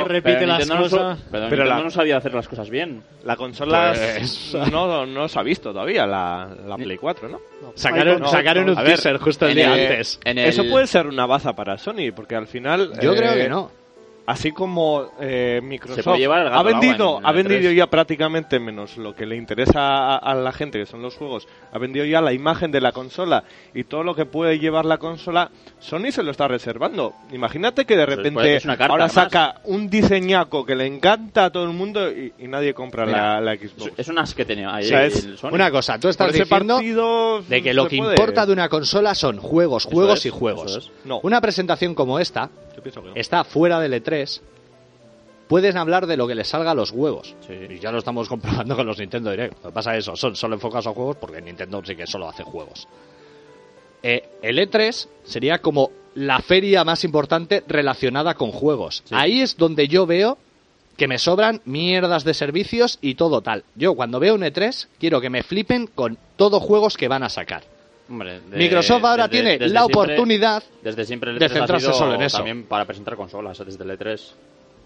[0.07, 0.89] Repite pero las cosas.
[0.89, 3.03] pero Pero Nintendo la- no sabía hacer las cosas bien.
[3.23, 7.39] La consola Pues- no, no se ha visto todavía, la, la Play 4, ¿no?
[7.75, 10.19] Sacaron, no, sacaron un teaser justo el día el- antes.
[10.25, 12.93] el- Eso puede ser una baza para Sony, porque al final...
[12.99, 13.69] Yo eh, creo que no.
[14.25, 17.75] Así como eh, Microsoft Se puede llevar el gato ha vendido, en ha vendido E3.
[17.75, 21.45] ya prácticamente menos lo que le interesa a, a la gente, que son los juegos,
[21.73, 23.43] ha vendido ya la imagen de la consola
[23.73, 25.49] y todo lo que puede llevar la consola,
[25.79, 27.13] Sony se lo está reservando.
[27.33, 29.11] Imagínate que de repente Pues carta, ahora además.
[29.11, 33.41] saca un diseñaco que le encanta a todo el mundo y, y nadie compra Mira,
[33.41, 33.91] la, la Xbox.
[33.97, 35.49] Es un as que tenía ahí O sea, es el Sony.
[35.51, 39.15] una cosa, tú estás diciendo partido de que lo que puede- importa de una consola
[39.15, 40.77] son juegos, juegos es, y juegos.
[40.77, 40.91] es.
[41.03, 41.19] No.
[41.23, 43.15] Una presentación como esta Yo pienso que no.
[43.15, 44.41] está fuera del E3.
[45.47, 47.35] Pueden hablar de lo que les salga a los huevos.
[47.45, 47.53] Sí.
[47.69, 49.63] Y ya lo estamos comprobando con los Nintendo Direct.
[49.63, 52.27] Lo que pasa es eso, son solo enfocados a juegos porque Nintendo sí que solo
[52.29, 52.87] hace juegos.
[54.01, 59.03] Eh, el E3 sería como la feria más importante relacionada con juegos.
[59.05, 59.15] Sí.
[59.17, 60.37] Ahí es donde yo veo
[60.97, 63.63] que me sobran mierdas de servicios y todo tal.
[63.75, 67.29] Yo cuando veo un E3 quiero que me flipen con todo juegos que van a
[67.29, 67.63] sacar.
[68.09, 71.49] Hombre, de- Microsoft ahora desde- tiene desde la siempre- oportunidad Desde siempre el de E3
[71.49, 72.37] ha centrarse sido solo en eso.
[72.37, 74.19] También para presentar consolas, desde el E3.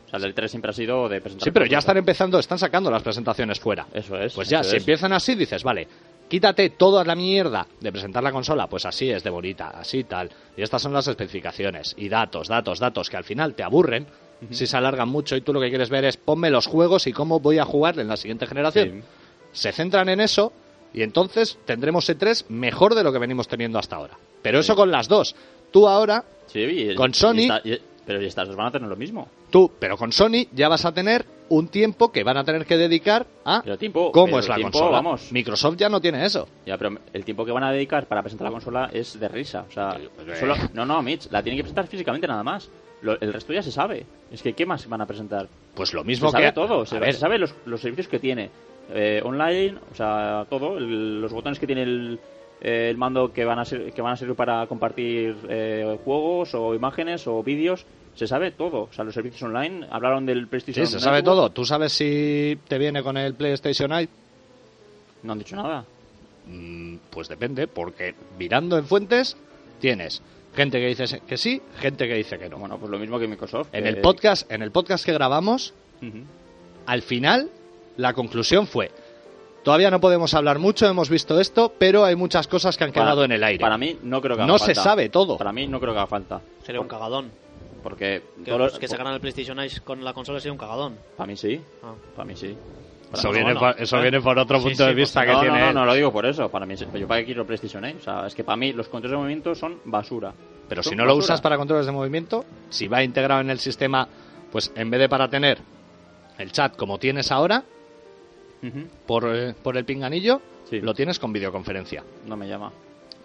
[0.06, 1.44] O sea, el del 3 siempre ha sido de presentar.
[1.44, 3.88] Sí, pero ya están empezando, están sacando las presentaciones fuera.
[3.94, 4.34] Eso es.
[4.34, 4.82] Pues ya, si es.
[4.84, 5.86] empiezan así, dices, vale,
[6.30, 10.30] quítate toda la mierda de presentar la consola, pues así es de bonita, así tal.
[10.56, 14.06] Y estas son las especificaciones y datos, datos, datos que al final te aburren
[14.52, 17.12] si se alargan mucho y tú lo que quieres ver es ponme los juegos y
[17.12, 19.04] cómo voy a jugar en la siguiente generación.
[19.52, 20.54] Se centran en eso
[20.94, 24.18] y entonces tendremos E3 mejor de lo que venimos teniendo hasta ahora.
[24.42, 25.36] Pero eso con las dos.
[25.72, 28.96] Tú ahora, Sí, y- Con y Sony- y- pero estas dos van a tener lo
[28.96, 29.28] mismo.
[29.52, 32.78] tú, pero con Sony ya vas a tener un tiempo que van a tener que
[32.78, 34.12] dedicar a Pero tiempo.
[34.14, 34.98] cómo pero es la tiempo, consola.
[34.98, 35.32] Vamos.
[35.32, 36.48] Microsoft ya no tiene eso.
[36.66, 39.66] Ya, pero el tiempo que van a dedicar para presentar la consola es de risa.
[39.68, 40.36] O sea, Eh.
[40.40, 42.70] solo, no, no, Mitch, la tienen que presentar físicamente nada más.
[43.02, 44.06] Lo- el resto ya se sabe.
[44.32, 45.48] Es que, ¿qué más van a presentar?
[45.76, 46.86] Pues lo Se mismo sabe que todo.
[46.86, 48.50] Se, ver, se sabe los, los servicios que tiene.
[48.94, 50.78] Eh, online, o sea, todo.
[50.78, 52.20] el- los botones que tiene el,
[52.62, 56.54] eh, el mando que van a ser, que van a servir para compartir eh, juegos
[56.56, 57.86] o imágenes o vídeos.
[58.16, 58.84] Se sabe todo.
[58.90, 59.86] O sea, los servicios online.
[59.92, 61.50] Hablaron del PlayStation Sí, se sabe Network, todo.
[61.52, 64.10] ¿Tú sabes si te viene con el PlayStation Eye?
[65.24, 65.86] No han dicho nada.
[66.48, 69.38] Mm, Pues depende, porque mirando en fuentes
[69.80, 70.22] tienes
[70.56, 72.58] gente que dice que sí, gente que dice que no.
[72.58, 73.70] Bueno, pues lo mismo que Microsoft.
[73.74, 75.74] En que- el podcast, en el podcast que grabamos,
[76.88, 77.50] al final
[77.98, 78.92] la conclusión fue
[79.64, 83.06] todavía no podemos hablar mucho, hemos visto esto, pero hay muchas cosas que han Para-
[83.08, 83.60] quedado en el aire.
[83.60, 84.82] Para mí no creo que haga no se falta.
[84.84, 85.38] sabe todo.
[85.38, 86.40] Para mí no creo que haga falta.
[86.64, 87.30] Sería un cagadón.
[87.84, 90.98] Porque Que, todos los- que sacaran el PlayStation Eye con la consola sería un cagadón.
[91.18, 91.60] Para mí sí.
[91.84, 91.94] Ah.
[92.16, 92.56] Para mí sí.
[93.12, 94.02] Para Eso, viene, por, eso ¿eh?
[94.02, 95.58] viene por otro Sí, punto sí, de pues vista que no, tiene.
[95.60, 95.76] no, no, él.
[95.76, 96.50] no lo digo por eso.
[96.50, 96.86] Para mí, sí.
[96.94, 97.96] yo para qué quiero PlayStation, ¿eh?
[98.00, 100.34] O sea, es que para mí los controles de movimiento son basura.
[100.70, 103.60] Pero Son si no lo usas para controles de movimiento, si va integrado en el
[103.60, 104.08] sistema,
[104.52, 105.58] pues en vez de para tener
[106.38, 107.64] el chat como tienes ahora,
[109.06, 110.82] Por, eh, por el pinganillo, Sí.
[110.82, 112.04] lo tienes con videoconferencia.
[112.26, 112.72] No me llama.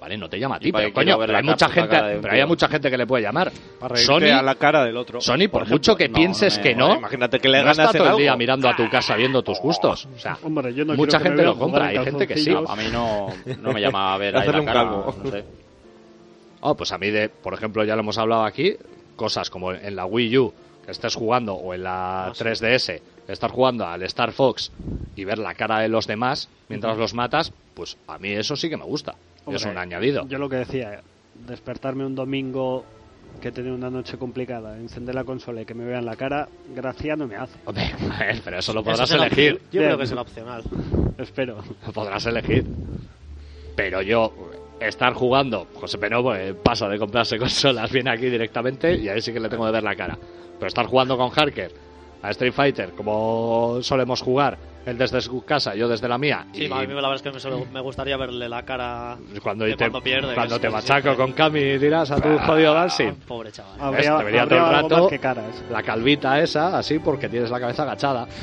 [0.01, 2.45] Vale, no te llama a ¿Y ti, pero coño, pero hay mucha gente, pero hay
[2.45, 3.53] mucha gente que le puede llamar.
[3.79, 5.21] Para Sony, a la cara del otro.
[5.21, 5.75] Sony, por, ejemplo.
[5.77, 8.03] mucho que no, pienses no me- que no, imagínate que le no ganas está todo
[8.03, 8.19] el algo.
[8.19, 10.09] día mirando a tu casa viendo tus gustos.
[10.13, 12.51] O sea, Hombre, yo no mucha gente lo compra, hay en gente que sí.
[12.53, 13.29] A mí no,
[13.61, 14.85] no me llama a ver ahí la cara.
[14.85, 15.45] No sé.
[16.63, 18.75] Oh, pues a mí, de, por ejemplo, ya lo hemos hablado aquí,
[19.15, 20.53] cosas como en la Wii U,
[20.85, 22.43] que estés jugando, o en la Ah, sí.
[22.45, 24.73] 3DS, estar jugando al Star Fox
[25.17, 28.69] y ver la cara de los demás mientras los matas, pues a mí eso sí
[28.69, 29.15] que me gusta.
[29.47, 30.27] es un añadido.
[30.29, 31.03] Yo lo que decía,
[31.47, 32.85] despertarme un domingo
[33.41, 36.49] que he tenido una noche complicada, encender la consola y que me vean la cara,
[36.75, 37.59] gracia no me hace.
[37.65, 39.61] Hombre, a ver, pero eso lo podrás es el elegir.
[39.73, 40.63] Yo creo que es el opcional.
[41.19, 41.59] Espero.
[41.87, 42.67] Lo podrás elegir.
[43.75, 44.33] Pero yo,
[44.81, 49.33] estar jugando, José Penovo eh, pasa de comprarse consolas, viene aquí directamente y ahí sí
[49.33, 50.19] que le tengo de ver la cara.
[50.59, 51.73] Pero estar jugando con Harker
[52.23, 54.57] a Street Fighter, como solemos jugar,
[54.87, 56.47] él desde su casa, yo desde la mía.
[56.53, 59.17] Sí, y a mí la verdad es que me, suele- me gustaría verle la cara
[59.43, 60.35] cuando, de te, cuando pierde.
[60.35, 63.11] cuando te machaco con Cami dirás a tu jodido Dalsin.
[63.21, 63.81] Ah, Pobre chaval.
[63.81, 64.99] Habría, te vería habría todo el rato.
[65.03, 65.65] más que caras.
[65.71, 68.27] La calvita esa, así, porque tienes la cabeza agachada.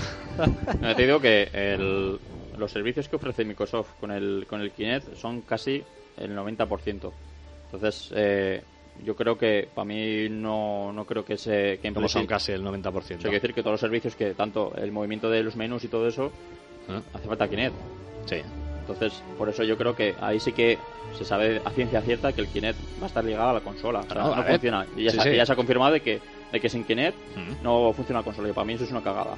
[0.79, 2.17] No, te digo que el-
[2.57, 5.83] los servicios que ofrece Microsoft con el, con el Kinect son casi
[6.17, 7.11] el 90%.
[7.65, 8.61] Entonces, eh,
[9.05, 12.51] yo creo que para mí no, no creo que se que en Como son casi
[12.51, 12.87] el 90%.
[12.97, 15.83] o sea, quiero decir que todos los servicios que tanto el movimiento de los menús
[15.83, 16.31] y todo eso
[16.89, 16.99] ¿Eh?
[17.13, 17.75] hace falta Kinect.
[18.25, 18.37] Sí.
[18.81, 20.77] Entonces, por eso yo creo que ahí sí que
[21.15, 23.99] se sabe a ciencia cierta que el Kinect va a estar ligado a la consola.
[23.99, 24.85] O sea, no funciona.
[24.97, 25.35] Y ya, Sí, se, sí.
[25.35, 26.19] ya se ha confirmado de que,
[26.51, 27.63] de que sin Kinect Mm.
[27.63, 28.49] no funciona la consola.
[28.49, 29.35] Y para mí eso es una cagada.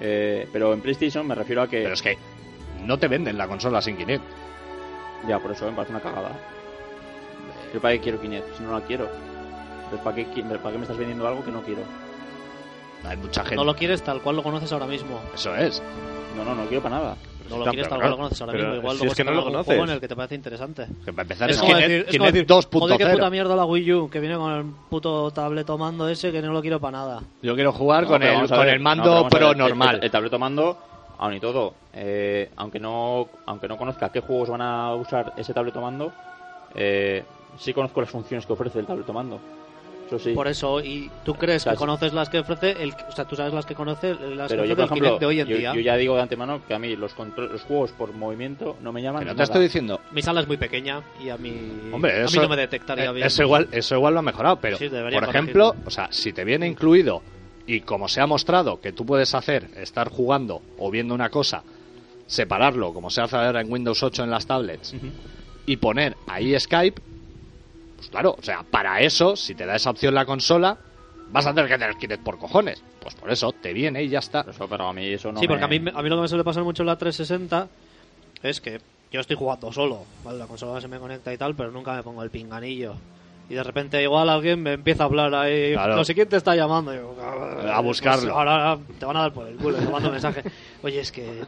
[0.00, 1.82] Eh, pero en PlayStation me refiero a que.
[1.82, 2.18] Pero es que
[2.84, 4.24] no te venden la consola sin Kinect.
[5.28, 6.32] Ya, por eso me parece una cagada.
[7.72, 9.08] Yo para qué quiero Kinect, si no la quiero.
[10.02, 11.82] ¿para qué, ¿para qué me estás vendiendo algo que no quiero?
[13.04, 13.56] Hay mucha gente.
[13.56, 15.20] No lo quieres tal cual lo conoces ahora mismo.
[15.34, 15.82] Eso es.
[16.36, 17.16] No, no, no quiero para nada.
[17.50, 18.80] No lo quieres tal cual lo conoces ahora Pero mismo.
[18.80, 19.66] Igual si es que te no lo conoces.
[19.66, 20.86] juego en el que te parece interesante.
[21.04, 22.78] Que para empezar Es es, como Kinect, decir, es decir, 2.0.
[22.78, 26.32] joder, qué puta mierda la Wii U, que viene con el puto tableto mando ese
[26.32, 27.22] que no lo quiero para nada.
[27.42, 29.96] Yo quiero jugar No, con, pero el, con el no, mando pero pro normal.
[29.96, 30.78] El, el tableto mando,
[31.18, 35.52] aún y todo, eh, aunque no aunque no conozca qué juegos van a usar ese
[35.52, 36.12] tableto mando,
[36.74, 37.22] eh,
[37.58, 39.40] sí conozco las funciones que ofrece el tableto mando.
[40.06, 40.32] Eso sí.
[40.34, 43.24] Por eso, y tú crees O sea, que conoces las que ofrece, el, o sea,
[43.24, 45.46] tú sabes las que conoce, las pero que yo, ofrece por ejemplo, de hoy en
[45.48, 45.74] yo, día.
[45.74, 49.00] yo ya digo de antemano que a mí los, los juegos por movimiento no me
[49.00, 49.44] llaman no te nada.
[49.44, 50.00] estoy diciendo.
[50.10, 51.54] Mi sala es muy pequeña y a mí,
[51.92, 53.26] Hombre, a eso, mí no me detectaría eh, bien.
[53.26, 55.88] Eso igual, eso igual lo ha mejorado, pero Sí, debería por ejemplo, corregirlo.
[55.88, 57.22] o sea, si te viene incluido
[57.66, 61.62] y como se ha mostrado que tú puedes hacer, estar jugando o viendo una cosa,
[62.26, 64.94] separarlo, como se hace ahora en Windows 8 en las tablets,
[65.64, 67.00] y poner ahí Skype,
[68.02, 70.76] pues claro, o sea, para eso, si te da esa opción la consola,
[71.30, 72.82] vas a tener que tener Kinect por cojones.
[72.98, 74.44] Pues por eso te viene y ya está.
[74.48, 76.16] Eso, pero a mí eso no sí, porque me- a mí, me- a mí lo
[76.16, 77.68] que me suele pasar mucho en la 360
[78.42, 78.80] es que
[79.12, 80.36] yo estoy jugando solo, ¿vale?
[80.40, 82.96] La consola se me conecta y tal, pero nunca me pongo el pinganillo.
[83.48, 85.94] Y de repente igual alguien me empieza a hablar ahí, Claro.
[85.94, 86.92] no sé quién te está llamando.
[86.92, 88.22] Y digo, A buscarlo.
[88.22, 90.42] pues ahora, te van a dar por el culo, te mando mensaje.
[90.82, 91.44] Oye, es que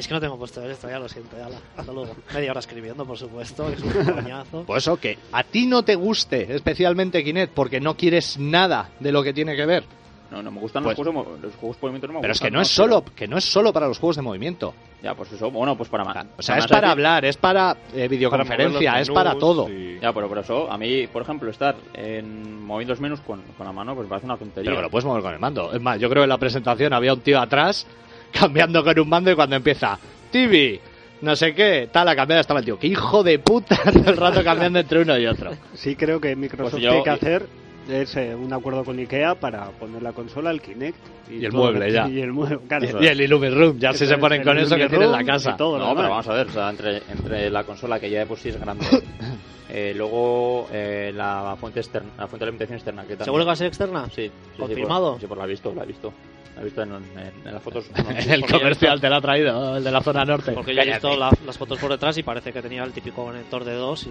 [0.00, 2.14] es que no tengo puesto esto, ya lo siento, ya la- hasta luego.
[2.34, 4.64] Media hora escribiendo, por supuesto, que es un coñazo.
[4.66, 9.12] Pues eso, que a ti no te guste especialmente Kinect porque no quieres nada de
[9.12, 9.84] lo que tiene que ver.
[10.30, 12.20] No, no me gustan Pues- los juegos de mo- los juegos por movimiento no me
[12.20, 14.22] Pero es que no es pero- solo, que no es solo para los juegos de
[14.22, 14.74] movimiento.
[15.02, 16.26] Ya, pues eso, bueno, pues para más.
[16.36, 19.70] O sea, es para hablar, es para eh, videoconferencia, Para es para todo.
[19.70, 23.40] y- Ya, pero por eso, a mí, por ejemplo, estar en moviendo los menús con,
[23.56, 24.70] con la mano, pues me parece una tontería.
[24.70, 25.72] Pero que lo puedes mover con el mando.
[25.72, 27.86] Es más, yo creo que en la presentación había un tío atrás
[28.32, 29.98] cambiando con un mando y cuando empieza
[30.30, 30.80] TV,
[31.22, 32.78] no sé qué, tal, a cambiar estaba el tío.
[32.78, 33.76] ¡Qué hijo de puta!
[33.92, 35.50] Todo el rato cambiando entre uno y otro.
[35.74, 37.46] Sí creo que Microsoft Pues yo- tiene que hacer
[37.88, 40.98] es eh, un acuerdo con Ikea para poner la consola, el Kinect
[41.30, 42.06] Y el todo mueble, ya.
[42.10, 42.84] Y el mueble, claro.
[43.00, 45.18] Y, y el Illumin ya si se ponen el con eso que tienen en la
[45.18, 45.50] Room casa.
[45.52, 48.18] y todo No, pero vamos a ver, o sea, entre, entre la consola que ya
[48.20, 48.84] de por sí es grande,
[49.70, 53.04] eh, luego eh, la fuente externa, la fuente de alimentación externa.
[53.06, 54.04] Que ¿Seguro que va a ser externa?
[54.06, 55.12] Sí, sí, sí, ¿Confirmado?
[55.12, 56.12] por- Sí, por la he visto, la he visto.
[56.60, 57.02] He visto en, en-
[57.46, 57.86] en las fotos.
[58.28, 60.52] el comercial te lo ha traído, el de la zona norte.
[60.52, 63.24] Porque yo he visto la- las fotos por detrás y parece que tenía el típico
[63.24, 64.08] conector de dos y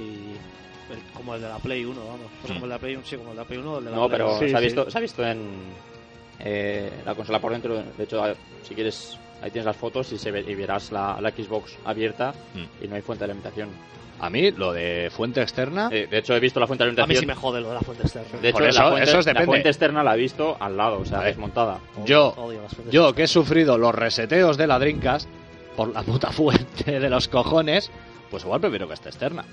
[0.91, 2.19] el- como el de la Play 1, vamos.
[2.41, 3.77] Pues como el de la Play 1, sí, como el de la Play 1 o
[3.79, 4.65] el de la No, Play pero Sí, se, ha sí.
[4.65, 5.49] visto, se ha visto en
[6.39, 7.81] eh, la consola por dentro.
[7.97, 8.33] De hecho, a-
[8.63, 12.33] si quieres, ahí tienes las fotos y, se ve- y verás la, la Xbox abierta
[12.53, 12.83] Mm.
[12.85, 13.69] y no hay fuente de alimentación.
[14.19, 16.93] A mí, lo de fuente externa, Eh, de hecho, he visto la fuente de A
[16.93, 17.21] mí alimentación.
[17.21, 18.39] sí me jode lo de la fuente externa.
[18.41, 20.75] De hecho, Por eso- la, fuente, eso es la fuente externa la he visto al
[20.77, 21.79] lado, o sea, desmontada.
[22.05, 22.61] yo, Odio
[22.91, 25.29] yo que he sufrido los reseteos de la Dreamcast
[25.75, 27.91] por la puta fuente de los cojones,
[28.31, 29.45] pues igual prefiero que esté externa.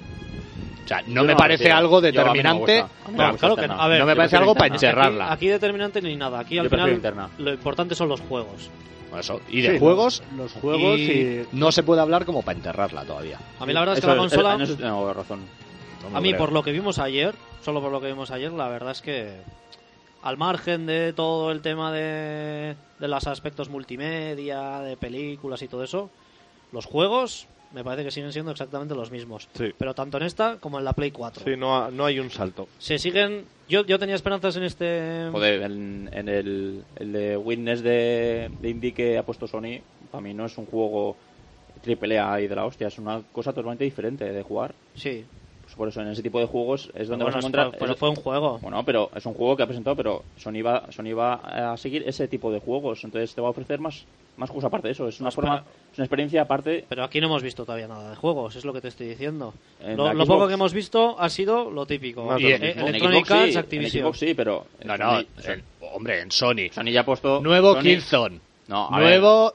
[0.85, 1.77] O sea, no me parece prefiero.
[1.79, 2.83] algo Yo no determinante.
[3.09, 3.75] no Claro, que externa.
[3.77, 3.83] no.
[3.83, 5.25] A ver, no me parece algo para encerrarla.
[5.27, 6.41] Aquí, aquí determinante ni nada.
[6.41, 7.29] Aquí al Yo final interna.
[7.39, 8.71] lo importante son los juegos.
[9.19, 9.41] Eso.
[9.49, 11.47] Y de Sí, juegos, Los juegos Y- y...
[11.53, 13.39] no se puede hablar como para enterrarla todavía.
[13.59, 15.41] A mí la verdad es que Eso la consola, razón.
[16.11, 16.39] No a mí creo.
[16.39, 17.35] por lo que vimos ayer,
[17.65, 19.33] solo por lo que vimos ayer, la verdad es que
[20.23, 25.83] al margen de todo el tema de, de los aspectos multimedia, de películas y todo
[25.85, 26.11] eso,
[26.73, 29.49] los juegos me parece que siguen siendo exactamente los mismos.
[29.55, 29.73] Sí.
[29.77, 31.43] Pero tanto en esta como en la Play 4.
[31.45, 32.69] Sí, no, ha- no hay un salto.
[32.79, 33.47] Se siguen...
[33.69, 35.29] Yo, yo tenía esperanzas en este...
[35.33, 40.23] Joder, en, en el, el de Witness de, de Indie que ha puesto Sony, para
[40.23, 41.17] mí no es un juego
[41.81, 44.75] triple A y de la hostia, es una cosa totalmente diferente de jugar.
[44.95, 45.25] Sí.
[45.63, 47.77] Pues por eso en ese tipo de juegos es donde Bueno, vas a encontrar...
[47.79, 48.59] pero, fue un juego.
[48.59, 52.05] Bueno, pero es un juego que ha presentado, pero Sony va, Sony va a seguir
[52.07, 54.05] ese tipo de juegos, entonces te va a ofrecer más,
[54.37, 55.07] más juegos aparte de eso.
[55.09, 56.85] Es una Más forma, es una experiencia aparte.
[56.89, 59.55] Pero aquí no hemos visto todavía nada de juegos, es lo que te estoy diciendo.
[59.81, 62.23] En Lo, la lo Xbox- poco que hemos visto ha sido lo típico.
[62.37, 62.83] Eh, mismo.
[62.83, 64.03] En Electronic sí, Arts, en Activision.
[64.05, 65.63] Xbox sí, pero No, no, Sony, en-
[65.93, 66.69] hombre, en Sony.
[66.73, 68.41] Sony ya ha puesto Nuevo Sony- Killzone.
[68.69, 69.55] No, a ver, Nuevo.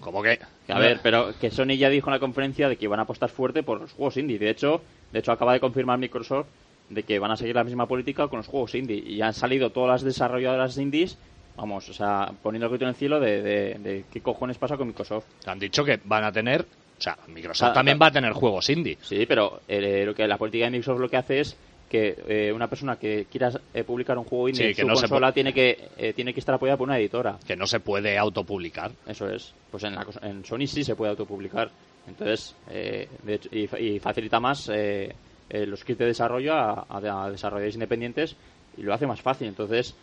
[0.00, 0.38] ¿Cómo que?
[0.66, 3.02] que a ver, pero que Sony ya dijo en la conferencia de que iban a
[3.02, 4.38] apostar fuerte por los juegos indie.
[4.38, 4.80] De hecho,
[5.12, 6.46] de hecho acaba de confirmar Microsoft
[6.88, 9.34] de que van a seguir la misma política con los juegos indie y ya han
[9.34, 11.18] salido todas las desarrolladoras indies,
[11.56, 14.76] vamos, o sea, poniendo el grito en el cielo de, de, de qué cojones pasa
[14.76, 15.26] con Microsoft.
[15.46, 16.62] Han dicho que van a tener.
[16.62, 18.98] O sea, Microsoft Ah, también va a tener juegos indie.
[19.02, 21.56] Sí, pero eh, lo que la política de Microsoft lo que hace es
[21.88, 24.86] que eh, una persona que quiera eh, publicar un juego indie Sí, en que su
[24.86, 27.38] no consola tiene que eh, tiene que estar apoyada por una editora.
[27.46, 28.92] Que no se puede autopublicar.
[29.06, 29.52] Eso es.
[29.70, 31.70] Pues en, la en Sony sí se puede autopublicar.
[32.06, 35.12] Entonces, eh, de hecho, y, y facilita más eh,
[35.48, 38.36] eh, los kits de desarrollo a, a- a desarrolladores independientes
[38.76, 39.48] y lo hace más fácil.
[39.48, 39.94] Entonces,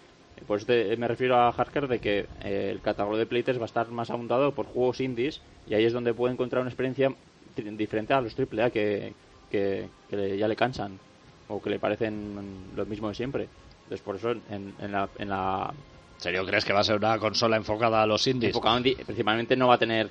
[0.65, 3.89] te- me refiero a Hacker de que eh, el catálogo de Playtest va a estar
[3.89, 7.09] más abundado por juegos indies y ahí es donde puede encontrar una experiencia
[7.55, 9.15] diferente a los AAA que,
[9.49, 10.99] que, que le- ya le cansan
[11.47, 13.49] o que le parecen lo mismo de siempre.
[13.83, 16.97] Entonces, por eso en, en la, en la ¿En serio crees que va a ser
[16.97, 18.55] una consola enfocada a los indies?
[18.55, 20.09] en principalmente no va a tener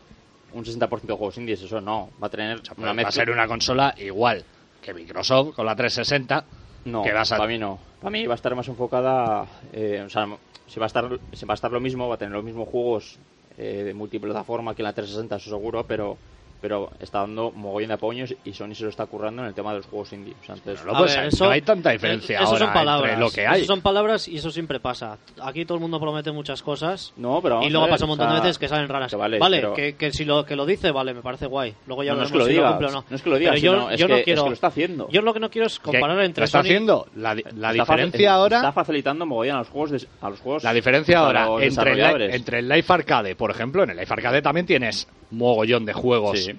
[0.53, 2.11] un 60% de juegos indies, eso no.
[2.23, 4.45] Va a tener O sea, una va a ser una consola igual
[4.81, 6.47] que Microsoft con la 360.
[6.87, 7.79] No, que vas a- para mí no.
[8.01, 9.47] Para mí va a estar más enfocada.
[9.73, 10.27] eh, o sea,
[10.67, 12.69] si va, a estar, si va a estar lo mismo, va a tener los mismos
[12.69, 13.19] juegos
[13.59, 16.17] eh, de multiplataforma que en la 360, eso seguro, pero
[16.61, 19.71] pero está dando mogollón de apoyos y Sony se lo está currando en el tema
[19.73, 20.35] de los juegos indie.
[20.41, 22.65] O sea, entonces, No, A pues, ver, no eso- hay tanta diferencia eh, eso ahora
[22.67, 23.59] son palabras, entre lo que hay.
[23.63, 25.19] Eso son palabras y eso siempre pasa.
[25.43, 27.13] Aquí todo el mundo promete muchas cosas.
[27.17, 29.11] no, pero y luego pasa un montón o sea, de veces que salen raras.
[29.11, 31.75] que vale, vale, pero- que, que si lo que lo dice, vale, me parece guay.
[31.87, 33.05] Luego ya No, no es que lo si diga, cumple o no.
[33.09, 34.55] no es que lo diga, Pero yo, es yo que- no es quiero, que lo
[34.55, 35.09] está haciendo.
[35.11, 37.07] Yo lo que no quiero es comparar entre lo está Sony- haciendo.
[37.17, 38.57] La, está diferencia ahora.
[38.59, 42.59] está facilitando mogollón a los juegos de- a los juegos La diferencia ahora el, entre
[42.61, 46.53] el Life Arcade, por ejemplo, en el Life Arcade también tienes mogollón de juegos Sí.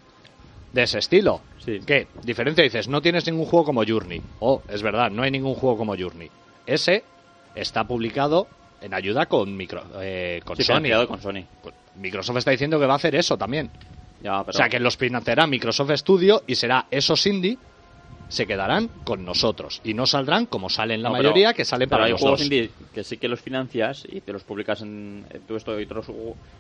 [0.74, 1.42] de ese estilo.
[1.64, 1.80] Sí.
[1.86, 2.08] ¿Qué?
[2.24, 4.22] Diferencia dices, no tienes ningún juego como Journey.
[4.40, 6.30] Oh, es verdad, no hay ningún juego como Journey.
[6.66, 7.04] Ese
[7.56, 8.48] está publicado
[8.82, 11.08] en ayuda con, micro, eh, con Sí, Sony.
[11.08, 11.44] con Sony.
[11.96, 13.72] Microsoft está diciendo que va a hacer eso también.
[14.22, 17.58] Ya, pero- O sea, que los financiará Microsoft Studio y será esos indie
[18.30, 21.88] se quedarán con nosotros y no saldrán como salen la No, pero- mayoría, que salen
[21.88, 22.46] pero para hay los juegos dos.
[22.46, 25.84] indie que sí que los financias y te los publicas en, en tú esto y
[25.86, 26.08] otros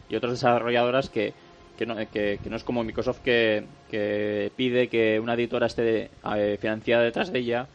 [0.09, 1.33] y otras desarrolladoras que
[1.77, 6.09] que no, que, que no es como Microsoft que, que pide que una editora esté
[6.35, 7.67] eh, financiada detrás de ella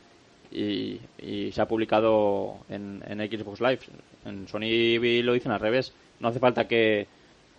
[0.50, 3.80] y, y se ha publicado en, en Xbox Live.
[4.26, 5.92] En Sony lo dicen al revés.
[6.20, 7.06] No hace falta que,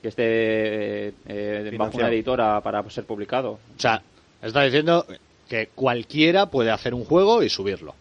[0.02, 3.52] que esté eh, eh, bajo una editora para ser publicado.
[3.54, 4.02] O sea,
[4.42, 5.06] está diciendo
[5.50, 7.96] que cualquiera puede hacer un juego y subirlo.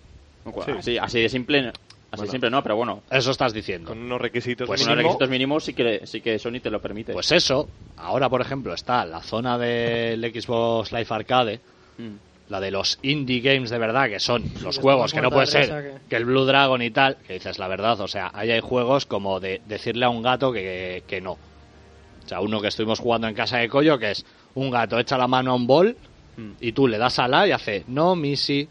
[0.78, 1.72] Así, así de simple,
[2.12, 2.30] así Bueno.
[2.30, 3.02] simple no, pero bueno.
[3.10, 3.88] Eso estás diciendo.
[3.88, 5.12] Con unos requisitos Pues Con unos mínimos.
[5.14, 7.12] requisitos mínimos sí que, sí que Sony te lo permite.
[7.12, 11.60] Pues eso, ahora por ejemplo está la zona del Xbox Live Arcade,
[11.98, 12.14] Mm.
[12.48, 15.66] la de los indie games de verdad, que son los juegos, que no puede ser
[15.68, 18.60] que- que el Blue Dragon y tal, que dices la verdad, o sea, ahí hay
[18.60, 21.32] juegos como de decirle a un gato que, que no.
[21.32, 25.16] O sea, uno que estuvimos jugando en casa de Coyo, que es un gato echa
[25.18, 25.96] la mano a un bol
[26.36, 26.52] Mm.
[26.60, 28.66] y tú le das a la y hace no, mi sí,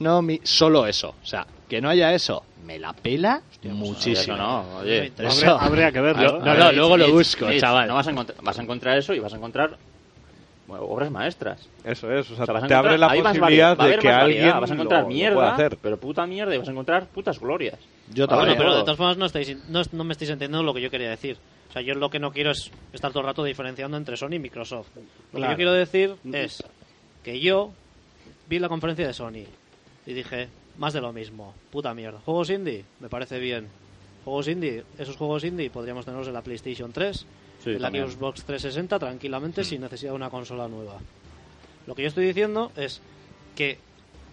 [0.00, 1.10] no, mi, solo eso.
[1.22, 4.34] O sea, que no haya eso, me la pela muchísimo.
[4.34, 5.12] Eso no, oye.
[5.18, 6.22] Eso- Habría, habría que verlo.
[6.22, 7.88] Yo- no, no, luego lo busco, chaval.
[7.88, 9.76] No vas a, encontrar, vas a encontrar eso y vas a encontrar
[10.66, 11.68] bueno, obras maestras.
[11.84, 15.02] Eso es, o sea, O te abre la posibilidad de que alguien vas a encontrar
[15.02, 15.78] lo- mierda, pueda hacer.
[15.80, 17.78] pero puta mierda y vas a encontrar putas glorias.
[18.12, 18.56] Yo Ah, también.
[18.56, 20.90] Bueno, pero de todas formas no, estáis, no, no me estáis entendiendo lo que yo
[20.90, 21.36] quería decir.
[21.68, 24.34] O sea, yo lo que no quiero es estar todo el rato diferenciando entre Sony
[24.34, 24.88] y Microsoft.
[25.32, 26.62] Lo que yo quiero decir es
[27.22, 27.72] que yo
[28.48, 29.44] vi la conferencia de Sony
[30.06, 30.48] y dije,
[30.78, 32.20] más de lo mismo, puta mierda.
[32.24, 33.68] Juegos indie, me parece bien.
[34.24, 37.26] Juegos indie, esos juegos indie podríamos tenerlos en la PlayStation 3,
[37.62, 38.10] Sí, en la también.
[38.10, 40.98] Xbox 360 tranquilamente sin necesidad de una consola nueva.
[41.86, 43.00] Lo que yo estoy diciendo es
[43.54, 43.78] que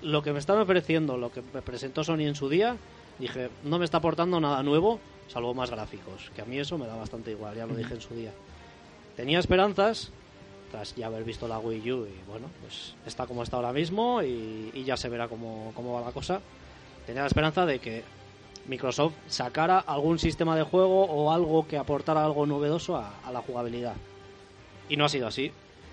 [0.01, 2.77] lo que me están ofreciendo, lo que me presentó Sony en su día,
[3.19, 6.87] dije, no me está aportando nada nuevo, salvo más gráficos, que a mí eso me
[6.87, 8.31] da bastante igual, ya lo dije en su día.
[9.15, 10.11] Tenía esperanzas,
[10.71, 14.21] tras ya haber visto la Wii U, y bueno, pues está como está ahora mismo
[14.23, 16.41] y, y ya se verá cómo, cómo va la cosa.
[17.05, 18.03] Tenía la esperanza de que
[18.67, 23.41] Microsoft sacara algún sistema de juego o algo que aportara algo novedoso a, a la
[23.41, 23.95] jugabilidad.
[24.87, 25.51] Y no ha sido así.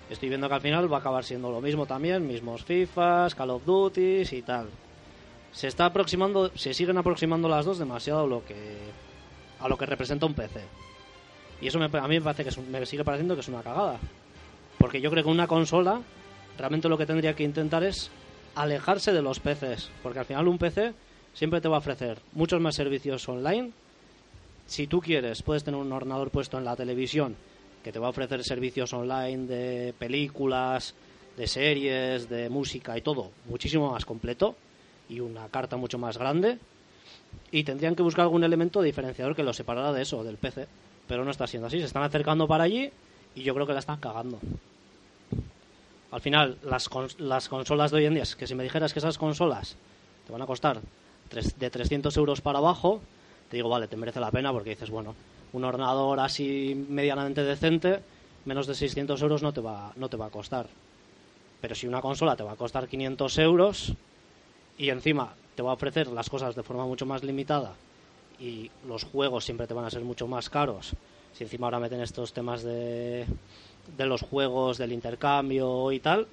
[0.09, 3.49] Estoy viendo que al final va a acabar siendo lo mismo también, mismos FIFAs, Call
[3.51, 4.69] of Duty y tal.
[5.51, 8.55] Se está aproximando, se siguen aproximando las dos demasiado a lo que
[9.59, 10.61] a lo que representa un PC.
[11.61, 13.61] Y eso me- a mí me parece que es me sigue pareciendo que es una
[13.61, 13.99] cagada.
[14.79, 16.01] Porque yo creo que una consola
[16.57, 18.09] realmente lo que tendría que intentar es
[18.55, 20.93] alejarse de los PCs, porque al final un PC
[21.33, 23.71] siempre te va a ofrecer muchos más servicios online.
[24.65, 27.35] Si tú quieres, puedes tener un ordenador puesto en la televisión
[27.83, 30.93] que te va a ofrecer servicios online de películas,
[31.37, 34.55] de series, de música y todo, muchísimo más completo
[35.07, 36.57] y una carta mucho más grande.
[37.51, 40.67] Y tendrían que buscar algún elemento diferenciador que lo separara de eso, del PC.
[41.07, 42.91] Pero no está siendo así, se están acercando para allí
[43.33, 44.39] y yo creo que la están cagando.
[46.11, 46.89] Al final, las,
[47.19, 49.75] las consolas de hoy en día, es que si me dijeras que esas consolas
[50.25, 50.81] te van a costar
[51.57, 53.01] de 300 euros para abajo,
[53.49, 55.15] te digo, vale, te merece la pena porque dices, bueno,
[55.53, 57.99] un ordenador así medianamente decente,
[58.45, 60.67] menos de 600 euros no te va, no te va a costar.
[61.61, 63.93] Pero si una consola te va a costar 500 euros
[64.77, 67.73] y encima te va a ofrecer las cosas de forma mucho más limitada
[68.39, 70.93] y los juegos siempre te van a ser mucho más caros,
[71.33, 73.25] si encima ahora meten estos temas de,
[73.87, 76.27] de los juegos, del intercambio y tal,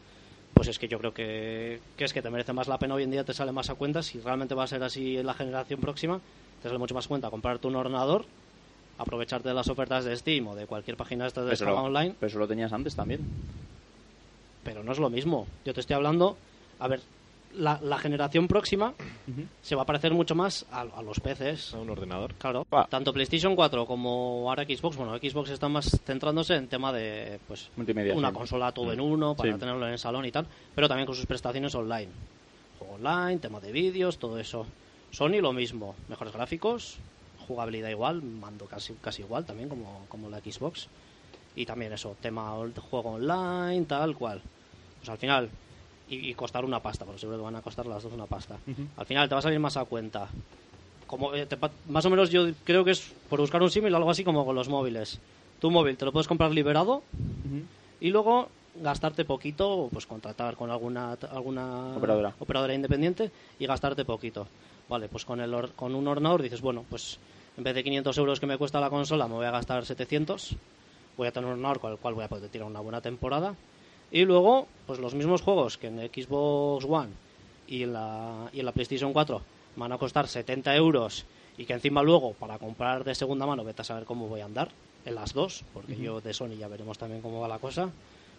[0.55, 3.03] pues es que yo creo que, que es que te merece más la pena hoy
[3.03, 5.35] en día, te sale más a cuenta, si realmente va a ser así en la
[5.35, 6.21] generación próxima,
[6.63, 8.25] te sale mucho más cuenta comprarte un ordenador,
[8.99, 12.29] aprovecharte de las ofertas de Steam o de cualquier página esta de descarga online, pero
[12.29, 13.21] eso lo tenías antes también.
[14.65, 15.47] pero no es lo mismo.
[15.65, 16.37] Yo te estoy hablando,
[16.79, 17.01] a ver,
[17.55, 18.93] la, la generación próxima
[19.63, 21.75] se va a parecer mucho más a, a los PCs.
[21.75, 22.35] a un ordenador.
[22.35, 27.41] Claro, tanto PlayStation 4 como ahora Xbox, bueno, Xbox está más centrándose en tema de
[27.49, 28.35] pues Multimedia, una sí.
[28.35, 29.59] consola todo en uno para Sí.
[29.59, 32.09] tenerlo en el salón y tal, pero también con sus prestaciones online.
[32.79, 34.67] Juego online, tema de vídeos, todo eso.
[35.11, 36.99] Sony lo mismo, mejores gráficos,
[37.47, 40.89] jugabilidad igual, mando casi casi igual también como, como la Xbox.
[41.55, 44.43] Y también eso, tema de juego online, tal cual.
[44.99, 45.49] Pues al final
[46.09, 48.59] y, y costar una pasta, porque seguro que van a costar las dos una pasta.
[48.97, 50.29] Al final te va a salir más a cuenta
[51.07, 51.57] como eh, te
[51.89, 54.57] más o menos yo creo que es por buscar un símil algo así como con
[54.57, 55.21] los móviles.
[55.61, 57.03] Tu móvil te lo puedes comprar liberado
[58.01, 62.35] y luego gastarte poquito, pues contratar con alguna alguna Operadora.
[62.41, 64.49] operadora independiente y gastarte poquito.
[64.89, 67.19] Vale, pues con el or- con un ordenador dices, bueno, pues
[67.57, 70.57] en vez de 500 euros que me cuesta la consola, me voy a gastar 700.
[71.17, 73.55] Voy a tener un ordenador con el cual voy a poder tirar una buena temporada.
[74.17, 77.11] Y luego, pues los mismos juegos que en Xbox One
[77.69, 79.43] y en la, y en la PlayStation 4
[79.77, 81.27] van a costar 70 euros
[81.59, 84.47] y que encima luego para comprar de segunda mano vete a saber cómo voy a
[84.47, 84.71] andar
[85.05, 87.91] en las dos, porque yo de Sony ya veremos también cómo va la cosa,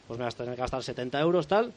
[0.07, 1.71] pues me vas a tener que gastar 70 euros tal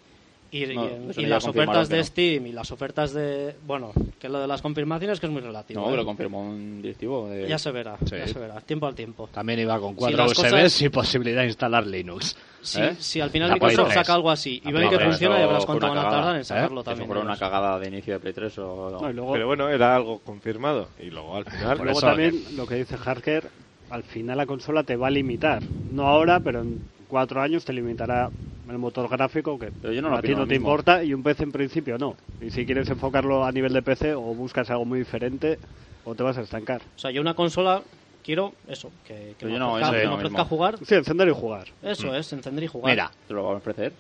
[0.53, 2.05] Y, No, y- eso las ofertas de no.
[2.05, 3.55] Steam y las ofertas de.
[3.65, 5.81] Bueno, que lo de las confirmaciones que es muy relativo.
[5.81, 5.91] No, ¿eh?
[5.93, 7.29] que lo confirmó un directivo.
[7.29, 7.47] De...
[7.49, 8.17] Ya se verá, Sí.
[8.19, 8.61] ya se verá.
[8.61, 9.29] Tiempo al tiempo.
[9.33, 12.37] También iba con Si cuatro las USBs cosas- y posibilidad de instalar Linux.
[12.63, 12.97] Si, ¿Eh?
[12.99, 13.95] si al final Microsoft 3.
[13.95, 15.09] saca algo así y ven que 3.
[15.09, 16.45] funciona, ya verás Eso fue cuánto una van a tardar en ¿eh?
[16.45, 17.07] sacarlo Eso también.
[17.07, 17.41] fuera una ellos.
[17.41, 18.99] cagada de inicio de Play 3 o...
[19.01, 20.89] No, luego, Pero bueno, era algo confirmado.
[21.01, 21.79] Y luego al final...
[21.79, 23.49] Luego eso- también lo que dice Harker,
[23.89, 25.63] al final la consola te va a limitar.
[25.93, 28.31] No ahora, pero en cuatro años te limitará
[28.69, 30.69] el motor gráfico que Pero yo no lo a ti no lo te mismo.
[30.69, 32.17] importa y un PC en principio no.
[32.41, 35.59] Y si quieres enfocarlo a nivel de PC o buscas algo muy diferente
[36.05, 36.81] o te vas a estancar.
[36.97, 37.83] O sea, yo una consola
[38.23, 40.79] quiero eso, que, que Pero me yo no, ofrezca, que me lo ofrezca jugar.
[40.85, 41.65] Sí, encender y jugar.
[41.83, 42.93] Eso es, encender y jugar.
[42.93, 43.93] Mira, ¿Te lo van a ofrecer?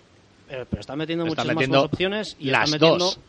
[0.49, 3.05] Eh, pero está metiendo están muchas metiendo más opciones y las está metiendo...
[3.05, 3.21] dos.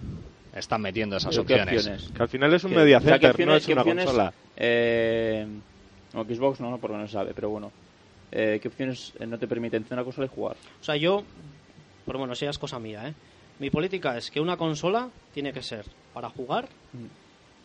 [0.53, 1.77] Están metiendo esas ¿Pero opciones.
[1.77, 2.11] opciones?
[2.11, 4.33] Que al final es un ¿Qué- media o sea, ¿qué center, no es una consola.
[4.57, 5.47] Eh,
[6.13, 7.71] no, Xbox no, no, porque no se sabe, pero bueno.
[8.31, 10.55] Eh, ¿Qué opciones eh, no te permiten encender una consola y jugar?
[10.79, 11.23] O sea, yo,
[12.05, 13.13] pero bueno, eso ya es cosa mía, ¿eh?
[13.59, 17.05] Mi política es que una consola tiene que ser para jugar Mm.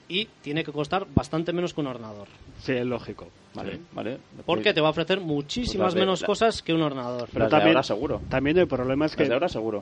[0.09, 2.29] y tiene que costar bastante menos que un ordenador.
[2.61, 3.29] Sí, es lógico.
[3.55, 4.19] Vale, vale.
[4.45, 7.29] Porque te va a ofrecer muchísimas Pues de- menos la- cosas que un ordenador.
[7.33, 8.21] Las de también- ahora seguro.
[8.29, 9.79] También el problema es Las de que ahora seguro.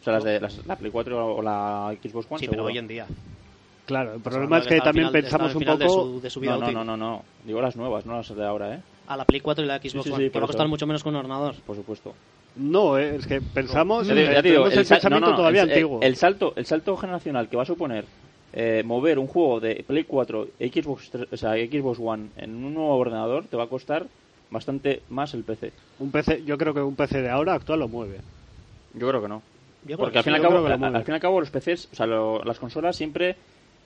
[0.00, 2.50] O sea, las de las- la Play 4 o la Xbox One Sí, seguro.
[2.50, 3.06] pero hoy en día.
[3.86, 6.30] Claro, el O problema sea, es que también final- pensamos un de poco su, de
[6.30, 7.22] su vida No, no, no, no, no.
[7.44, 8.80] Digo las nuevas, no las de ahora, ¿eh?
[9.12, 10.86] A la Play 4 y la Xbox sí, One, sí, que va a costar mucho
[10.86, 11.54] menos que un ordenador.
[11.66, 12.14] Por supuesto.
[12.56, 16.00] no, eh, es que pensamos ya digo, el, pensamiento no, no, todavía el, antiguo.
[16.02, 18.06] El, salto, el salto generacional que va a suponer
[18.52, 22.74] eh, mover un juego de Play 4 Xbox, 3 o sea, Xbox One en un
[22.74, 24.06] nuevo ordenador te va a costar
[24.50, 25.72] bastante más el PC.
[25.98, 28.20] Un PC, yo creo que un PC de ahora actual lo mueve.
[28.94, 29.42] Yo creo que no.
[29.84, 31.50] Yo Porque que al fin, sí, y al cabo, al, fin y al cabo los
[31.50, 33.36] PCs, o sea, lo- las consolas siempre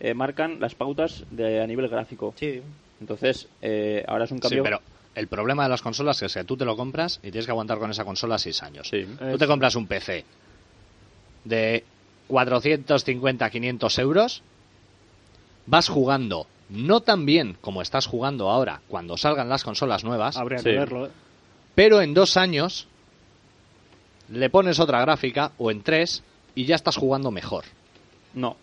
[0.01, 2.35] eh, marcan las pautas de, a nivel gráfico.
[2.37, 2.61] Sí,
[3.01, 4.63] Entonces, eh, ahora es un Sí, cambio...
[4.63, 4.81] pero
[5.17, 7.79] el problema de las consolas es que tú te lo compras y tienes que aguantar
[7.79, 8.89] con esa consola seis años.
[8.89, 9.05] Sí.
[9.19, 10.25] Tú te compras un PC
[11.45, 11.85] de
[12.29, 14.43] 450, 500 euros,
[15.67, 20.59] vas jugando no tan bien como estás jugando ahora cuando salgan las consolas nuevas, Habría
[20.59, 20.65] Sí.
[20.65, 21.07] que verlo.
[21.07, 21.11] ¿eh?
[21.75, 22.87] pero en dos años
[24.31, 26.23] le pones otra gráfica o en tres
[26.55, 27.65] y ya estás jugando mejor.
[28.35, 28.57] No.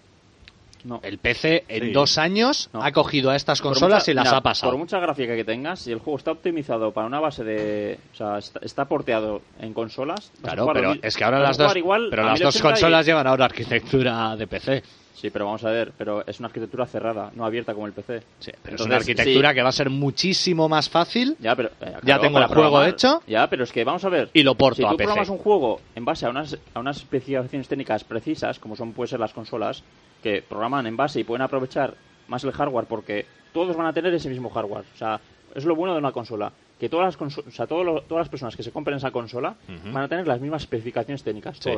[0.84, 0.99] No.
[1.03, 1.91] El PC en Sí.
[1.91, 2.84] dos años No.
[2.84, 4.71] ha cogido a estas consolas mucha- y las mira, ha pasado.
[4.71, 7.99] Por mucha gráfica que tengas, si el juego está optimizado para una base de.
[8.11, 10.31] O sea, está, está porteado en consolas.
[10.41, 13.27] Claro, pero es que ahora las dos, igual pero las dos 1080 y- consolas llevan
[13.27, 14.84] ahora arquitectura de PC.
[15.14, 18.20] Sí, pero vamos a ver, pero es una arquitectura cerrada, no abierta como el PC.
[18.39, 19.55] Sí, pero es Entonces, una arquitectura sí.
[19.55, 22.89] que va a ser muchísimo más fácil Ya, pero, eh, Ya tengo el juego programar.
[22.89, 23.22] hecho.
[23.28, 24.30] Ya, pero es que vamos a ver.
[24.34, 25.05] y lo porto si a tú PC.
[25.05, 29.09] programas un juego en base a unas, a unas especificaciones técnicas precisas, como son pueden
[29.09, 29.84] ser las consolas,
[30.22, 31.93] que programan en base y pueden aprovechar
[32.28, 34.84] más el hardware porque todos van a tener ese mismo hardware.
[34.93, 35.20] O sea,
[35.53, 36.51] es lo bueno de una consola.
[36.80, 39.11] Que todas las, conso- o sea, todo lo- todas las personas que se compren esa
[39.11, 39.55] consola
[39.91, 41.70] van a tener las mismas especificaciones técnicas, Sí.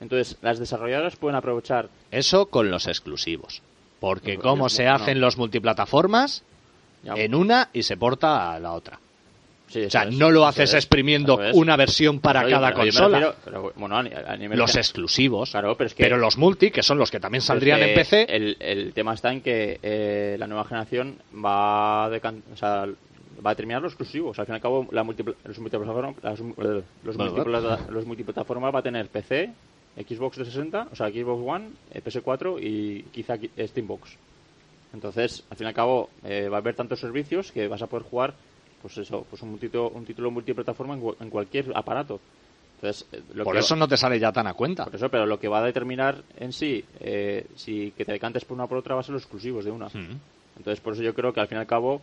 [0.00, 1.88] Entonces, las desarrolladoras pueden aprovechar.
[2.10, 3.62] Eso con los exclusivos.
[4.00, 4.94] Porque No, como no, se no.
[4.94, 6.42] hacen los multiplataformas
[7.02, 8.98] ya- en una y se porta a la otra.
[9.68, 13.18] sí, O sea, es, no lo haces es, exprimiendo una versión para cada yo consola.
[13.18, 15.50] refiero- pero, bueno, a, ni- a nivel Los de- exclusivos.
[15.50, 18.26] Claro, pero es que Pero los multi, que son los que también saldrían en PC,
[18.34, 22.86] El, el tema está en que eh, la nueva generación va a, decan- o sea,
[23.46, 24.38] va a terminar los exclusivos.
[24.40, 28.82] Al fin y al cabo, la multipla- los, multiplataforma- las- eh, los multiplataformas va a
[28.82, 29.50] tener PC,
[30.02, 34.16] Xbox 360, o sea, Xbox One, eh, PS4 y quizá qui- Steambox.
[34.92, 37.86] Entonces, al fin y al cabo, eh, va a haber tantos servicios que vas a
[37.86, 38.34] poder jugar,
[38.82, 42.18] pues eso, pues un, título, un título multiplataforma en, cu- en cualquier aparato.
[42.76, 44.84] Entonces, eh, lo por que eso va- no te sale ya tan a cuenta.
[44.84, 48.44] por eso, pero lo que va a determinar en sí, eh, si que te decantes
[48.44, 49.88] por una o por otra, va a ser los exclusivos de una.
[50.56, 52.00] Entonces, por eso yo creo que al fin y al cabo,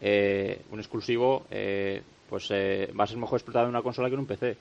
[0.00, 4.14] eh, un exclusivo eh, pues eh, va a ser mejor explotado en una consola que
[4.14, 4.56] en un PC.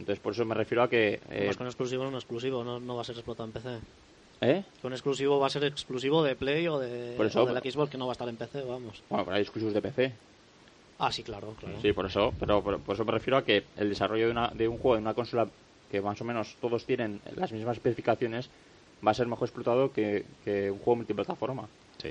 [0.00, 1.20] Entonces, por eso me refiero a que.
[1.30, 3.78] eh, Más un exclusivo, no un exclusivo, no, no va a ser explotado en PC.
[4.40, 4.64] ¿eh?
[4.82, 7.60] Un exclusivo va a ser exclusivo de Play o de, Por eso, o de la
[7.60, 9.02] Xbox, que no va a estar en PC, vamos.
[9.10, 10.12] Bueno, pero hay exclusivos de PC.
[10.98, 11.76] Ah, sí, claro, claro.
[11.82, 14.48] Sí, por eso, pero por, por eso me refiero a que el desarrollo de, una,
[14.48, 15.46] de un juego en una consola
[15.90, 18.48] que más o menos todos tienen las mismas especificaciones
[19.06, 21.68] va a ser mejor explotado que, que un juego multiplataforma.
[21.98, 22.10] Sí.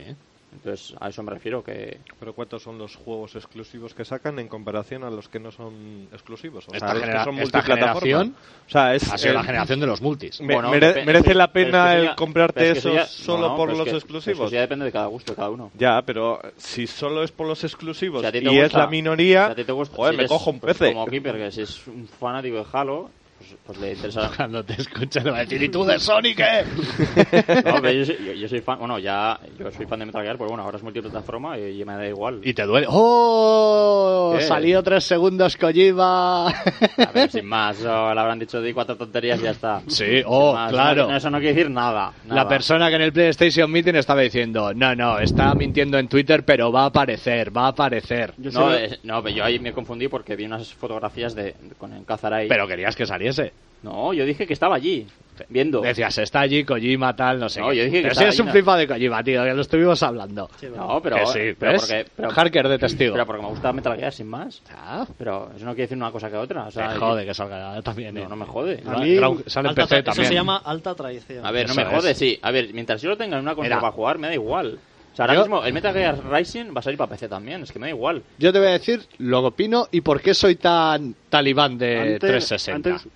[0.52, 4.48] Entonces, a eso me refiero que Pero ¿cuántos son los juegos exclusivos que sacan en
[4.48, 6.68] comparación a los que no son exclusivos?
[6.68, 8.36] O Esta genera- son esta generación
[8.68, 10.42] O sea, es Ha sido el- la generación de los multis.
[10.42, 13.56] me- Bueno, mere- merece la es pena el ya- comprarte es eso ya- solo no,
[13.56, 14.48] por es los que- exclusivos.
[14.48, 15.72] Eso ya depende de cada gusto de cada uno.
[15.78, 19.72] Ya, pero si solo es por los exclusivos Si y es gusta- la minoría, si
[19.72, 20.94] gusta- joder, si me eres, cojo un pues, PC.
[20.94, 24.30] Como Keeper, que si es un fanático de Halo, pues, pues le interesa.
[24.38, 25.98] Cuando te escuche le va a decir, ¿y tú de?
[27.66, 30.22] No, pero yo, soy, yo- yo soy fan, bueno, ya, yo soy fan de Metal
[30.22, 32.42] Gear, pero bueno, ahora es multiplataforma y, me da igual.
[32.44, 32.88] Y te duele.
[32.90, 34.36] ¡Oh!
[34.38, 34.44] ¿Qué?
[34.46, 36.48] Salió tres segundos Kojima.
[36.98, 39.82] A ver, sin más, o le habrán dicho de cuatro tonterías y ya está.
[39.88, 41.08] Sí, oh, más, claro.
[41.08, 42.14] no- eso no quiere decir nada.
[42.28, 46.44] La persona que en el PlayStation Meeting estaba diciendo, no, no, está mintiendo en Twitter,
[46.44, 48.34] pero va a aparecer, va a aparecer.
[48.38, 51.56] Yo No, sé- eh, no, pero yo ahí me confundí porque vi unas fotografías de,
[51.78, 52.48] con el Cazaray.
[52.48, 53.54] Pero querías que saliese.
[53.82, 55.08] No, yo dije que estaba allí,
[55.48, 55.80] viendo.
[55.80, 57.62] Decías, está allí Kojima, tal, no sé.
[57.62, 57.78] No, qué.
[57.78, 58.52] yo dije que pero si es un no.
[58.52, 60.50] FIFA de Kojima, tío, que lo estuvimos hablando.
[60.76, 61.82] No, pero, que sí, pero ¿ves?
[61.82, 63.14] porque, pero, Harker de testigo.
[63.14, 64.62] pero porque me gusta Metal Gear sin más.
[64.76, 66.66] Ah, Pero eso no quiere decir una cosa que otra.
[66.68, 68.16] O sea, me jode que salga también.
[68.16, 68.26] No, eh.
[68.28, 68.84] no me jode.
[68.86, 70.24] A mí- Ground- sale en PC también.
[70.24, 71.46] Eso se llama alta traición.
[71.46, 72.18] A ver, no Eso me jode, es.
[72.18, 72.38] sí.
[72.42, 74.78] A ver, mientras yo lo tenga en una consola para jugar, me da igual.
[75.12, 77.64] O sea, ahora Yo- mismo el Metal Gear Rising va a salir para PC también,
[77.64, 78.24] es que me da igual.
[78.38, 82.00] Yo te voy a decir lo que opino y por qué soy tan talibán de
[82.00, 82.90] antes, 360.
[82.90, 83.08] antes,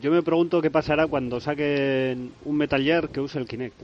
[0.00, 3.80] yo me pregunto qué pasará cuando saquen un Metal Gear que use el Kinect.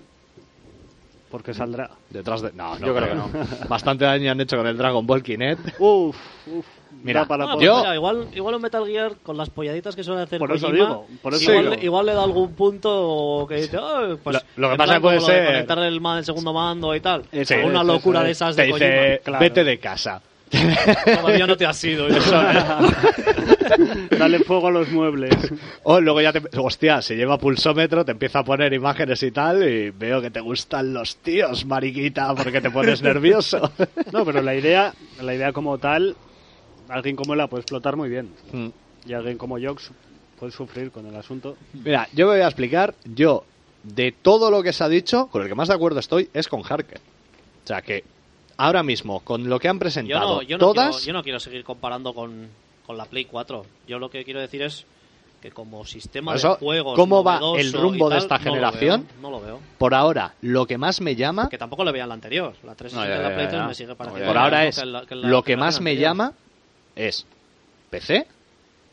[1.31, 1.89] Porque saldrá.
[2.11, 2.53] Detrás de...
[2.53, 3.31] No, no, Yo creo que no.
[3.69, 5.81] Bastante daño han hecho con el Dragon Ball Kinect.
[5.81, 6.15] Uf,
[6.47, 6.67] uf.
[7.03, 10.05] Mira, para Ah, pues yo- mira, igual, igual un Metal Gear con las polladitas que
[10.05, 11.77] suele hacer Por eso Kojima, digo, por eso igual, digo.
[11.77, 15.21] le- igual le da algún punto que dice, "Ah, pues, Lo- lo que pasa puede
[15.21, 17.25] ser- conectarle el, ma- el segundo mando y tal.
[17.33, 18.37] Eso una es, locura de es.
[18.37, 19.19] esas Te de dice, Kojima.
[19.25, 19.41] claro.
[19.43, 20.23] vete de casa.
[21.05, 22.07] Todavía no te has ido.
[24.19, 25.35] Dale fuego a los muebles.
[25.83, 26.43] O luego ya te...
[26.59, 30.41] Hostia, se lleva pulsómetro, te empieza a poner imágenes y tal, y veo que te
[30.41, 33.73] gustan los tíos, mariquita, porque te pones nervioso.
[34.13, 36.17] No, pero la idea, la idea como tal,
[36.89, 38.31] alguien como él la puede explotar muy bien.
[38.53, 38.69] Mm.
[39.07, 39.91] Y alguien como Jox
[40.39, 41.57] puede sufrir con el asunto.
[41.73, 43.45] Mira, yo me voy a explicar, yo,
[43.83, 46.49] de todo lo que se ha dicho, con el que más de acuerdo estoy es
[46.49, 47.01] con Harker.
[47.65, 48.05] O sea que,
[48.65, 50.97] ahora mismo, con lo que han Yo presentado, no, yo, no todas...
[50.97, 52.49] quiero, yo no quiero seguir comparando con,
[52.87, 53.65] con la Play 4.
[53.89, 54.85] Yo lo que quiero decir es
[55.41, 59.07] que como sistema eso, de juegos ¿cómo va el rumbo de esta no lo generación?
[59.09, 59.61] veo, No lo veo.
[59.79, 62.55] Por ahora, lo que más me llama, Que tampoco le vean la anterior.
[62.63, 63.67] La 360 No, ya, la Play ya, 3 ya.
[63.69, 64.27] me sigue pareciendo.
[64.29, 66.11] por ahora que es la- que la lo que más me anterior.
[66.11, 66.33] llama
[66.95, 67.27] es
[67.91, 68.27] PC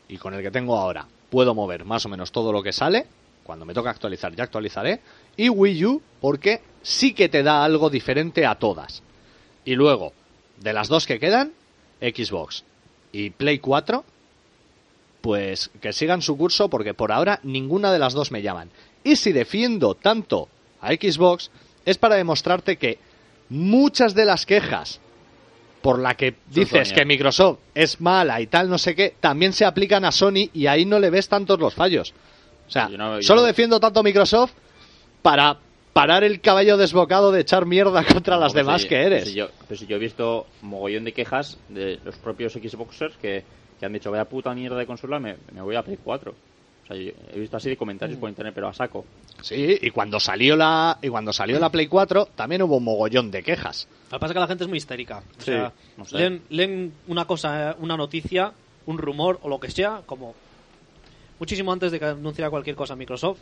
[0.08, 3.06] y con el que tengo ahora puedo mover más o menos todo lo que sale.
[3.44, 5.00] Cuando me toca actualizar ya actualizaré.
[5.36, 9.02] Y Wii U porque sí que te da algo diferente a todas.
[9.64, 10.12] Y luego,
[10.60, 11.52] de las dos que quedan,
[12.00, 12.64] Xbox
[13.12, 14.04] y Play 4,
[15.20, 18.70] pues que sigan su curso porque por ahora ninguna de las dos me llaman.
[19.04, 20.48] Y si defiendo tanto
[20.80, 21.50] a Xbox
[21.84, 22.98] es para demostrarte que
[23.50, 25.00] muchas de las quejas
[25.82, 26.94] por la que dices Sony.
[26.94, 30.66] que Microsoft es mala y tal no sé qué, también se aplican a Sony y
[30.66, 32.12] ahí no le ves tantos los fallos.
[32.68, 34.52] O sea, no- solo no- defiendo tanto a Microsoft
[35.22, 35.58] para
[36.00, 39.06] parar el caballo desbocado de echar mierda contra las No, pues demás si- que pues
[39.06, 39.28] eres.
[39.28, 43.44] si yo, pues si yo he visto mogollón de quejas de los propios Xboxers que,
[43.78, 46.32] que han dicho, vaya puta mierda de consola, me, me voy a Play 4.
[46.32, 48.20] O sea, yo he visto así de comentarios Mm.
[48.20, 49.04] por internet, pero a saco.
[49.42, 53.30] Sí, y cuando salió la y cuando salió la Play 4 también hubo un mogollón
[53.30, 53.86] de quejas.
[54.10, 55.18] Lo que pasa es que la gente es muy histérica.
[55.18, 56.16] O Sí, sea, no sé.
[56.18, 58.52] leen, leen una cosa, una noticia,
[58.86, 60.34] un rumor o lo que sea, como
[61.38, 63.38] muchísimo antes de que anunciara cualquier cosa Microsoft,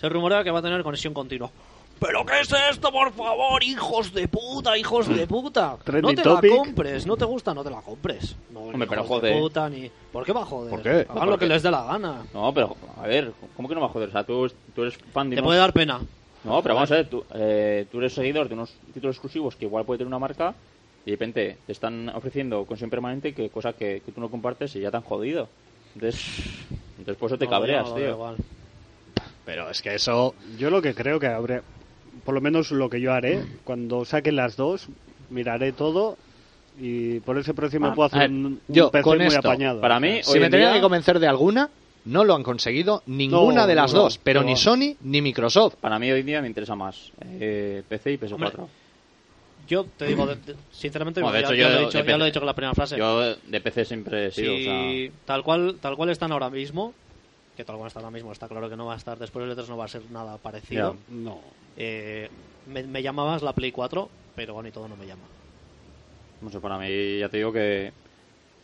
[0.00, 1.50] se rumorea que va a tener conexión continua.
[1.98, 3.62] ¿Pero qué es esto, por favor?
[3.64, 5.76] ¡Hijos de puta, hijos de puta!
[6.02, 6.50] No te topic.
[6.50, 8.36] la compres, no te gusta, no te la compres.
[8.50, 9.34] No, Hombre, ni pero hijos joder.
[9.34, 9.90] de puta, ni...
[10.12, 10.70] ¿Por qué va a joder?
[10.70, 10.90] ¿Por qué?
[10.90, 12.26] Hagan lo Porque- que les dé la gana.
[12.34, 14.10] No, pero, a ver, ¿cómo que no va a joder?
[14.10, 16.00] O sea, tú, tú eres fan de Te unos- puede dar pena.
[16.44, 19.64] No, pero vamos a ver, tú, eh, tú eres seguidor de unos títulos exclusivos que
[19.64, 20.54] igual puede tener una marca
[21.04, 24.76] y de repente te están ofreciendo conexión permanente que cosa que, que tú no compartes
[24.76, 25.48] y ya te han jodido.
[25.94, 26.44] Entonces,
[26.98, 28.10] entonces por eso te No, cabreas, no tío.
[28.10, 28.36] igual.
[29.44, 31.62] Pero es que eso Yo lo que creo que habré,
[32.26, 34.88] por lo menos lo que yo haré, cuando saquen las dos,
[35.30, 36.18] miraré todo
[36.78, 39.18] y por ese precio me Ah, puedo a ver, hacer un, un yo, PC con
[39.18, 39.80] muy esto, apañado.
[39.80, 41.70] para mí, si me día- que convencer de alguna,
[42.04, 44.46] no lo han conseguido ninguna No, de las no, dos, pero no.
[44.48, 45.76] ni Sony ni Microsoft.
[45.80, 48.32] Para mí hoy día me interesa más eh, PC y PS4.
[48.34, 48.52] Hombre,
[49.68, 51.84] Yo te digo, de- de- sinceramente, Bueno, de ya, hecho, ya yo lo he de
[51.86, 52.98] dicho, ya PC lo he dicho con la primera frase.
[52.98, 56.50] Yo de PC siempre he sido, si o sea, tal cual tal cual están ahora
[56.50, 56.92] mismo,
[57.56, 59.56] que tal cual está ahora mismo, está claro que no va a estar después del
[59.56, 60.96] E3 no va a ser nada parecido.
[61.08, 61.40] No.
[61.76, 62.28] Eh,
[62.66, 65.22] me, me llama más la Play 4, pero bueno, y todo no me llama.
[66.40, 67.92] no sé, para mí ya te digo que,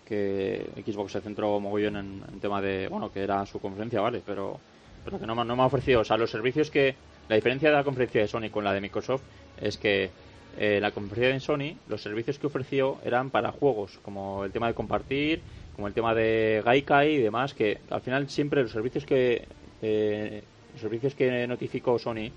[0.06, 4.22] que Xbox se centró mogollón en, en tema de, bueno, que era su conferencia, vale,
[4.24, 4.58] pero,
[5.04, 6.94] pero que no, no me ha ofrecido, o sea, los servicios que,
[7.28, 9.22] la diferencia de la conferencia de Sony con la de Microsoft
[9.60, 10.10] es que
[10.58, 14.66] eh, la conferencia de Sony, los servicios que ofreció eran para juegos, como el tema
[14.66, 15.40] de compartir,
[15.74, 19.46] como el tema de Gaikai y demás, que al final siempre los servicios que
[19.80, 20.42] eh,
[20.72, 22.30] los servicios que notificó Sony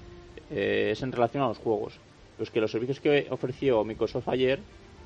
[0.52, 1.94] eh, es en relación a los juegos.
[2.40, 4.60] Los que los servicios que ofreció Microsoft ayer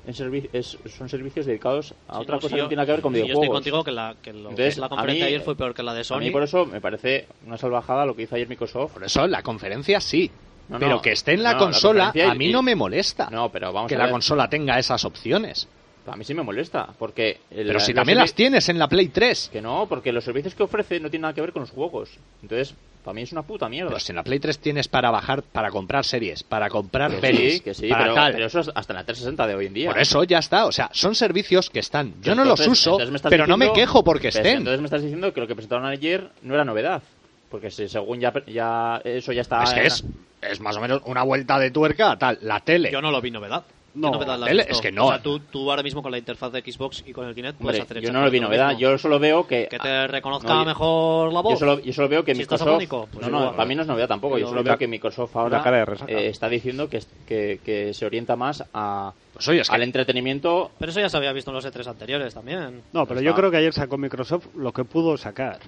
[0.06, 2.68] en servi- es- son servicios dedicados a Sí, otra no, cosa sí, que yo- no
[2.68, 3.44] tiene que ver con sí, Yo videojuegos.
[3.58, 5.94] estoy contigo que la, que lo Entonces, la conferencia mí- ayer fue peor que la
[5.94, 6.16] de Sony.
[6.16, 8.92] A mí por eso me parece una salvajada lo que hizo ayer Microsoft.
[8.94, 10.30] Por eso la conferencia sí.
[10.68, 12.74] No, pero no, que esté en la no, la consola a y- mí no me
[12.76, 13.28] molesta.
[13.30, 14.12] No, pero vamos que a la ver.
[14.12, 15.68] consola tenga esas opciones.
[16.06, 17.40] A mí sí me molesta, porque...
[17.50, 19.50] el- Pero si también las tienes en la Play 3.
[19.52, 22.10] Que no, porque los servicios que ofrece no tienen nada que ver con los juegos.
[22.42, 22.74] Entonces,
[23.04, 23.88] para mí es una puta mierda.
[23.88, 27.16] Pero si en la Play 3 tienes para bajar, para comprar series, para comprar Que
[27.18, 28.32] pelis, sí, que sí, para pero, tal.
[28.32, 29.90] pero eso es hasta en la 360 de hoy en día.
[29.90, 30.66] Por eso ya está.
[30.66, 32.14] O sea, son servicios que están.
[32.22, 32.98] Yo no los uso,
[33.28, 34.58] pero no me quejo porque pues, estén.
[34.58, 37.02] Entonces me estás diciendo que lo que presentaron ayer no era novedad.
[37.50, 39.64] Porque si, según ya, ya eso ya está...
[39.64, 42.38] es que es más o menos una vuelta de tuerca a tal.
[42.42, 42.90] La tele.
[42.92, 43.64] Yo no lo vi novedad.
[43.92, 44.70] ¿Qué No, novedad visto?
[44.72, 45.06] es que no.
[45.06, 47.58] O sea, tú, tú ahora mismo con la interfaz de Xbox y con el Kinect
[47.58, 48.68] puedes Hombre, hacer yo no lo vi novedad.
[48.68, 48.80] mismo.
[48.80, 49.66] Yo solo veo que...
[49.68, 51.52] Que te reconozca No, yo- mejor la voz.
[51.54, 52.68] Yo solo, yo solo veo que Si estás Microsoft...
[52.84, 53.56] afónico, pues no, no, igual.
[53.56, 54.38] para mí no es novedad tampoco.
[54.38, 57.92] Yo Pero- solo veo que Microsoft ahora cara de eh, está diciendo que, que, que
[57.92, 60.70] se orienta más a, Pues oye, es que al entretenimiento...
[60.78, 62.82] Pero eso ya se había visto en los E3 anteriores también.
[62.92, 65.58] No, pero Ya yo creo que ayer sacó Microsoft lo que pudo sacar.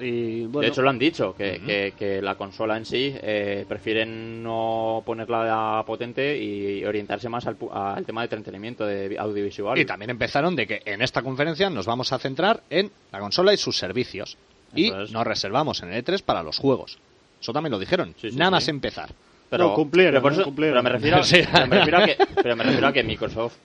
[0.00, 3.64] Y bueno, De hecho, lo han dicho, que, que, que la consola en sí eh,
[3.68, 9.78] prefieren no ponerla potente y orientarse más al, pu- al tema de entretenimiento de audiovisual.
[9.78, 13.52] Y también empezaron de que en esta conferencia nos vamos a centrar en la consola
[13.52, 14.36] y sus servicios.
[14.74, 16.98] Y nos reservamos en el E3 para los juegos.
[17.40, 18.14] Eso también lo dijeron.
[18.20, 18.52] Sí, sí, Nada sí.
[18.52, 19.10] más empezar.
[19.48, 20.82] pero, No, cumplieron, pero por eso- cumplieron.
[20.82, 21.42] pero me refiero, a- Sí.
[21.52, 23.56] pero me refiero a que, pero me refiero a que Microsoft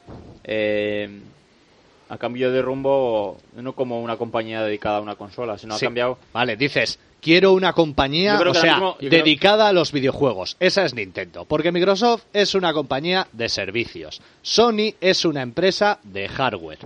[0.44, 1.10] eh,
[2.10, 5.86] ha cambiado de rumbo no como una compañía dedicada a una consola, sino Sí.
[5.86, 10.58] ha cambiado Vale, dices, quiero una compañía, o sea, mismo- creo- dedicada a los videojuegos.
[10.60, 11.46] Esa es Nintendo.
[11.46, 14.22] Porque Microsoft es una compañía de servicios.
[14.42, 16.80] Sony es una empresa de hardware.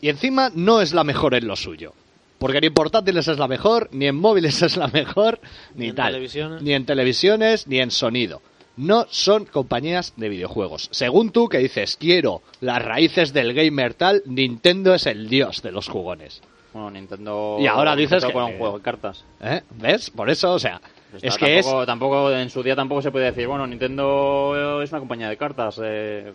[0.00, 1.92] Y encima no es la mejor en lo suyo.
[2.38, 5.38] Porque ni en portátiles es la mejor, ni en móviles es la mejor,
[5.76, 6.06] ni, Ni en tal.
[6.12, 6.62] televisiones.
[6.62, 8.42] Ni en televisiones, ni en sonido.
[8.76, 10.88] No son compañías de videojuegos.
[10.92, 15.72] Según tú que dices, quiero las raíces del gamer tal, Nintendo es el dios de
[15.72, 16.40] los jugones.
[16.72, 19.24] bueno, Nintendo Y ahora dices que- con un juego de cartas.
[19.42, 19.60] ¿Eh?
[19.78, 20.08] ¿Ves?
[20.10, 20.80] Por eso, o sea,
[21.14, 21.66] Está- es que es...
[21.66, 25.36] tampoco, tampoco en su día tampoco se puede decir, bueno, Nintendo es una compañía de
[25.36, 25.78] cartas.
[25.84, 26.32] eh,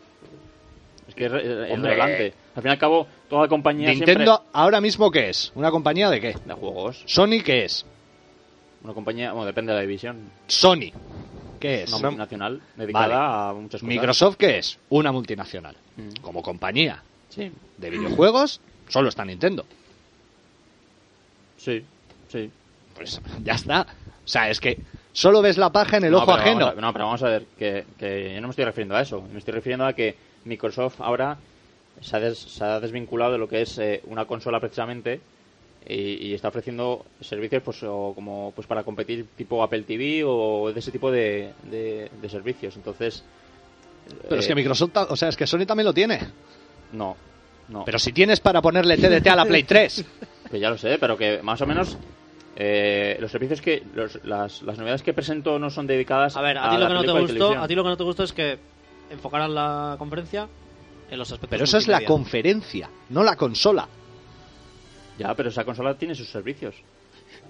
[1.08, 2.34] es que es, irrelevante.
[2.56, 5.52] Al fin y al cabo, toda compañía Nintendo ahora mismo qué es?
[5.56, 6.36] ¿Una compañía de qué?
[6.46, 7.02] de juegos.
[7.08, 7.84] Sony qué es?
[8.84, 10.30] Una compañía, bueno, depende de la división.
[10.46, 10.92] Sony
[11.60, 11.90] ¿qué es?
[11.94, 13.84] Una multinacional dedicada a muchas cosas.
[13.96, 14.80] Microsoft qué es?
[14.90, 15.76] Una multinacional.
[15.96, 16.10] Mm.
[16.22, 19.66] Como compañía Sí, de videojuegos solo está Nintendo.
[21.58, 21.84] sí,
[22.28, 22.50] sí.
[22.96, 23.82] Pues ya está.
[23.82, 24.80] O sea, es que
[25.12, 26.68] solo ves la paja en el No, ojo ajeno.
[26.68, 29.22] a- no, pero vamos a ver, que, que yo no me estoy refiriendo a eso.
[29.22, 31.38] Me estoy refiriendo a que Microsoft ahora
[32.02, 35.20] se ha, des- se ha desvinculado de lo que es eh, una consola precisamente
[35.88, 40.72] y, y está ofreciendo servicios pues o como pues para competir tipo Apple TV o
[40.74, 42.76] de ese tipo de, de- de servicios.
[42.76, 43.24] Entonces,
[44.28, 46.20] Pero es eh, que Microsoft, ta- o sea, es que Sony también lo tiene.
[46.92, 47.16] no,
[47.70, 47.84] no.
[47.86, 50.06] Pero si tienes para ponerle TDT a la Play 3.
[50.52, 51.98] Que ya lo sé, pero que más o menos
[52.56, 56.58] eh, los servicios que los- las, las novedades que presento no son dedicadas A ver,
[56.58, 58.34] a ti lo que no te gustó, a ti lo que no te gustó es
[58.34, 58.58] que
[59.10, 60.50] enfocaran la conferencia
[61.10, 63.88] en los aspectos Pero eso es la conferencia, no la consola.
[65.18, 66.76] Ya, pero esa consola tiene sus servicios.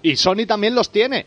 [0.02, 1.26] Y Sony también los tiene.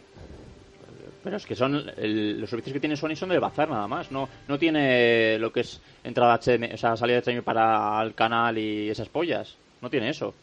[1.23, 4.11] Pero es que son el- los servicios que tiene Sony son del bazar nada más.
[4.11, 8.15] No, no tiene lo que es entrada HDMI, o sea, salida de HDMI para el
[8.15, 9.55] canal y esas pollas.
[9.81, 10.33] No tiene eso.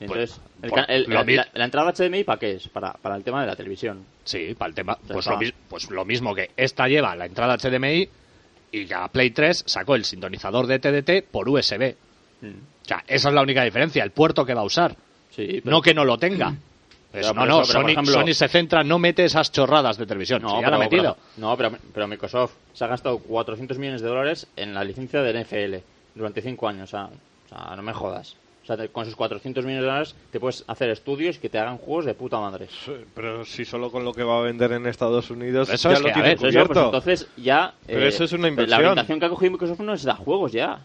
[0.00, 2.68] Y Entonces, pues, el- la, mi- la- la entrada HDMI para qué es?
[2.68, 4.04] Para, para el tema de la televisión.
[4.24, 4.96] Sí, para el tema.
[5.06, 5.38] Pues lo,
[5.68, 8.08] pues lo mismo que esta lleva la entrada HDMI
[8.72, 11.94] y la Play 3 sacó el sintonizador de TDT por USB.
[12.40, 12.46] Mm.
[12.46, 14.96] O sea, esa es la única diferencia, el puerto que va a usar.
[15.30, 16.54] Sí, pero- No que no lo tenga.
[17.10, 20.04] Pues Pero no, no, eso, Sony, ejemplo- Sony se centra, no mete esas chorradas de
[20.04, 20.42] televisión.
[20.42, 21.02] No, ya pero, la ha metido.
[21.16, 21.16] pero-
[21.48, 25.36] no pero, pero Microsoft se ha gastado 400 millones de dólares en la licencia del
[25.36, 25.82] NFL
[26.14, 26.84] durante 5 años.
[26.92, 28.36] O sea, o sea, no me jodas.
[28.62, 31.58] O sea, te- con esos 400 millones de dólares te puedes hacer estudios que te
[31.58, 32.68] hagan juegos de puta madre.
[32.84, 35.94] Sí, Pero si solo con lo que va a vender en Estados Unidos Eso ya
[35.94, 36.90] es lo que, tiene ver, Pues eso, cubierto.
[36.90, 37.72] pues entonces ya...
[37.86, 38.80] Pero eh, eso es una La inversión.
[38.80, 40.80] orientación que ha cogido Microsoft no es da juegos ya.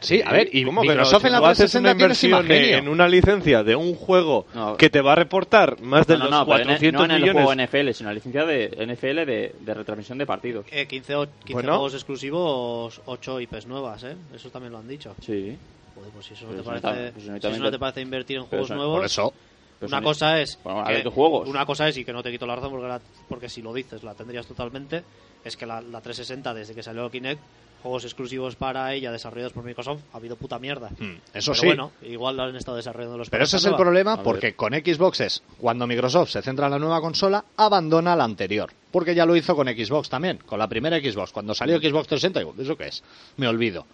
[0.00, 0.92] Sí, a ver, y ¿Cómo que no?
[0.94, 2.26] Microsoft en la tú haces una 360 tiene ese
[2.66, 4.76] inversión en una licencia de un juego No.
[4.76, 7.10] que te va a reportar más de no, los no, pero en- 400 no en
[7.12, 7.44] el millones.
[7.44, 10.66] juego NFL, sino en la licencia de NFL de, de retransmisión de partidos.
[10.70, 11.72] Eh, 15, o- 15 Bueno.
[11.72, 14.16] juegos exclusivos, 8 IPs nuevas, ¿eh?
[14.34, 15.14] Eso también lo han dicho.
[15.20, 15.56] Sí.
[15.94, 18.00] Joder, pues si eso, no te eso no parece, pues si eso no te- parece
[18.02, 19.32] invertir en juegos eso- nuevos, Por eso.
[19.78, 21.48] Pero una cosa es Bueno, a que- ver, ¿qué juegos?
[21.48, 23.72] una cosa es y que no te quito la razón porque, la- porque si lo
[23.74, 25.02] dices la tendrías totalmente
[25.44, 27.40] es que la, la 360 desde que salió el Kinect
[27.86, 31.66] juegos exclusivos para ella desarrollados por Microsoft ha habido puta mierda Mm, Eso pero sí.
[31.66, 33.84] bueno igual lo han estado desarrollando los Pero ese es el nueva.
[33.84, 38.24] problema porque con Xbox es cuando Microsoft se centra en la nueva consola, abandona la
[38.24, 38.70] anterior.
[38.90, 41.30] Porque ya lo hizo con Xbox también, con la primera Xbox.
[41.32, 43.02] Cuando salió Xbox 360, digo, ¿eso qué es?
[43.36, 43.84] Me olvido.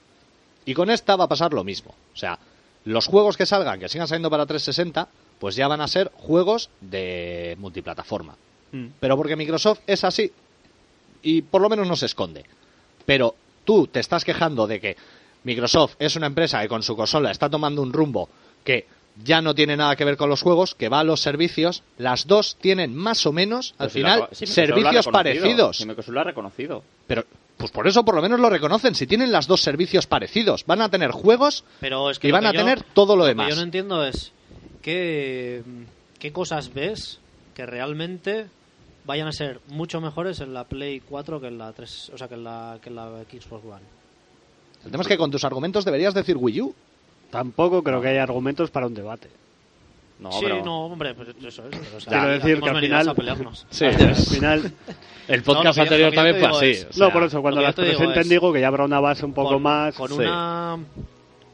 [0.65, 1.93] Y con esta va a pasar lo mismo.
[2.15, 2.39] O sea,
[2.85, 5.09] los juegos que salgan, que sigan saliendo para 360,
[5.41, 8.37] pues ya van a ser juegos de multiplataforma.
[8.71, 8.87] Mm.
[9.01, 10.31] Pero porque Microsoft es así.
[11.23, 12.45] Y por lo menos no se esconde.
[13.05, 14.97] Pero tú te estás quejando de que
[15.45, 18.29] Microsoft es una empresa que con su consola está tomando un rumbo
[18.65, 18.87] que
[19.25, 21.83] ya no tiene nada que ver con los juegos, que va a los servicios.
[21.99, 25.77] Las dos tienen más o menos, al si final, lo servicios parecidos.
[25.79, 26.83] Si Microsoft lo ha reconocido.
[27.07, 27.25] Pero,
[27.59, 28.95] pues por eso por lo menos lo reconocen.
[28.95, 32.37] Si tienen las dos servicios parecidos, van a tener juegos Pero es que y lo
[32.37, 33.51] van que a yo- tener todo lo que demás.
[33.51, 34.33] yo no entiendo es
[34.81, 35.63] qué,
[36.19, 37.19] qué cosas ves
[37.55, 38.47] que realmente
[39.05, 42.29] vayan a ser mucho mejores en la Play 4 que en la 3, o sea,
[42.29, 43.83] que en la, que en la Xbox One.
[44.85, 46.75] El tema es que con tus argumentos deberías decir Wii U.
[47.31, 49.29] Tampoco creo que haya argumentos para un debate.
[50.19, 50.65] No, sí, pero...
[50.65, 51.79] no, hombre, pues eso es.
[51.79, 53.67] pero, o sea, Quiero decir que al final- a pelearnos.
[53.71, 54.73] Sí, Al final,
[55.27, 56.67] el podcast No, anterior también fue así.
[56.67, 58.85] es- o sea, no, por eso, cuando las digo presenten es- digo que ya habrá
[58.85, 59.95] una base un poco con, más.
[59.97, 60.15] con sí.
[60.15, 60.79] una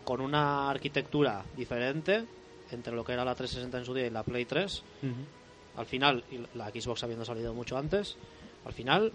[0.05, 2.25] con una arquitectura diferente
[2.73, 4.83] entre lo que era la 360 en su día y la Play 3
[5.79, 8.17] al final y la Xbox habiendo salido mucho antes
[8.67, 9.13] al final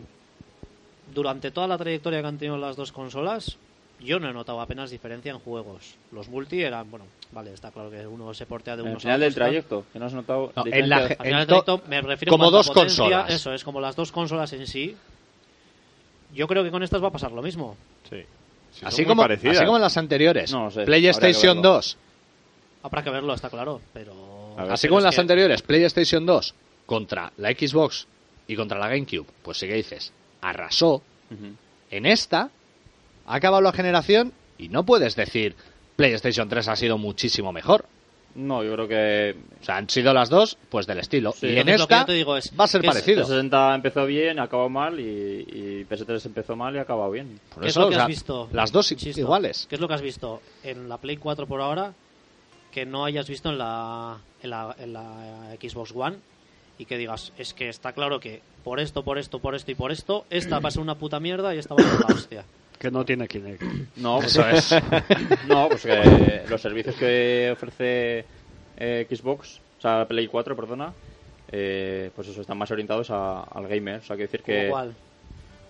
[1.13, 3.57] durante toda la trayectoria que han tenido las dos consolas
[3.99, 7.89] yo no he notado apenas diferencia en juegos los multi eran bueno vale está claro
[7.91, 10.51] que uno se portea de uno el final del trayecto, que no has notado...
[10.55, 13.33] No, en la- al final En del to- trayecto me refiero como dos potencia, consolas.
[13.33, 14.95] eso es como las dos consolas en sí
[16.33, 17.75] yo creo que con estas va a pasar lo mismo
[18.09, 18.23] Sí.
[18.71, 20.51] Sí, así, como, así como en las anteriores.
[20.51, 21.73] No lo sé, PlayStation habría que verlo.
[21.75, 21.97] 2.
[22.81, 24.13] habrá que verlo está claro pero
[24.63, 26.53] ver, Así como en es las que- anteriores, PlayStation 2
[26.85, 28.07] contra la Xbox
[28.47, 30.11] y contra la GameCube, pues sí que dices,
[30.41, 30.95] arrasó.
[31.31, 31.55] Ujú.
[31.89, 32.49] En esta,
[33.25, 35.55] ha acabado la generación y no puedes decir
[35.95, 37.85] PlayStation 3 ha sido muchísimo mejor.
[38.35, 39.35] No, yo creo que...
[39.61, 41.33] O sea, han sido las dos, pues del estilo.
[41.33, 41.45] Sí.
[41.45, 42.93] y en Entonces, lo que esta yo te digo es va a ser que es-
[42.93, 43.17] parecido.
[43.17, 47.39] 360 empezó bien, ha acabado mal y, y PS3 empezó mal y ha acabado bien.
[47.53, 48.49] Por ¿Qué es eso, lo o que sea, has visto?
[48.51, 49.67] las dos Insisto, iguales.
[49.69, 51.93] ¿Qué es lo que has visto en la Play 4 por ahora
[52.73, 56.17] que no hayas visto en la, en la, en la Xbox One?
[56.77, 59.75] Y que digas, es que está claro que por esto, por esto, por esto y
[59.75, 62.15] por esto, esta va a ser una puta mierda y esta va a ser la
[62.15, 62.45] hostia.
[62.79, 63.61] Que no tiene Kinect.
[63.95, 64.83] No, pues, Eso es.
[65.47, 68.25] no, pues que los servicios que ofrece
[68.75, 70.91] eh, Xbox, o sea, Play 4, perdona,
[71.49, 73.99] eh, pues eso, están más orientados a- al gamer.
[73.99, 74.93] O sea, quiero decir que, cual,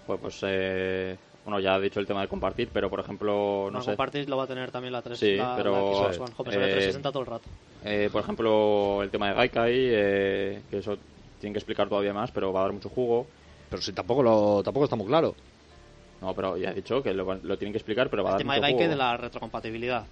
[0.08, 1.16] pues, pues eh,
[1.46, 4.30] bueno, ya he dicho el tema de compartir, pero por ejemplo, no no sé, compartir
[4.30, 6.32] lo va a tener también la 3 Sí, la, pero, la Xbox One.
[6.36, 7.50] Joder, eh, 360 todo el rato.
[7.84, 10.98] eh, por ejemplo, el tema de Gaikai, eh, que eso
[11.40, 13.28] tienen que explicar todavía más, pero va a dar mucho jugo.
[13.70, 15.36] Pero si tampoco, lo, tampoco está muy claro.
[16.22, 18.38] No, pero ya he dicho que lo, lo tienen que explicar, pero va a El
[18.38, 18.90] dar tema de mucho Gaikai jugo.
[18.92, 20.06] de la retrocompatibilidad.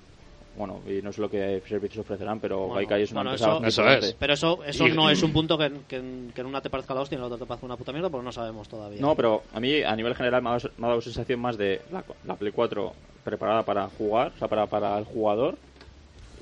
[0.56, 3.68] Bueno, y no sé lo que servicios ofrecerán, pero Bueno, Gaikai es una bueno, empresa
[3.68, 4.14] eso- es.
[4.20, 6.70] Pero eso, eso Y- no es un punto que, que, en- que en una te
[6.70, 8.68] parezca la hostia y en la otra te parezca una puta mierda, porque no sabemos
[8.68, 9.00] todavía.
[9.00, 11.58] No, pero a mí a nivel general me ha, dado- me ha dado sensación más
[11.58, 15.58] de la, la Play 4 preparada para jugar, o sea, para, para el jugador,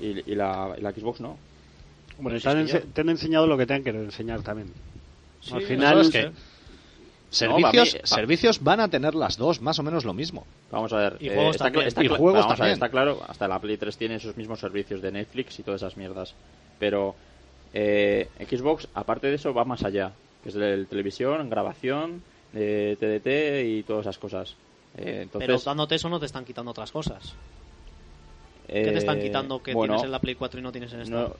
[0.00, 1.36] y, y la, y la Xbox no.
[2.18, 4.72] Hombre, si te, han ense- te han enseñado lo que te han querido enseñar también.
[5.40, 6.30] Sí, al final- es que
[7.30, 10.46] servicios, servicios van a tener las dos más o menos lo mismo.
[10.70, 11.16] Vamos a ver.
[11.20, 11.86] Y eh, juegos está, también.
[11.88, 12.74] está Y cla- juegos vamos a ver, también.
[12.74, 15.96] está claro, hasta la Play 3 tiene esos mismos servicios de Netflix y todas esas
[15.96, 16.34] mierdas.
[16.78, 17.14] Pero
[17.72, 20.12] eh, Xbox, aparte de eso, va más allá.
[20.42, 24.56] Que es de televisión, grabación, de TDT y todas esas cosas.
[24.96, 27.34] Eh, entonces, Pero dándote eso no te están quitando otras cosas.
[28.72, 30.92] ¿Qué te están eh, quitando que bueno, tienes en la Play 4 y no tienes
[30.92, 31.16] en esta?
[31.16, 31.36] No,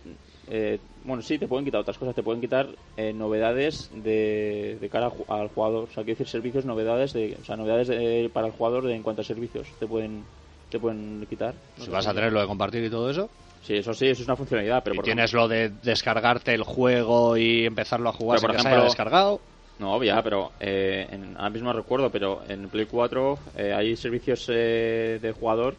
[0.46, 2.14] eh, bueno, sí, te pueden quitar otras cosas.
[2.14, 5.84] Te pueden quitar eh, novedades de, de cara al ju- al jugador.
[5.84, 8.94] O sea, quiero decir, servicios, novedades, de, o sea, novedades de- para el jugador de,
[8.94, 9.68] en cuanto a servicios.
[9.78, 10.26] Te pueden,
[10.68, 11.54] te pueden quitar.
[11.76, 13.30] No Si vas a tener lo de compartir y todo eso.
[13.60, 14.82] Sí, eso sí, eso es una funcionalidad.
[14.82, 18.56] Pero y por tienes lo de descargarte el juego y empezarlo a jugar sin por
[18.56, 19.40] que se haya ejemplo, descargado.
[19.78, 24.46] No, ya, pero eh, en, ahora mismo recuerdo, pero en Play 4 eh, hay servicios
[24.48, 25.76] eh, de jugador.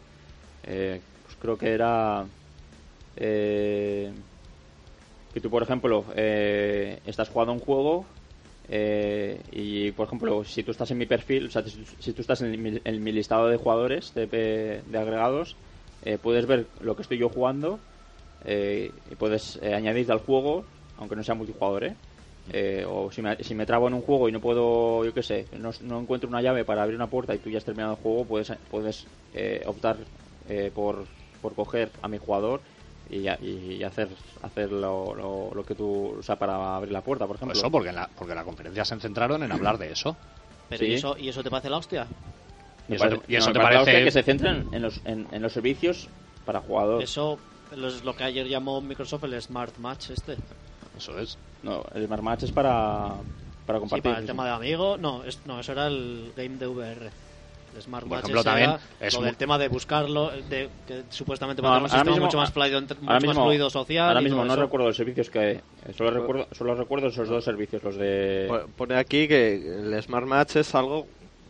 [1.42, 2.26] Creo que era.
[3.16, 4.12] eh,
[5.32, 8.06] que tú, por ejemplo, eh, estás jugando un juego.
[8.68, 12.40] eh, y por ejemplo, si tú estás en mi perfil, o sea, si, tú estás
[12.42, 14.26] en mi, en mi listado de jugadores, de,
[14.86, 15.56] de agregados,
[16.02, 17.80] eh, puedes ver lo que estoy yo jugando
[18.44, 20.66] eh, y puedes eh, añadir al juego,
[20.96, 21.96] aunque no sea multijugador, ¿eh?
[22.88, 25.48] O si me, si me trabo en un juego y no puedo, yo qué sé,
[25.58, 28.00] no, no encuentro una llave para abrir una puerta y tú ya has terminado el
[28.00, 29.06] juego, puedes, puedes
[29.66, 29.96] optar
[30.74, 31.06] por,
[31.42, 32.60] por coger a mi jugador
[33.10, 34.08] y, y hacer,
[34.42, 37.58] hacer lo, lo, lo que tú, o sea, para abrir la puerta, por ejemplo.
[37.58, 40.16] Eso porque en, la, porque en la conferencia se centraron en hablar de eso.
[40.70, 40.86] Pero sí.
[40.92, 42.06] ¿y, eso, ¿y eso te parece la hostia?
[42.88, 45.00] Y eso, parece- te- y eso no, te me parece que se centren en los,
[45.04, 46.08] en, en los servicios
[46.46, 47.02] para jugador.
[47.02, 47.38] Eso
[47.72, 50.36] es lo que ayer llamó Microsoft el Smart Match este.
[50.96, 51.36] Eso es.
[51.62, 53.10] No, el Smart Match es para,
[53.66, 54.02] para Sí, compartir.
[54.04, 54.98] para el tema de amigos.
[55.00, 57.10] No, es- no, eso era el game de VR.
[57.76, 61.62] El Por ejemplo, ese también era es lo del tema de buscarlo, de que supuestamente
[61.62, 63.44] No, va a tener un ahora sistema mismo- mucho más fluido, ahora mucho más mismo-
[63.44, 64.08] fluido social.
[64.08, 64.62] Ahora mismo no eso.
[64.62, 65.60] recuerdo los servicios que.
[65.96, 68.46] Solo recuerdo, solo recuerdo esos dos servicios, los de.
[68.48, 71.06] Po- Pone aquí que el Smart Match es algo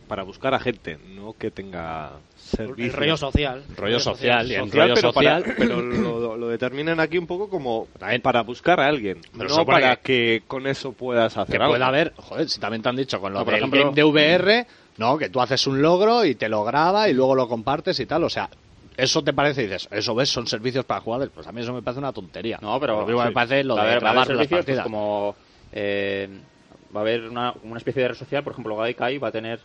[0.07, 2.85] para buscar a gente, no que tenga servicio.
[2.85, 3.63] El rollo social.
[3.75, 5.55] Rollo social, y social, rollo pero, para- social.
[5.57, 8.21] pero lo, lo determinan aquí un poco como También.
[8.21, 11.73] para buscar a alguien, Pero no para que con eso puedas hacer que algo.
[11.73, 13.95] pueda haber, joder, si también te han dicho con lo No, por del ejemplo- game
[13.95, 14.67] de VR,
[14.97, 18.05] no, que tú haces un logro y te lo graba y luego lo compartes y
[18.05, 18.49] tal, o sea,
[18.95, 21.73] eso te parece y dices, eso ves, son servicios para jugadores, pues a mí eso
[21.73, 22.59] me parece una tontería.
[22.61, 22.99] No, pero.
[23.01, 25.35] lo mismo me parece lo Va a de grabar las servicios, pues, como.
[25.71, 26.29] eh,
[26.95, 29.59] va a haber una, una especie de red social, por ejemplo, Gaikai va a tener.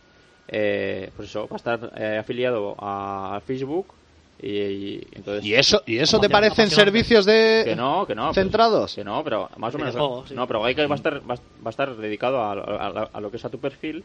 [0.47, 3.93] eh, pues eso, va a estar eh, afiliado a Facebook.
[4.41, 5.45] Y, y entonces.
[5.45, 8.27] ¿Y eso, y eso te parecen servicios de Que no, que no.
[8.27, 8.95] pues, centrados?
[8.95, 10.27] que no, pero más o menos.
[10.27, 10.33] Sí.
[10.33, 13.21] No, pero Gaikai va a estar, va, a- va a estar dedicado a, a- a
[13.21, 14.03] lo que es a tu perfil.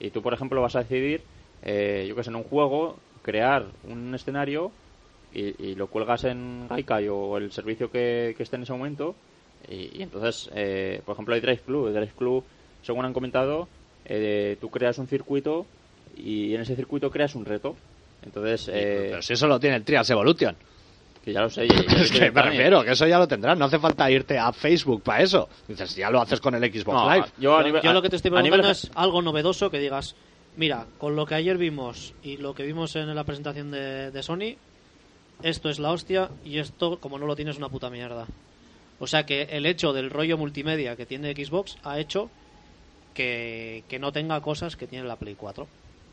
[0.00, 1.20] Y tú, por ejemplo, vas a decidir,
[1.62, 4.72] eh, yo que sé, en un juego, crear un escenario
[5.32, 9.14] y, y lo cuelgas en Gaikai o el servicio que, que esté en ese momento.
[9.68, 11.88] Y, y entonces, eh, por ejemplo, hay Drive Club.
[11.88, 12.44] El Drive Club,
[12.82, 13.68] según han comentado,
[14.06, 15.66] eh, tú creas un circuito
[16.16, 17.76] y en ese circuito creas un reto.
[18.24, 20.56] Entonces, eh, Pero si eso lo tiene el Trials Evolution.
[21.24, 21.66] Que ya lo sé.
[21.68, 24.38] ya- ya Es que me refiero, que eso ya lo tendrás, no hace falta irte
[24.38, 25.48] a Facebook para eso.
[25.68, 27.26] Dices, ya lo haces con el Xbox No, Live.
[27.38, 29.78] yo a Yo, nivel- yo lo que te estoy nivel preguntando es algo novedoso que
[29.78, 30.16] digas,
[30.56, 34.22] mira, con lo que ayer vimos y lo que vimos en la presentación de, de
[34.22, 34.56] Sony,
[35.42, 38.26] esto es la hostia y esto, como no lo tienes, una puta mierda.
[38.98, 42.28] O sea que el hecho del rollo multimedia que tiene Xbox ha hecho
[43.14, 45.66] que, que no tenga cosas que tiene la Play 4.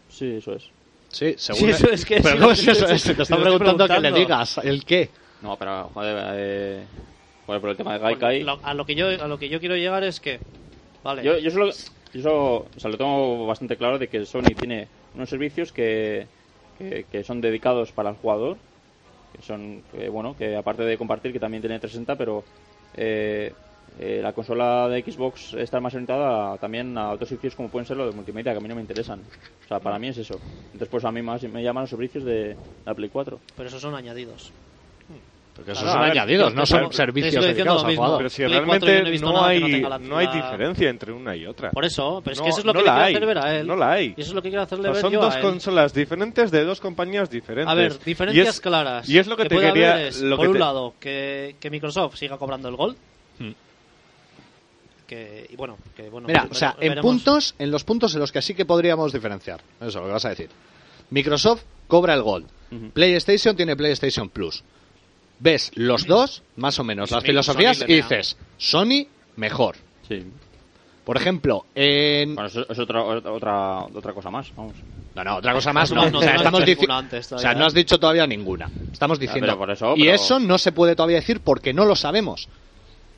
[0.09, 0.69] Sí, eso es.
[1.11, 1.61] Sí, según.
[1.61, 2.87] Sí, eso es que- Pero sí, ¿cómo sí, es eso?
[2.87, 4.19] sí, Es te están estoy preguntando que le preguntando.
[4.19, 5.09] digas el qué.
[5.41, 6.87] No, pero, joder, eh,
[7.45, 8.43] joder, por el tema de Gaikai.
[8.43, 10.39] Lo- a, lo que yo, a lo que yo quiero llegar es que,
[11.03, 11.69] vale, Yo, yo solo,
[12.13, 16.27] yo solo- o sea, lo tengo bastante claro de que Sony tiene unos servicios que,
[16.77, 18.57] que, que son dedicados para el jugador.
[19.35, 22.43] Que son, que, bueno, que aparte de compartir, que también tiene 360, pero
[22.95, 23.53] eh,
[23.99, 27.97] eh, la consola de Xbox está más orientada también a otros servicios como pueden ser
[27.97, 29.19] los de multimedia, que a mí no me interesan.
[29.65, 30.35] O sea, para mí es eso.
[30.65, 32.55] Entonces, pues a mí más me llaman los servicios de
[32.85, 33.39] la Play 4.
[33.55, 34.51] pero esos son añadidos.
[35.55, 38.03] Porque esos Claro, son a ver, añadidos, no te- son te servicios dedicados mismo.
[38.03, 38.17] jugador.
[38.19, 41.35] Pero si Play 4 realmente no no, que hay, no no hay diferencia entre una
[41.35, 41.71] y otra.
[41.71, 43.65] Por eso, pero es que eso es lo no que quiero hacer ver a él.
[43.65, 44.13] no la hay.
[44.15, 45.43] Y eso es lo que quiero hacerle ver son yo dos a él.
[45.43, 47.71] consolas diferentes de dos compañías diferentes.
[47.71, 49.09] A ver, Y diferencias es- claras.
[49.09, 49.99] Y es lo que, te puede quería.
[50.05, 52.95] es, lo por que un te- lado, que, que Microsoft siga cobrando el Gold.
[55.07, 56.27] Que, y bueno, que bueno.
[56.27, 59.61] Mira, o sea, en puntos, en los puntos en los que sí que podríamos diferenciar.
[59.79, 60.49] Eso, lo que vas a decir.
[61.09, 62.47] Microsoft cobra el Gold.
[62.93, 64.63] PlayStation tiene PlayStation Plus.
[65.39, 69.07] Ves los dos, más o menos, las Sony- filosofías Sony y dices, Sony
[69.37, 69.75] mejor.
[70.07, 70.25] Sí.
[71.05, 72.35] Por ejemplo, en...
[72.35, 74.73] Bueno, eso es otra, otra, otra cosa más, vamos.
[75.15, 75.89] No, no, otra cosa más.
[75.91, 77.77] No, No, no, o sea, no has estamos antes o sea, todavía, no has ¿eh?
[77.77, 78.69] dicho todavía ninguna.
[78.91, 79.45] Estamos diciendo.
[79.47, 82.49] pero por eso, Y eso no se puede todavía decir porque no lo sabemos.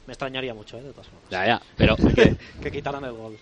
[0.09, 0.81] Me extrañaría mucho, ¿eh?
[0.81, 1.29] De todas formas.
[1.29, 1.61] Ya, ya.
[1.77, 3.37] Pero, que, que quitaran el Gold.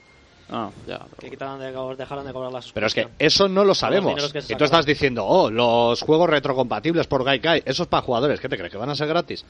[0.50, 1.08] Ah, ya.
[1.18, 4.34] Que quitaran de, dejaran de cobrar la pero es que eso no lo sabemos.
[4.34, 8.42] que Y tú estás diciendo, oh, los juegos retrocompatibles por Gaikai, eso es para jugadores.
[8.42, 8.70] ¿Qué te crees?
[8.70, 9.46] ¿Que van a ser gratis?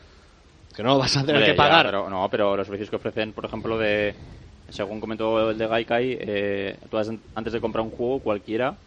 [0.76, 1.88] ¿Que no lo vas a tener que ya, pagar?
[1.88, 4.14] pero, no, pero los servicios que ofrecen, por ejemplo, de
[4.69, 8.77] según comentó el de Gaikai, eh, tú has- antes de comprar un juego cualquiera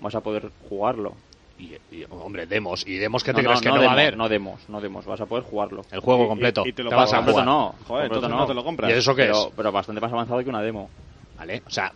[0.00, 1.14] vas a poder jugarlo.
[1.60, 2.86] Y, y, hombre, demos.
[2.86, 4.16] ¿Y demos qué te no, crees no, que no no, va a demos, haber?
[4.16, 5.82] No demos, no demos, vas a poder jugarlo.
[5.90, 6.62] El juego completo.
[6.64, 7.44] y te lo vas a jugar.
[7.44, 8.38] No, Joder, completo no.
[8.38, 8.90] no te lo compras.
[8.90, 9.52] ¿Y eso qué pero, es?
[9.54, 10.88] pero bastante más avanzado que una demo.
[11.36, 11.62] ¿Vale?
[11.66, 11.92] O sea,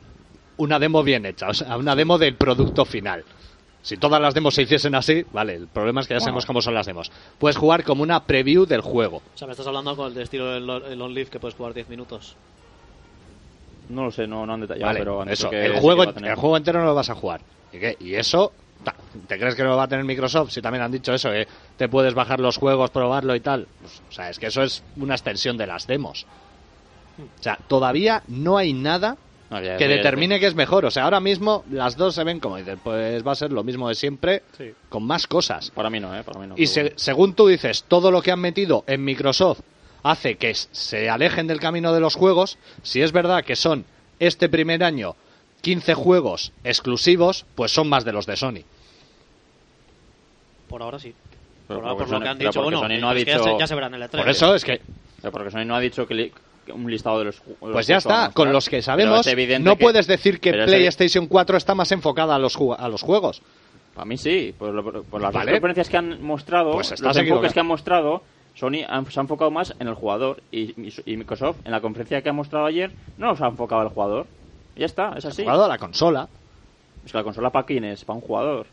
[0.59, 1.49] una demo bien hecha.
[1.49, 3.25] O sea, una demo del producto final.
[3.81, 6.25] Si todas las demos se hiciesen así, vale, el problema es que ya Bueno.
[6.25, 7.11] sabemos cómo son las demos.
[7.39, 9.19] Puedes jugar como una preview del juego.
[9.19, 11.55] O sea, me estás hablando con el de estilo del el On Live que puedes
[11.55, 12.37] jugar 10 minutos.
[13.91, 16.27] No lo sé, no, no han detallado, Vale, pero han eso, que el juego, que
[16.27, 17.43] el juego entero no lo vas a jugar.
[17.73, 17.97] ¿Y qué?
[18.01, 18.53] Y eso,
[19.29, 20.51] ¿te crees que no lo va a tener Microsoft?
[20.51, 21.47] Si también han dicho eso, que
[21.77, 23.67] te puedes bajar los juegos, probarlo y tal.
[23.81, 26.27] Pues, o sea, es que eso es una extensión de las demos.
[27.19, 29.17] O sea, todavía no hay nada
[29.51, 30.85] No, ya, que ya, ya, determine que es mejor.
[30.85, 33.63] O sea, ahora mismo las dos se ven como dices, pues va a ser lo
[33.63, 34.73] mismo de siempre, Sí.
[34.89, 35.71] con más cosas.
[35.71, 36.25] Para mí no, ¿eh?
[36.25, 36.55] Para mí no.
[36.57, 36.95] Y se- bueno.
[36.99, 39.61] según tú dices, todo lo que han metido en Microsoft
[40.03, 42.59] hace que se alejen del camino de los juegos.
[42.83, 43.85] Si es verdad que son
[44.19, 45.15] este primer año
[45.65, 48.61] 15 juegos exclusivos, pues son más de los de Sony.
[50.69, 51.15] Por ahora sí.
[51.67, 53.45] Pero por ahora, por lo Sony- que han dicho, bueno, Sony no ha ya, dicho-
[53.45, 54.19] se, ya se verán en el E3.
[54.19, 54.81] Por eso es que,
[55.21, 56.33] Pero porque Sony no ha dicho que, li-
[56.73, 59.27] un listado de los ju- de los pues ya a está, con los que sabemos,
[59.61, 63.43] no que- puedes decir que PlayStation 4 está más enfocada a los, a los juegos.
[63.95, 65.53] Para mí sí, por, lo- por las Vale.
[65.53, 68.23] dos conferencias que han mostrado, Pues los enfoques que han mostrado,
[68.55, 71.81] Sony han- se ha enfocado más en el jugador y, y- y Microsoft en la
[71.81, 74.27] conferencia que ha mostrado ayer no se ha enfocado al jugador.
[74.77, 75.43] Y ya está, es así.
[75.43, 76.29] Enfocado a la consola.
[77.05, 78.67] Es que la consola para quién es, para un jugador.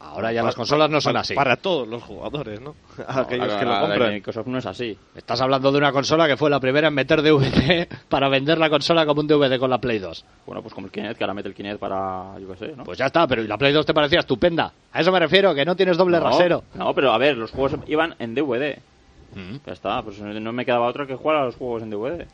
[0.00, 1.34] Ahora ya las consolas no son Para- así.
[1.34, 2.74] Para todos los jugadores, ¿no?
[3.06, 4.14] Aquellos La- que lo compran.
[4.14, 4.98] Microsoft no es así.
[5.14, 8.68] Estás hablando de una consola que fue la primera en meter DVD para vender la
[8.68, 10.24] consola como un DVD con la Play 2.
[10.44, 12.82] Bueno, pues como el Kinect, que ahora mete el Kinect para, yo qué sé, ¿no?
[12.82, 14.72] Pues ya está, pero ¿y la Play 2 te parecía estupenda?
[14.92, 16.64] A eso me refiero, que no tienes doble no, rasero.
[16.74, 18.78] No, pero a ver, los juegos iban en DVD.
[19.36, 19.58] Mm.
[19.64, 22.26] Ya está, pues no me quedaba otra que jugar a los juegos en DVD.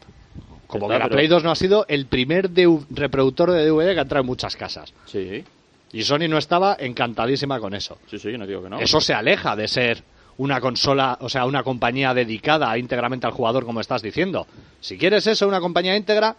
[0.73, 3.93] Como que la pero- Play 2 no ha sido el primer DV reproductor de DVD
[3.93, 4.93] que ha entrado en muchas casas.
[5.07, 5.45] Sí,
[5.93, 7.99] Y Sony no estaba encantadísima con eso.
[8.11, 8.79] sí, sí, no digo que no.
[8.81, 10.03] Eso se aleja de ser
[10.39, 14.47] una consola, o sea, una compañía dedicada íntegramente al jugador, como estás diciendo.
[14.81, 16.35] Si quieres eso, una compañía íntegra,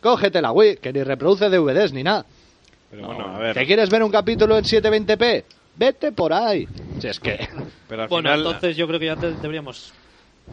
[0.00, 2.24] cógete la Wii, que ni reproduce DVDs ni nada.
[2.90, 3.66] Pero No, bueno, a ¿Te ver.
[3.66, 5.44] quieres ver un capítulo en 720p?
[5.76, 6.66] Vete por ahí.
[7.00, 7.48] Si es que...
[7.88, 9.92] Pero al Bueno, final, entonces yo creo que ya te- deberíamos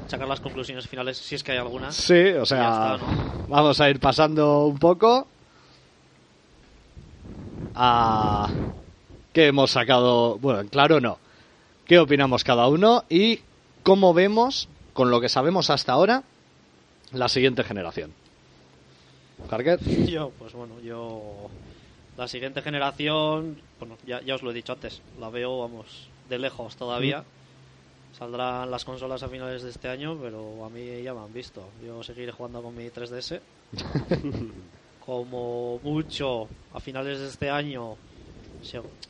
[0.07, 1.91] sacar las conclusiones finales, si es que hay alguna.
[1.91, 3.45] Sí, o sea, Ya está, ¿no?
[3.47, 5.27] vamos a ir pasando un poco
[7.75, 8.49] a
[9.33, 11.17] qué hemos sacado, bueno, en claro no,
[11.85, 13.39] qué opinamos cada uno y
[13.83, 16.23] cómo vemos, con lo que sabemos hasta ahora,
[17.11, 18.13] la siguiente generación.
[19.49, 21.49] Carker, Yo, pues bueno, yo.
[22.17, 26.37] La siguiente generación, bueno, ya, ya os lo he dicho antes, la veo, vamos, de
[26.37, 27.23] lejos todavía.
[28.21, 31.67] Saldrán las consolas a finales de este año, pero a mí ya me han visto.
[31.83, 33.41] Yo seguiré jugando con mi 3DS.
[35.03, 37.97] como mucho, a finales de este año,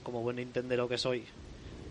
[0.02, 1.26] como buen Nintendero que soy,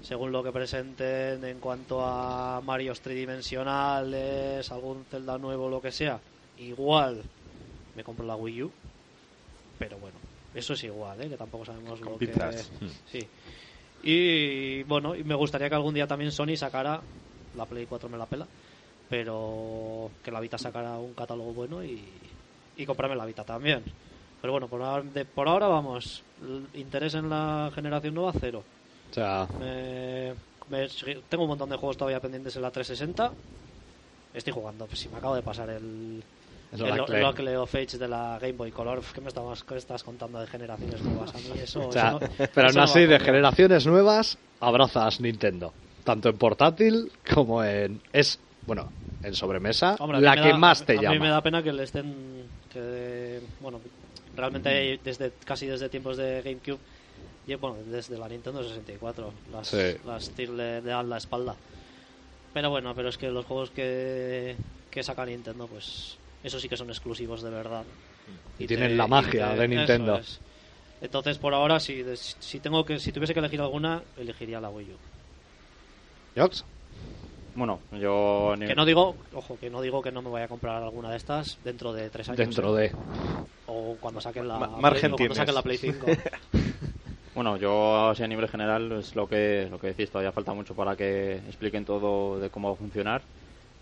[0.02, 6.18] según lo que presenten en cuanto a Marios tridimensionales, algún Zelda nuevo, lo que sea,
[6.56, 7.22] igual
[7.97, 8.72] me compro la Wii U.
[9.78, 10.16] Pero bueno,
[10.55, 11.28] eso es igual, ¿eh?
[11.28, 12.28] que tampoco sabemos Con lo que...
[12.28, 12.72] pizzas.
[13.12, 13.28] Sí.
[14.02, 17.01] Y bueno, y me gustaría que algún día también Sony sacara,
[17.56, 18.47] la Play 4 me la pela,
[19.09, 22.02] pero que la Vita sacara un catálogo bueno y,
[22.77, 23.82] y comprarme la Vita también.
[24.40, 26.22] Pero bueno, por ahora, de- por ahora vamos,
[26.74, 28.62] interés en la generación nueva cero.
[29.10, 30.35] o sea, Me-
[30.70, 30.89] me-
[31.28, 33.32] tengo un montón de juegos todavía pendientes en la 360.
[34.32, 36.22] Estoy jugando, pues si me acabo de pasar el,
[36.72, 37.22] el, el Clay.
[37.24, 39.02] Oakley of Age de la Game Boy Color.
[39.12, 41.34] ¿Qué me estabas, qué estás contando de generaciones nuevas?
[41.34, 45.20] A mí eso, o sea, eso no- pero aún no así, de generaciones nuevas, abrazas
[45.20, 45.72] Nintendo.
[46.05, 48.01] Tanto en portátil como en...
[48.12, 48.90] Es, bueno,
[49.22, 51.14] en sobremesa, Hombre, a la que da- más te a llama.
[51.14, 52.44] mí me da pena que le estén.
[52.72, 53.80] Que, bueno,
[54.36, 56.78] realmente desde casi desde tiempos de GameCube.
[57.47, 59.32] Y bueno, desde la Nintendo 64.
[59.52, 59.97] Las, Sí.
[60.06, 61.55] las le dan la espalda.
[62.55, 64.56] Pero bueno, pero es que los juegos que,
[64.90, 66.16] que saca Nintendo, pues.
[66.43, 67.85] Eso sí que son exclusivos de verdad.
[68.59, 70.17] Y tienen la magia de Nintendo.
[70.19, 70.41] es.
[71.01, 74.93] Entonces, por ahora, si, si tengo que si tuviese que elegir alguna, elegiría la Wii
[74.93, 74.99] U.
[76.37, 76.65] Jox,
[77.55, 78.55] Bueno, yo...
[78.59, 81.11] ni- Que no digo, ojo, que no digo que no me vaya a comprar alguna
[81.11, 82.39] de estas dentro de tres años.
[82.39, 82.89] dentro ¿eh?
[82.89, 82.95] de...
[83.67, 86.07] O cuando saquen la, Ma- Play- margen o cuando saquen la Play 5.
[87.33, 90.75] Bueno, yo así a nivel general es lo que lo que decís, todavía falta mucho
[90.75, 93.23] para que expliquen todo de cómo va a funcionar,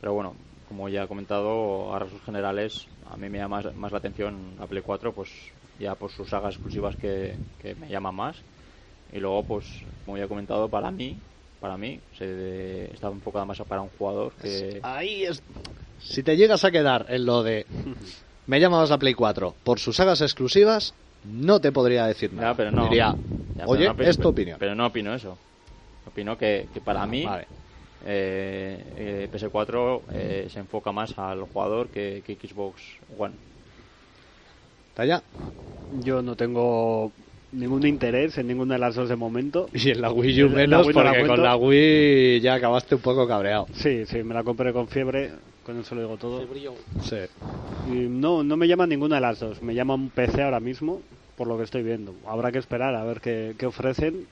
[0.01, 0.35] pero bueno,
[0.69, 4.55] como ya he comentado, a rasgos generales a mí me llama más, más la atención
[4.59, 5.31] la Play 4, pues
[5.79, 8.37] ya por sus sagas exclusivas que, que me llaman más
[9.11, 9.65] y luego pues
[10.05, 11.23] como ya he comentado para mí
[11.59, 15.43] para mí se está enfocada más para un jugador que Ahí es...
[15.99, 17.67] Si te llegas a quedar en lo de...
[18.47, 22.51] Me llama más la Play 4 por sus sagas exclusivas, no te podría decir nada.
[22.51, 22.85] Ya, pero no.
[22.85, 23.17] Diría,
[23.57, 24.59] Ya, pero oye, no, pero- es tu opinión.
[24.61, 25.37] Pero no opino eso.
[26.07, 27.49] Opino que, que para mí Vale.
[28.07, 32.81] Eh, eh, PS4 eh, se enfoca más al jugador que, que Xbox
[33.19, 33.35] One.
[34.95, 35.23] ¿Talla?
[36.03, 37.13] Yo no tengo
[37.53, 39.69] ningún interés en ninguna de las dos de momento.
[39.75, 41.43] Y en la Wii U menos, Wii no la porque con cuento.
[41.45, 43.67] la Wii ya acabaste un poco cabreado.
[43.73, 45.31] Sí, sí, me la compré con fiebre,
[45.65, 46.45] con eso lo digo todo.
[47.03, 47.17] Sí.
[47.89, 49.63] Y no, no me llama ninguna de las dos.
[49.63, 51.01] Me llama un PC ahora mismo,
[51.37, 52.15] por lo que estoy viendo.
[52.27, 54.27] Habrá que esperar a ver qué, qué ofrecen,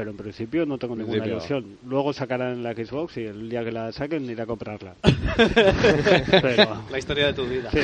[0.00, 1.58] pero en principio no tengo ninguna Principio.
[1.58, 1.76] ilusión.
[1.86, 4.94] Luego sacarán la Xbox y el día que la saquen iré a comprarla.
[6.40, 7.70] pero, la historia de tu vida.
[7.70, 7.80] sí.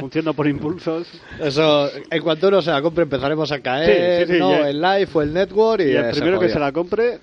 [0.00, 1.08] Funciono por impulsos.
[1.40, 4.56] Eso, en cuanto uno se la compre empezaremos a caer, Sí, sí, sí, ¿no?
[4.56, 7.20] El live o el network y, Y el eh, primero que se la compre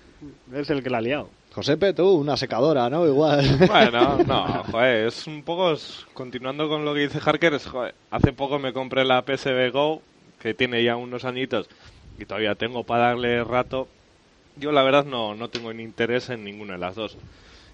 [0.54, 1.30] es el que la ha liado.
[1.52, 3.06] Josepe, tú, una secadora, ¿no?
[3.06, 3.46] Igual.
[3.68, 5.76] Bueno, no, joder, es un poco,
[6.14, 10.02] continuando con lo que dice Harker, es, joder, hace poco me compré la PSV Go,
[10.40, 11.68] que tiene ya unos añitos,
[12.18, 13.88] y todavía tengo para darle rato.
[14.58, 17.18] Yo la verdad no, no tengo ni interés en ninguna de las dos.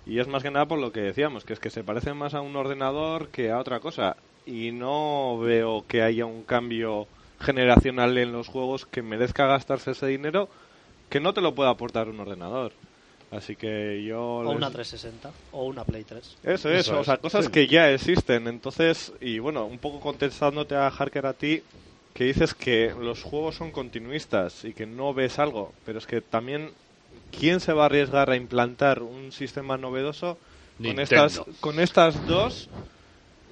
[0.05, 2.33] Y es más que nada por lo que decíamos, que es que se parecen más
[2.33, 4.17] a un ordenador que a otra cosa.
[4.45, 7.07] Y no veo que haya un cambio
[7.39, 10.49] generacional en los juegos que merezca gastarse ese dinero
[11.09, 12.71] que no te lo pueda aportar un ordenador.
[13.31, 14.37] Así que yo...
[14.37, 16.37] O les- una 360 o una Play 3.
[16.43, 17.51] eso, eso, Eso o sea, es, cosas sí.
[17.51, 18.47] que ya existen.
[18.47, 21.61] Entonces, y bueno, un poco contestándote a Harker a ti,
[22.13, 26.21] que dices que los juegos son continuistas y que no ves algo, pero es que
[26.21, 26.71] también,
[27.37, 30.37] ¿quién se va a arriesgar a implantar un sistema novedoso
[30.83, 32.69] con estas, con estas dos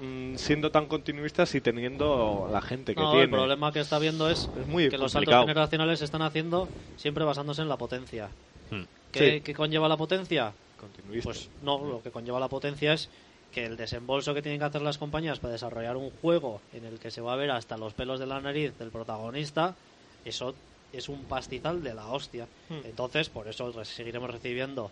[0.01, 3.23] mm, siendo tan continuistas y teniendo la gente que No, tiene?
[3.25, 6.67] el problema que está viendo es, Es muy que los saltos generacionales se están haciendo
[6.97, 8.29] siempre basándose en la potencia.
[8.71, 8.83] Hmm.
[9.11, 9.41] ¿Qué, Sí.
[9.41, 10.53] qué conlleva la potencia?
[10.79, 11.23] Continuistas.
[11.25, 13.09] Pues no, lo que conlleva la potencia es
[13.51, 16.99] que el desembolso que tienen que hacer las compañías para desarrollar un juego en el
[16.99, 19.75] que se va a ver hasta los pelos de la nariz del protagonista,
[20.23, 20.53] eso
[20.93, 22.47] es un pastizal de la hostia.
[22.69, 22.81] Hmm.
[22.85, 24.91] Entonces, por eso re- seguiremos recibiendo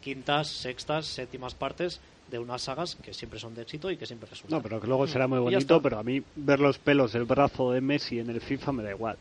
[0.00, 2.00] quintas, sextas, séptimas partes
[2.30, 4.58] de unas sagas que siempre son de éxito y que siempre resultan.
[4.58, 7.12] No, pero que luego será muy Y ya bonito, pero a mí ver los pelos
[7.12, 9.18] del brazo de Messi en el FIFA me da igual.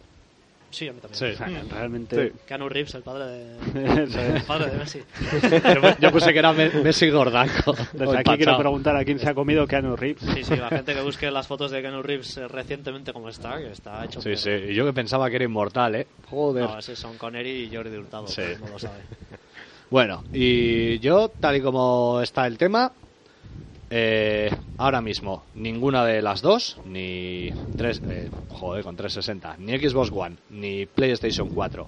[0.74, 1.18] Sí, a mí también.
[1.20, 1.26] Sí.
[1.34, 2.28] O sea, realmente...
[2.30, 2.34] Sí.
[2.48, 5.00] Keanu Reeves, el padre de, Eso el padre de Messi.
[5.02, 7.76] Yo, yo puse que era Me- Messi Gordanco.
[7.94, 10.24] Desde aquí quiero preguntar a quién se ha comido Keanu Reeves.
[10.34, 13.58] Sí, sí, la gente que busque las fotos de Keanu Reeves eh, recientemente como está,
[13.60, 14.50] que está hecho Sí, sí.
[14.50, 16.08] Y yo que pensaba que era inmortal, ¿eh?
[16.30, 16.64] Joder.
[16.66, 18.42] No, ese son Connery y Jordi Hurtado, Sí.
[18.60, 19.00] no lo sabe.
[19.90, 22.92] Bueno, y yo, tal y como está el tema,
[23.96, 30.12] eh, ahora mismo ninguna de las dos, ni tres, eh, joder, con 360, ni Xbox
[30.12, 31.88] One, ni PlayStation 4,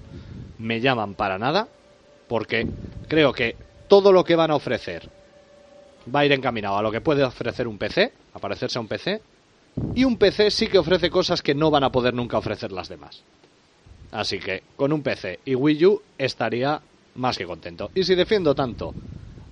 [0.60, 1.66] me llaman para nada,
[2.28, 2.64] porque
[3.08, 3.56] creo que
[3.88, 5.10] todo lo que van a ofrecer
[6.14, 8.86] va a ir encaminado a lo que puede ofrecer un PC, a parecerse a un
[8.86, 9.20] PC,
[9.96, 12.88] y un PC sí que ofrece cosas que no van a poder nunca ofrecer las
[12.88, 13.24] demás.
[14.12, 16.80] Así que con un PC y Wii U estaría
[17.16, 17.90] más que contento.
[17.96, 18.94] Y si defiendo tanto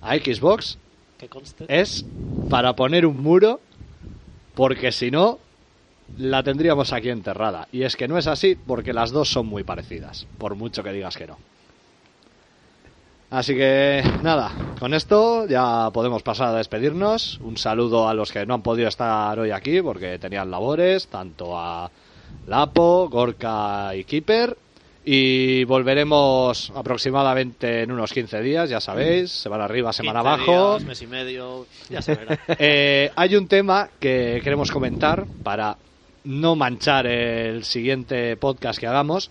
[0.01, 0.77] a Xbox
[1.67, 2.05] Es
[2.49, 3.59] para poner un muro,
[4.53, 5.39] porque si no,
[6.17, 7.67] la tendríamos aquí enterrada.
[7.71, 10.91] Y es que no es así porque las dos son muy parecidas, por mucho que
[10.91, 11.37] digas que no.
[13.31, 17.39] Así que nada, con esto ya podemos pasar a despedirnos.
[17.41, 21.57] Un saludo a los que no han podido estar hoy aquí porque tenían labores, tanto
[21.57, 21.89] a
[22.47, 24.55] Lapo, Gorka y Keeper.
[25.07, 30.77] Y volveremos aproximadamente en unos 15 días, ya sabéis, semana arriba, semana 15 abajo.
[30.77, 32.39] días, mes y medio, ya se verá.
[32.57, 35.77] Eh, hay un tema que queremos comentar para
[36.23, 39.29] no manchar el siguiente podcast que hagamos.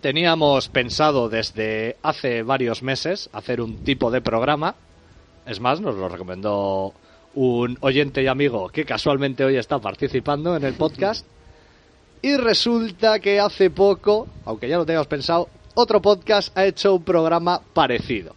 [0.00, 4.76] Teníamos pensado desde hace varios meses hacer un tipo de programa.
[5.46, 6.94] Es más, nos lo recomendó
[7.34, 11.26] un oyente y amigo que casualmente hoy está participando en el podcast.
[12.26, 17.04] Y resulta que hace poco, aunque ya lo teníamos pensado, otro podcast ha hecho un
[17.04, 18.34] programa parecido.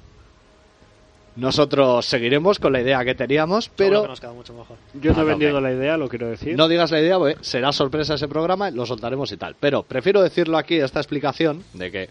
[1.35, 4.77] Nosotros seguiremos con la idea que teníamos, pero que nos queda mucho mejor.
[4.93, 6.55] Yo no Ah, he no, vendido la idea, lo quiero decir.
[6.55, 9.55] no digas la idea, porque será sorpresa ese programa, lo soltaremos y tal.
[9.59, 12.09] Pero prefiero decirlo aquí, esta explicación, de que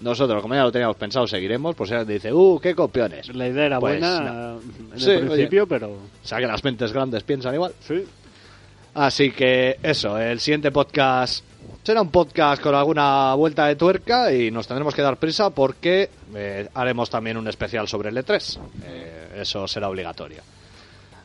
[0.00, 3.32] nosotros, como ya lo teníamos pensado, seguiremos, pues ya dice, uh, qué copiones.
[3.36, 4.60] La idea era Pues, buena no.
[4.60, 5.20] en el Sí, oye.
[5.26, 7.72] principio, pero O sea que las mentes grandes piensan igual.
[7.86, 8.04] sí.
[8.94, 11.44] Así que eso, el siguiente podcast
[11.82, 16.08] será un podcast con alguna vuelta de tuerca y nos tendremos que dar prisa porque
[16.34, 18.58] eh, haremos también un especial sobre el E3.
[18.84, 20.42] Eh, eso será obligatorio.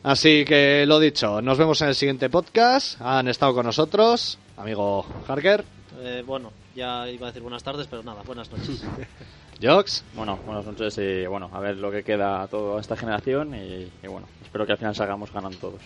[0.02, 3.00] Así que lo dicho, nos vemos en el siguiente podcast.
[3.00, 5.64] Han estado con nosotros, amigo Harker,
[6.02, 8.82] Eh, bueno, ya iba a decir buenas tardes, pero nada, buenas noches.
[9.62, 13.90] Jox, Bueno, buenas noches y bueno, a ver lo que queda toda esta generación y,
[14.02, 15.80] y bueno, espero que al final salgamos ganando todos.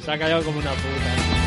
[0.00, 1.37] Se ha callado como una puta.